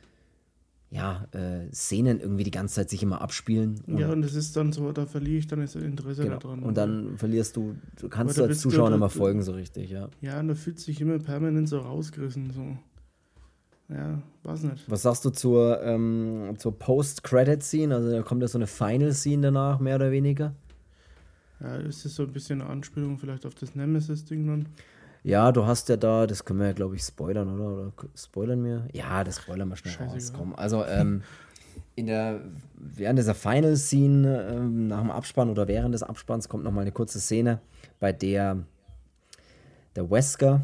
ja, 0.89 1.27
äh, 1.31 1.71
Szenen 1.73 2.19
irgendwie 2.19 2.45
die 2.45 2.51
ganze 2.51 2.75
Zeit 2.75 2.89
sich 2.89 3.03
immer 3.03 3.21
abspielen. 3.21 3.81
Und 3.87 3.97
ja, 3.97 4.09
und 4.09 4.21
das 4.21 4.33
ist 4.35 4.55
dann 4.55 4.71
so, 4.71 4.91
da 4.93 5.05
verliere 5.05 5.39
ich 5.39 5.47
dann 5.47 5.59
das 5.59 5.75
Interesse 5.75 6.23
genau. 6.23 6.37
daran. 6.37 6.63
Und 6.63 6.77
dann 6.77 7.17
verlierst 7.17 7.57
du, 7.57 7.75
du 7.99 8.07
kannst 8.07 8.37
du 8.37 8.43
als 8.43 8.61
Zuschauer 8.61 8.89
nicht 8.89 8.99
mehr 8.99 9.09
folgen 9.09 9.41
so 9.41 9.51
richtig, 9.51 9.89
ja. 9.89 10.09
Ja, 10.21 10.39
und 10.39 10.47
da 10.47 10.55
fühlt 10.55 10.79
sich 10.79 11.01
immer 11.01 11.19
permanent 11.19 11.67
so 11.67 11.79
rausgerissen, 11.79 12.51
so. 12.51 12.77
Ja, 13.89 14.21
weiß 14.43 14.63
nicht. 14.63 14.89
Was 14.89 15.03
sagst 15.03 15.23
du 15.23 15.29
zur, 15.29 15.81
ähm, 15.81 16.55
zur 16.57 16.77
Post-Credit-Scene? 16.77 17.95
Also 17.95 18.11
da 18.11 18.21
kommt 18.21 18.41
ja 18.41 18.47
so 18.47 18.57
eine 18.57 18.67
Final-Scene 18.67 19.43
danach, 19.43 19.79
mehr 19.79 19.95
oder 19.95 20.11
weniger. 20.11 20.53
Ja, 21.59 21.77
ist 21.77 22.05
das 22.05 22.15
so 22.15 22.23
ein 22.23 22.33
bisschen 22.33 22.61
eine 22.61 22.69
Anspielung 22.69 23.17
vielleicht 23.17 23.45
auf 23.45 23.55
das 23.55 23.75
Nemesis-Ding 23.75 24.45
dann? 24.45 24.65
Ja, 25.23 25.51
du 25.51 25.65
hast 25.65 25.89
ja 25.89 25.97
da, 25.97 26.27
das 26.27 26.45
können 26.45 26.59
wir 26.59 26.67
ja, 26.67 26.73
glaube 26.73 26.95
ich, 26.95 27.01
spoilern, 27.01 27.49
oder? 27.53 27.73
Oder 27.73 27.91
spoilern 28.15 28.63
wir? 28.63 28.87
Ja, 28.93 29.23
das 29.23 29.41
spoilern 29.41 29.69
wir 29.69 29.75
schnell 29.75 30.07
raus. 30.07 30.31
Komm. 30.35 30.53
Also, 30.55 30.85
ähm, 30.85 31.23
in 31.95 32.05
der, 32.05 32.41
während 32.75 33.17
dieser 33.19 33.35
Final 33.35 33.75
Scene, 33.75 34.49
ähm, 34.51 34.87
nach 34.87 35.01
dem 35.01 35.11
Abspann 35.11 35.49
oder 35.49 35.67
während 35.67 35.93
des 35.95 36.03
Abspanns, 36.03 36.47
kommt 36.47 36.63
nochmal 36.63 36.83
eine 36.83 36.91
kurze 36.91 37.19
Szene, 37.19 37.59
bei 37.99 38.11
der 38.11 38.63
der 39.95 40.09
Wesker, 40.11 40.61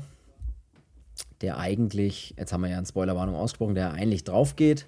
der 1.42 1.58
eigentlich, 1.58 2.36
jetzt 2.38 2.54
haben 2.54 2.62
wir 2.62 2.70
ja 2.70 2.78
eine 2.78 2.86
Spoilerwarnung 2.86 3.36
ausgesprochen, 3.36 3.76
der 3.76 3.92
eigentlich 3.94 4.24
drauf 4.24 4.56
geht, 4.56 4.88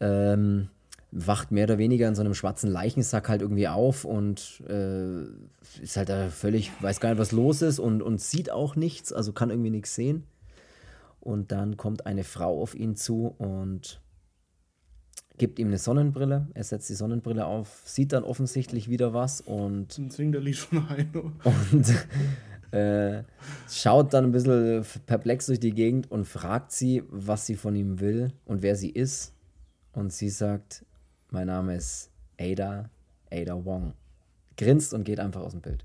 ähm, 0.00 0.68
wacht 1.10 1.50
mehr 1.50 1.64
oder 1.64 1.78
weniger 1.78 2.08
in 2.08 2.14
so 2.14 2.22
einem 2.22 2.34
schwarzen 2.34 2.70
Leichensack 2.70 3.28
halt 3.28 3.40
irgendwie 3.40 3.68
auf 3.68 4.04
und 4.04 4.62
äh, 4.68 5.22
ist 5.80 5.96
halt 5.96 6.08
da 6.08 6.28
völlig, 6.28 6.70
weiß 6.80 7.00
gar 7.00 7.10
nicht, 7.10 7.18
was 7.18 7.32
los 7.32 7.62
ist 7.62 7.78
und, 7.78 8.02
und 8.02 8.20
sieht 8.20 8.50
auch 8.50 8.76
nichts, 8.76 9.12
also 9.12 9.32
kann 9.32 9.50
irgendwie 9.50 9.70
nichts 9.70 9.94
sehen. 9.94 10.24
Und 11.20 11.50
dann 11.50 11.76
kommt 11.76 12.06
eine 12.06 12.22
Frau 12.22 12.62
auf 12.62 12.74
ihn 12.74 12.94
zu 12.94 13.34
und 13.38 14.00
gibt 15.38 15.58
ihm 15.58 15.68
eine 15.68 15.78
Sonnenbrille. 15.78 16.48
Er 16.54 16.64
setzt 16.64 16.88
die 16.88 16.94
Sonnenbrille 16.94 17.46
auf, 17.46 17.82
sieht 17.84 18.12
dann 18.12 18.22
offensichtlich 18.22 18.88
wieder 18.88 19.12
was 19.12 19.40
und. 19.40 19.98
Dann 19.98 20.10
singt 20.10 20.34
der 20.34 20.42
Lied 20.42 20.56
von 20.56 20.88
Heino. 20.88 21.32
Und 21.44 21.94
äh, 22.72 23.22
schaut 23.68 24.12
dann 24.12 24.24
ein 24.24 24.32
bisschen 24.32 24.84
perplex 25.06 25.46
durch 25.46 25.60
die 25.60 25.72
Gegend 25.72 26.10
und 26.10 26.24
fragt 26.24 26.72
sie, 26.72 27.02
was 27.08 27.46
sie 27.46 27.56
von 27.56 27.74
ihm 27.76 28.00
will 28.00 28.32
und 28.44 28.62
wer 28.62 28.76
sie 28.76 28.90
ist. 28.90 29.32
Und 29.92 30.12
sie 30.12 30.28
sagt, 30.28 30.84
mein 31.30 31.46
Name 31.46 31.76
ist 31.76 32.10
Ada, 32.38 32.90
Ada 33.30 33.64
Wong. 33.64 33.94
Grinst 34.56 34.94
und 34.94 35.04
geht 35.04 35.20
einfach 35.20 35.42
aus 35.42 35.52
dem 35.52 35.60
Bild. 35.60 35.84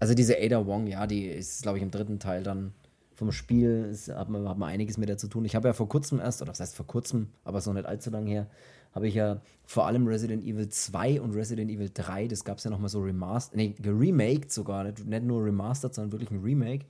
Also 0.00 0.14
diese 0.14 0.36
Ada 0.38 0.66
Wong, 0.66 0.86
ja, 0.86 1.06
die 1.06 1.26
ist, 1.26 1.62
glaube 1.62 1.78
ich, 1.78 1.82
im 1.82 1.90
dritten 1.90 2.18
Teil 2.18 2.42
dann 2.42 2.72
vom 3.14 3.32
Spiel, 3.32 3.88
ist, 3.90 4.08
hat, 4.08 4.28
man, 4.28 4.48
hat 4.48 4.58
man 4.58 4.68
einiges 4.68 4.96
mit 4.96 5.08
der 5.08 5.18
zu 5.18 5.26
tun. 5.26 5.44
Ich 5.44 5.56
habe 5.56 5.66
ja 5.66 5.74
vor 5.74 5.88
kurzem 5.88 6.20
erst, 6.20 6.40
oder 6.40 6.52
was 6.52 6.60
heißt 6.60 6.76
vor 6.76 6.86
kurzem, 6.86 7.28
aber 7.42 7.58
es 7.58 7.64
ist 7.64 7.66
noch 7.66 7.74
nicht 7.74 7.86
allzu 7.86 8.10
lange 8.10 8.30
her, 8.30 8.46
habe 8.92 9.08
ich 9.08 9.14
ja 9.14 9.40
vor 9.64 9.86
allem 9.86 10.06
Resident 10.06 10.44
Evil 10.44 10.68
2 10.68 11.20
und 11.20 11.34
Resident 11.34 11.70
Evil 11.70 11.90
3, 11.92 12.28
das 12.28 12.44
gab 12.44 12.58
es 12.58 12.64
ja 12.64 12.70
nochmal 12.70 12.88
so 12.88 13.00
remastered, 13.00 13.56
nee, 13.56 13.74
geremaked 13.78 14.50
sogar, 14.50 14.84
nicht, 14.84 15.04
nicht 15.04 15.24
nur 15.24 15.44
remastered, 15.44 15.94
sondern 15.94 16.12
wirklich 16.12 16.30
ein 16.30 16.42
Remake, 16.42 16.86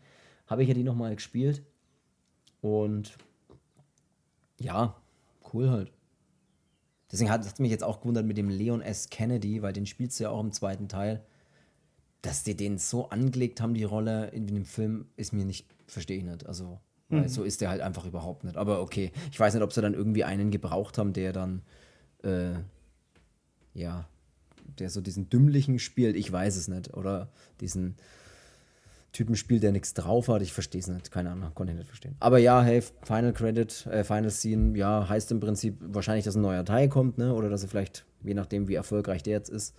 habe 0.46 0.62
ich 0.62 0.68
ja 0.68 0.74
die 0.74 0.84
nochmal 0.84 1.14
gespielt. 1.14 1.62
Und 2.60 3.16
ja, 4.58 4.96
cool 5.52 5.70
halt. 5.70 5.92
Deswegen 7.10 7.30
hat 7.30 7.44
es 7.44 7.58
mich 7.58 7.70
jetzt 7.70 7.84
auch 7.84 8.00
gewundert 8.00 8.26
mit 8.26 8.36
dem 8.36 8.50
Leon 8.50 8.82
S. 8.82 9.08
Kennedy, 9.08 9.62
weil 9.62 9.72
den 9.72 9.86
spielst 9.86 10.18
du 10.18 10.24
ja 10.24 10.30
auch 10.30 10.40
im 10.40 10.52
zweiten 10.52 10.88
Teil. 10.88 11.24
Dass 12.20 12.42
die 12.42 12.56
den 12.56 12.78
so 12.78 13.10
angelegt 13.10 13.60
haben, 13.60 13.74
die 13.74 13.84
Rolle 13.84 14.28
in 14.28 14.46
dem 14.46 14.64
Film, 14.64 15.06
ist 15.16 15.32
mir 15.32 15.44
nicht, 15.44 15.66
verstehe 15.86 16.18
ich 16.18 16.24
nicht. 16.24 16.46
Also, 16.46 16.80
mhm. 17.08 17.28
so 17.28 17.44
ist 17.44 17.60
der 17.60 17.70
halt 17.70 17.80
einfach 17.80 18.04
überhaupt 18.04 18.44
nicht. 18.44 18.56
Aber 18.56 18.82
okay, 18.82 19.12
ich 19.30 19.38
weiß 19.38 19.54
nicht, 19.54 19.62
ob 19.62 19.72
sie 19.72 19.80
dann 19.80 19.94
irgendwie 19.94 20.24
einen 20.24 20.50
gebraucht 20.50 20.98
haben, 20.98 21.12
der 21.12 21.32
dann, 21.32 21.62
äh, 22.22 22.54
ja, 23.74 24.08
der 24.78 24.90
so 24.90 25.00
diesen 25.00 25.28
Dümmlichen 25.28 25.78
spielt. 25.78 26.16
Ich 26.16 26.30
weiß 26.30 26.56
es 26.56 26.68
nicht. 26.68 26.94
Oder 26.94 27.28
diesen 27.60 27.96
Typen 29.12 29.36
spielt, 29.36 29.62
der 29.62 29.72
nichts 29.72 29.94
drauf 29.94 30.28
hat. 30.28 30.42
Ich 30.42 30.52
verstehe 30.52 30.80
es 30.80 30.88
nicht. 30.88 31.10
Keine 31.10 31.30
Ahnung, 31.30 31.50
konnte 31.54 31.72
ich 31.72 31.78
nicht 31.78 31.88
verstehen. 31.88 32.14
Aber 32.20 32.38
ja, 32.38 32.62
hey, 32.62 32.82
Final 33.02 33.32
Credit, 33.32 33.86
äh, 33.86 34.04
Final 34.04 34.30
Scene, 34.30 34.76
ja, 34.76 35.08
heißt 35.08 35.32
im 35.32 35.40
Prinzip 35.40 35.78
wahrscheinlich, 35.80 36.24
dass 36.24 36.36
ein 36.36 36.42
neuer 36.42 36.64
Teil 36.64 36.88
kommt, 36.88 37.18
ne? 37.18 37.34
Oder 37.34 37.48
dass 37.48 37.62
sie 37.62 37.68
vielleicht, 37.68 38.04
je 38.22 38.34
nachdem, 38.34 38.68
wie 38.68 38.74
erfolgreich 38.74 39.22
der 39.22 39.34
jetzt 39.34 39.48
ist, 39.48 39.74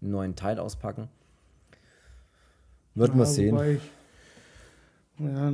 einen 0.00 0.12
neuen 0.12 0.36
Teil 0.36 0.58
auspacken. 0.58 1.08
Wird 2.94 3.10
ja, 3.10 3.16
man 3.16 3.26
sehen. 3.26 3.58
Ich, 3.58 3.80
ja, 5.18 5.52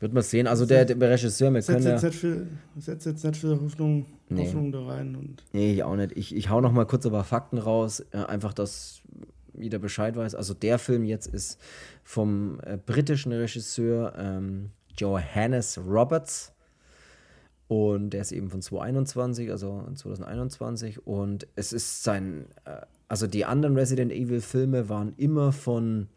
Wird 0.00 0.12
man 0.12 0.22
sehen. 0.22 0.46
Also 0.46 0.66
der, 0.66 0.84
der 0.84 1.10
Regisseur, 1.10 1.52
wir 1.52 1.62
können 1.62 1.84
ja... 1.84 1.98
Setzt 1.98 3.06
jetzt 3.06 3.24
nicht 3.24 3.36
viel 3.36 3.60
Hoffnung, 3.60 4.06
nee. 4.30 4.46
Hoffnung 4.46 4.72
da 4.72 4.86
rein. 4.86 5.16
Und 5.16 5.44
nee, 5.52 5.72
ich 5.72 5.82
auch 5.82 5.96
nicht. 5.96 6.12
Ich, 6.16 6.34
ich 6.34 6.50
hau 6.50 6.60
noch 6.60 6.72
mal 6.72 6.86
kurz 6.86 7.06
aber 7.06 7.24
Fakten 7.24 7.58
raus. 7.58 8.04
Einfach, 8.12 8.52
dass 8.52 9.02
jeder 9.54 9.78
Bescheid 9.78 10.16
weiß. 10.16 10.34
Also 10.34 10.54
der 10.54 10.78
Film 10.78 11.04
jetzt 11.04 11.26
ist 11.26 11.60
vom 12.04 12.60
äh, 12.64 12.76
britischen 12.76 13.32
Regisseur 13.32 14.14
ähm, 14.16 14.70
Johannes 14.96 15.78
Roberts. 15.86 16.52
Und 17.68 18.10
der 18.10 18.22
ist 18.22 18.32
eben 18.32 18.48
von 18.48 18.62
2021, 18.62 19.50
also 19.50 19.86
2021. 19.94 21.06
Und 21.06 21.46
es 21.54 21.72
ist 21.72 22.02
sein, 22.02 22.46
äh, 22.64 22.80
also 23.08 23.26
die 23.26 23.44
anderen 23.44 23.76
Resident 23.76 24.12
Evil 24.12 24.40
Filme 24.40 24.88
waren 24.88 25.14
immer 25.16 25.52
von, 25.52 26.08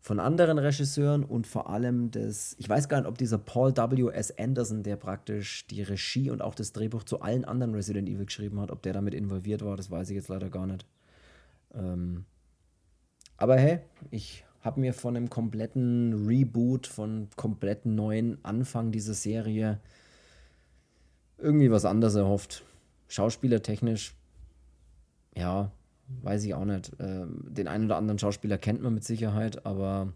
von 0.00 0.18
anderen 0.18 0.58
Regisseuren 0.58 1.24
und 1.24 1.46
vor 1.46 1.68
allem 1.68 2.10
das, 2.10 2.56
ich 2.58 2.68
weiß 2.68 2.88
gar 2.88 3.00
nicht, 3.00 3.08
ob 3.08 3.18
dieser 3.18 3.36
Paul 3.36 3.76
W.S. 3.76 4.36
Anderson, 4.38 4.82
der 4.82 4.96
praktisch 4.96 5.66
die 5.66 5.82
Regie 5.82 6.30
und 6.30 6.40
auch 6.40 6.54
das 6.54 6.72
Drehbuch 6.72 7.04
zu 7.04 7.20
allen 7.20 7.44
anderen 7.44 7.74
Resident 7.74 8.08
Evil 8.08 8.24
geschrieben 8.24 8.60
hat, 8.60 8.70
ob 8.70 8.82
der 8.82 8.94
damit 8.94 9.14
involviert 9.14 9.62
war, 9.62 9.76
das 9.76 9.90
weiß 9.90 10.08
ich 10.10 10.16
jetzt 10.16 10.28
leider 10.28 10.48
gar 10.48 10.66
nicht. 10.66 10.86
Ähm, 11.74 12.24
aber 13.36 13.56
hey, 13.56 13.80
ich 14.10 14.44
habe 14.62 14.80
mir 14.80 14.94
von 14.94 15.16
einem 15.16 15.28
kompletten 15.28 16.26
Reboot, 16.26 16.86
von 16.86 17.28
kompletten 17.36 17.94
neuen 17.94 18.42
Anfang 18.42 18.92
dieser 18.92 19.14
Serie 19.14 19.80
irgendwie 21.36 21.70
was 21.70 21.84
anderes 21.84 22.14
erhofft. 22.14 22.64
Schauspielertechnisch, 23.08 24.14
ja, 25.36 25.72
weiß 26.22 26.44
ich 26.44 26.54
auch 26.54 26.64
nicht. 26.64 26.92
Ähm, 26.98 27.44
den 27.48 27.68
einen 27.68 27.86
oder 27.86 27.96
anderen 27.96 28.18
Schauspieler 28.18 28.58
kennt 28.58 28.82
man 28.82 28.94
mit 28.94 29.04
Sicherheit, 29.04 29.64
aber 29.66 30.12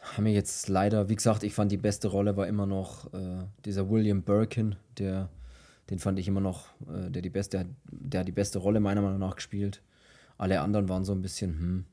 haben 0.00 0.24
mir 0.24 0.32
jetzt 0.32 0.68
leider, 0.68 1.08
wie 1.08 1.16
gesagt, 1.16 1.42
ich 1.42 1.54
fand 1.54 1.70
die 1.70 1.76
beste 1.76 2.08
Rolle 2.08 2.36
war 2.36 2.46
immer 2.46 2.66
noch 2.66 3.12
äh, 3.12 3.44
dieser 3.64 3.90
William 3.90 4.22
Birkin, 4.22 4.76
der 4.98 5.28
den 5.90 5.98
fand 5.98 6.18
ich 6.18 6.28
immer 6.28 6.40
noch, 6.40 6.68
äh, 6.88 7.10
der 7.10 7.20
die 7.20 7.30
beste, 7.30 7.66
der 7.90 8.20
hat 8.20 8.28
die 8.28 8.32
beste 8.32 8.60
Rolle 8.60 8.80
meiner 8.80 9.02
Meinung 9.02 9.18
nach 9.18 9.34
gespielt. 9.34 9.82
Alle 10.38 10.60
anderen 10.60 10.88
waren 10.88 11.04
so 11.04 11.12
ein 11.12 11.20
bisschen, 11.20 11.58
hm. 11.58 11.84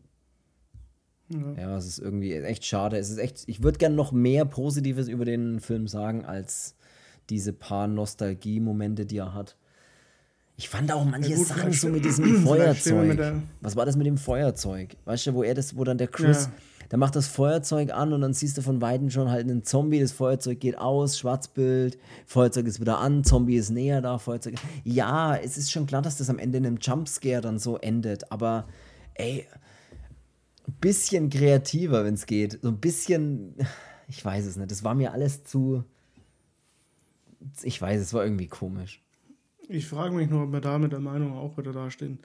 Ja. 1.29 1.61
ja, 1.61 1.77
es 1.77 1.87
ist 1.87 1.99
irgendwie 1.99 2.33
echt 2.33 2.63
schade. 2.63 2.97
Es 2.97 3.09
ist 3.09 3.17
echt, 3.17 3.43
ich 3.47 3.61
würde 3.61 3.79
gerne 3.79 3.95
noch 3.95 4.13
mehr 4.13 4.45
Positives 4.45 5.09
über 5.09 5.25
den 5.25 5.59
Film 5.59 5.87
sagen, 5.87 6.23
als 6.23 6.75
diese 7.29 7.51
paar 7.51 7.87
Nostalgie-Momente, 7.87 9.05
die 9.05 9.17
er 9.17 9.33
hat. 9.33 9.57
Ich 10.57 10.69
fand 10.69 10.91
auch 10.91 11.05
manche 11.05 11.31
ja, 11.31 11.37
gut, 11.37 11.47
Sachen 11.47 11.71
so 11.71 11.87
mit 11.87 12.03
diesem 12.03 12.37
Feuerzeug. 12.45 13.07
Mit 13.07 13.43
Was 13.61 13.75
war 13.75 13.85
das 13.85 13.95
mit 13.95 14.07
dem 14.07 14.17
Feuerzeug? 14.17 14.97
Weißt 15.05 15.27
du, 15.27 15.33
wo 15.33 15.43
er 15.43 15.53
das, 15.53 15.77
wo 15.77 15.83
dann 15.83 15.97
der 15.97 16.07
Chris, 16.07 16.45
ja 16.45 16.51
der 16.91 16.97
macht 16.97 17.15
das 17.15 17.27
Feuerzeug 17.27 17.91
an 17.91 18.13
und 18.13 18.21
dann 18.21 18.33
siehst 18.33 18.57
du 18.57 18.61
von 18.61 18.81
Weitem 18.81 19.09
schon 19.09 19.29
halt 19.29 19.43
einen 19.43 19.63
Zombie, 19.63 19.99
das 19.99 20.11
Feuerzeug 20.11 20.59
geht 20.59 20.77
aus, 20.77 21.19
Schwarzbild, 21.19 21.97
Feuerzeug 22.25 22.65
ist 22.65 22.79
wieder 22.79 22.99
an, 22.99 23.23
Zombie 23.23 23.57
ist 23.57 23.69
näher 23.69 24.01
da, 24.01 24.17
Feuerzeug. 24.17 24.55
Ja, 24.83 25.35
es 25.35 25.57
ist 25.57 25.71
schon 25.71 25.85
klar, 25.85 26.01
dass 26.01 26.17
das 26.17 26.29
am 26.29 26.39
Ende 26.39 26.59
in 26.59 26.65
einem 26.65 26.77
Jumpscare 26.77 27.41
dann 27.41 27.59
so 27.59 27.77
endet, 27.77 28.31
aber 28.31 28.67
ey, 29.15 29.45
ein 30.65 30.73
bisschen 30.79 31.29
kreativer, 31.29 32.05
wenn 32.05 32.13
es 32.13 32.25
geht. 32.25 32.59
So 32.61 32.69
ein 32.69 32.79
bisschen, 32.79 33.55
ich 34.07 34.23
weiß 34.23 34.45
es 34.45 34.55
nicht, 34.55 34.71
das 34.71 34.83
war 34.83 34.95
mir 34.95 35.11
alles 35.11 35.43
zu, 35.43 35.83
ich 37.63 37.81
weiß, 37.81 37.99
es 38.01 38.13
war 38.13 38.23
irgendwie 38.23 38.47
komisch. 38.47 39.03
Ich 39.69 39.87
frage 39.87 40.15
mich 40.15 40.29
nur, 40.29 40.43
ob 40.43 40.53
wir 40.53 40.61
da 40.61 40.77
mit 40.77 40.93
der 40.93 40.99
Meinung 40.99 41.33
auch 41.33 41.57
wieder 41.57 41.73
dastehen. 41.73 42.19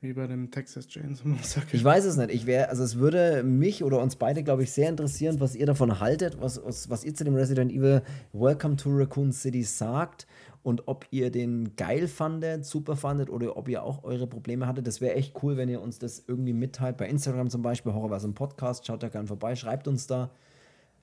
Wie 0.00 0.12
bei 0.12 0.26
dem 0.26 0.50
Texas 0.50 0.88
Chainsaw 0.88 1.26
Massacre. 1.26 1.74
Ich 1.74 1.82
weiß 1.82 2.04
es 2.04 2.16
nicht. 2.16 2.30
Ich 2.30 2.44
wäre, 2.44 2.68
also 2.68 2.82
es 2.82 2.96
würde 2.96 3.42
mich 3.42 3.82
oder 3.82 4.02
uns 4.02 4.16
beide, 4.16 4.42
glaube 4.42 4.64
ich, 4.64 4.72
sehr 4.72 4.90
interessieren, 4.90 5.40
was 5.40 5.54
ihr 5.54 5.64
davon 5.64 6.00
haltet, 6.00 6.40
was, 6.40 6.62
was, 6.62 6.90
was 6.90 7.04
ihr 7.04 7.14
zu 7.14 7.24
dem 7.24 7.34
Resident 7.34 7.72
Evil 7.72 8.02
Welcome 8.32 8.76
to 8.76 8.90
Raccoon 8.90 9.32
City 9.32 9.62
sagt 9.62 10.26
und 10.62 10.86
ob 10.86 11.06
ihr 11.12 11.30
den 11.30 11.76
geil 11.76 12.08
fandet, 12.08 12.66
super 12.66 12.96
fandet 12.96 13.30
oder 13.30 13.56
ob 13.56 13.68
ihr 13.68 13.84
auch 13.84 14.04
eure 14.04 14.26
Probleme 14.26 14.66
hattet. 14.66 14.86
Das 14.86 15.00
wäre 15.00 15.14
echt 15.14 15.42
cool, 15.42 15.56
wenn 15.56 15.68
ihr 15.68 15.80
uns 15.80 15.98
das 15.98 16.24
irgendwie 16.26 16.52
mitteilt. 16.52 16.98
Bei 16.98 17.08
Instagram 17.08 17.48
zum 17.48 17.62
Beispiel, 17.62 17.94
Horrorverse 17.94 18.26
im 18.26 18.34
Podcast, 18.34 18.86
schaut 18.86 19.02
da 19.02 19.08
gerne 19.08 19.28
vorbei, 19.28 19.56
schreibt 19.56 19.88
uns 19.88 20.06
da. 20.06 20.30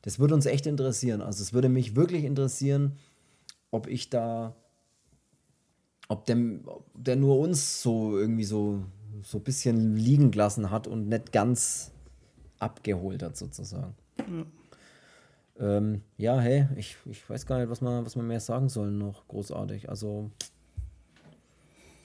Das 0.03 0.19
würde 0.19 0.35
uns 0.35 0.45
echt 0.45 0.67
interessieren. 0.67 1.21
Also 1.21 1.41
es 1.41 1.53
würde 1.53 1.69
mich 1.69 1.95
wirklich 1.95 2.25
interessieren, 2.25 2.97
ob 3.71 3.87
ich 3.87 4.09
da 4.09 4.55
ob 6.13 6.25
der, 6.25 6.37
ob 6.65 6.85
der 6.93 7.15
nur 7.15 7.39
uns 7.39 7.81
so 7.81 8.17
irgendwie 8.17 8.43
so, 8.43 8.83
so 9.23 9.39
ein 9.39 9.43
bisschen 9.43 9.97
liegen 9.97 10.31
gelassen 10.31 10.69
hat 10.69 10.87
und 10.87 11.09
nicht 11.09 11.31
ganz 11.31 11.91
abgeholt 12.59 13.23
hat, 13.23 13.35
sozusagen. 13.35 13.95
Ja, 14.19 14.45
ähm, 15.59 16.01
ja 16.17 16.39
hey, 16.39 16.67
ich, 16.75 16.97
ich 17.05 17.27
weiß 17.27 17.45
gar 17.45 17.59
nicht, 17.59 17.69
was 17.69 17.81
man, 17.81 18.05
was 18.05 18.15
man 18.15 18.27
mehr 18.27 18.39
sagen 18.39 18.69
soll 18.69 18.91
noch 18.91 19.27
großartig. 19.27 19.89
Also, 19.89 20.29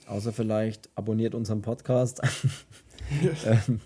außer 0.07 0.33
vielleicht 0.33 0.89
abonniert 0.95 1.35
unseren 1.35 1.61
Podcast. 1.61 2.21
ähm, 3.45 3.79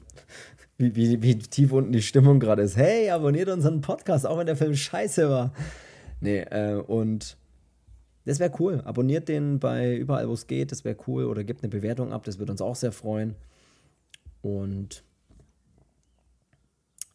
wie, 0.78 0.96
wie, 0.96 1.22
wie 1.22 1.38
tief 1.38 1.74
unten 1.74 1.92
die 1.92 2.02
Stimmung 2.02 2.40
gerade 2.40 2.62
ist. 2.62 2.78
Hey, 2.78 3.10
abonniert 3.10 3.50
unseren 3.50 3.82
Podcast, 3.82 4.26
auch 4.26 4.38
wenn 4.38 4.48
der 4.48 4.58
Film 4.58 4.76
scheiße 4.76 5.30
war. 5.30 5.54
Nee, 6.22 6.40
äh, 6.40 6.76
und 6.76 7.38
Das 8.26 8.40
wäre 8.40 8.54
cool. 8.60 8.82
Abonniert 8.86 9.28
den 9.28 9.60
bei 9.60 9.96
überall, 9.98 10.30
wo 10.30 10.34
es 10.34 10.48
geht. 10.48 10.72
Das 10.72 10.84
wäre 10.84 10.98
cool. 11.08 11.26
Oder 11.26 11.44
gebt 11.44 11.62
eine 11.62 11.70
Bewertung 11.70 12.14
ab. 12.14 12.24
Das 12.24 12.40
würde 12.40 12.52
uns 12.52 12.62
auch 12.62 12.76
sehr 12.76 12.92
freuen. 12.92 13.36
Und 14.42 15.04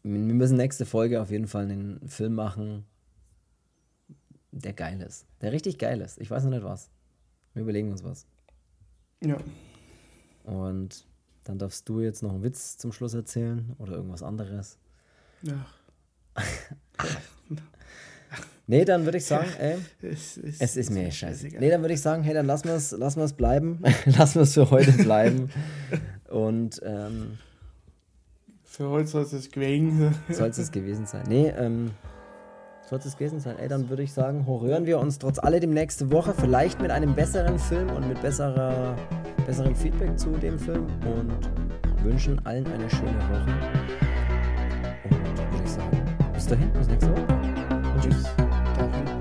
wir 0.02 0.34
müssen 0.34 0.56
nächste 0.56 0.86
Folge 0.86 1.20
auf 1.20 1.30
jeden 1.30 1.46
Fall 1.46 1.64
einen 1.64 2.08
Film 2.08 2.34
machen, 2.34 2.84
der 4.52 4.72
geil 4.72 5.00
ist. 5.00 5.26
Der 5.40 5.52
richtig 5.52 5.78
geil 5.78 6.00
ist. 6.00 6.18
Ich 6.20 6.30
weiß 6.30 6.44
noch 6.44 6.50
nicht 6.50 6.64
was. 6.64 6.90
Wir 7.54 7.62
überlegen 7.62 7.90
uns 7.90 8.04
was. 8.04 8.26
Ja. 9.22 9.36
Und 10.44 11.06
dann 11.44 11.58
darfst 11.58 11.88
du 11.88 12.00
jetzt 12.00 12.22
noch 12.22 12.32
einen 12.32 12.42
Witz 12.42 12.76
zum 12.76 12.92
Schluss 12.92 13.14
erzählen 13.14 13.74
oder 13.78 13.92
irgendwas 13.92 14.22
anderes. 14.22 14.78
Ja. 15.42 15.66
nee, 18.66 18.84
dann 18.84 19.04
würde 19.04 19.18
ich 19.18 19.24
sagen, 19.24 19.48
ey, 19.58 19.76
es 20.02 20.36
ist, 20.36 20.60
es 20.60 20.76
ist 20.76 20.90
mir 20.90 21.10
scheiße. 21.10 21.48
Nee, 21.58 21.70
dann 21.70 21.80
würde 21.82 21.94
ich 21.94 22.00
sagen, 22.00 22.22
hey, 22.22 22.34
dann 22.34 22.46
lassen 22.46 22.68
wir 22.68 22.74
es 22.74 22.92
lassen 22.92 23.26
bleiben. 23.36 23.82
lassen 24.06 24.36
wir 24.36 24.42
es 24.42 24.54
für 24.54 24.70
heute 24.70 24.92
bleiben. 24.92 25.50
Und 26.28 26.80
ähm, 26.84 27.38
für 28.64 28.90
heute 28.90 29.08
soll 29.08 29.22
es 29.22 29.50
gewesen 29.50 29.98
sein. 29.98 30.34
Soll 30.36 30.48
es 30.48 30.70
gewesen 30.70 31.06
sein. 31.06 31.24
Nee, 31.28 31.52
ähm, 31.56 31.90
soll 32.88 32.98
es 33.04 33.16
gewesen 33.16 33.40
sein. 33.40 33.58
Ey, 33.58 33.68
dann 33.68 33.88
würde 33.90 34.02
ich 34.02 34.12
sagen, 34.12 34.46
hören 34.46 34.86
wir 34.86 34.98
uns 34.98 35.18
trotz 35.18 35.38
alledem 35.38 35.74
nächste 35.74 36.10
Woche, 36.10 36.32
vielleicht 36.32 36.80
mit 36.80 36.90
einem 36.90 37.14
besseren 37.14 37.58
Film 37.58 37.90
und 37.90 38.08
mit 38.08 38.20
besserer, 38.22 38.96
besserem 39.46 39.74
Feedback 39.74 40.18
zu 40.18 40.30
dem 40.30 40.58
Film 40.58 40.86
und 41.04 41.50
wünschen 42.04 42.44
allen 42.46 42.66
eine 42.66 42.88
schöne 42.88 43.18
Woche. 43.30 43.46
Und 45.04 45.38
würde 45.52 45.64
ich 45.64 45.70
sagen, 45.70 46.02
bis 46.32 46.46
dahin, 46.46 46.72
bis 46.72 46.88
nächste 46.88 47.10
Woche. 47.10 47.47
Und 47.98 48.12
tschüss. 48.12 48.22
Dahin. 48.76 49.17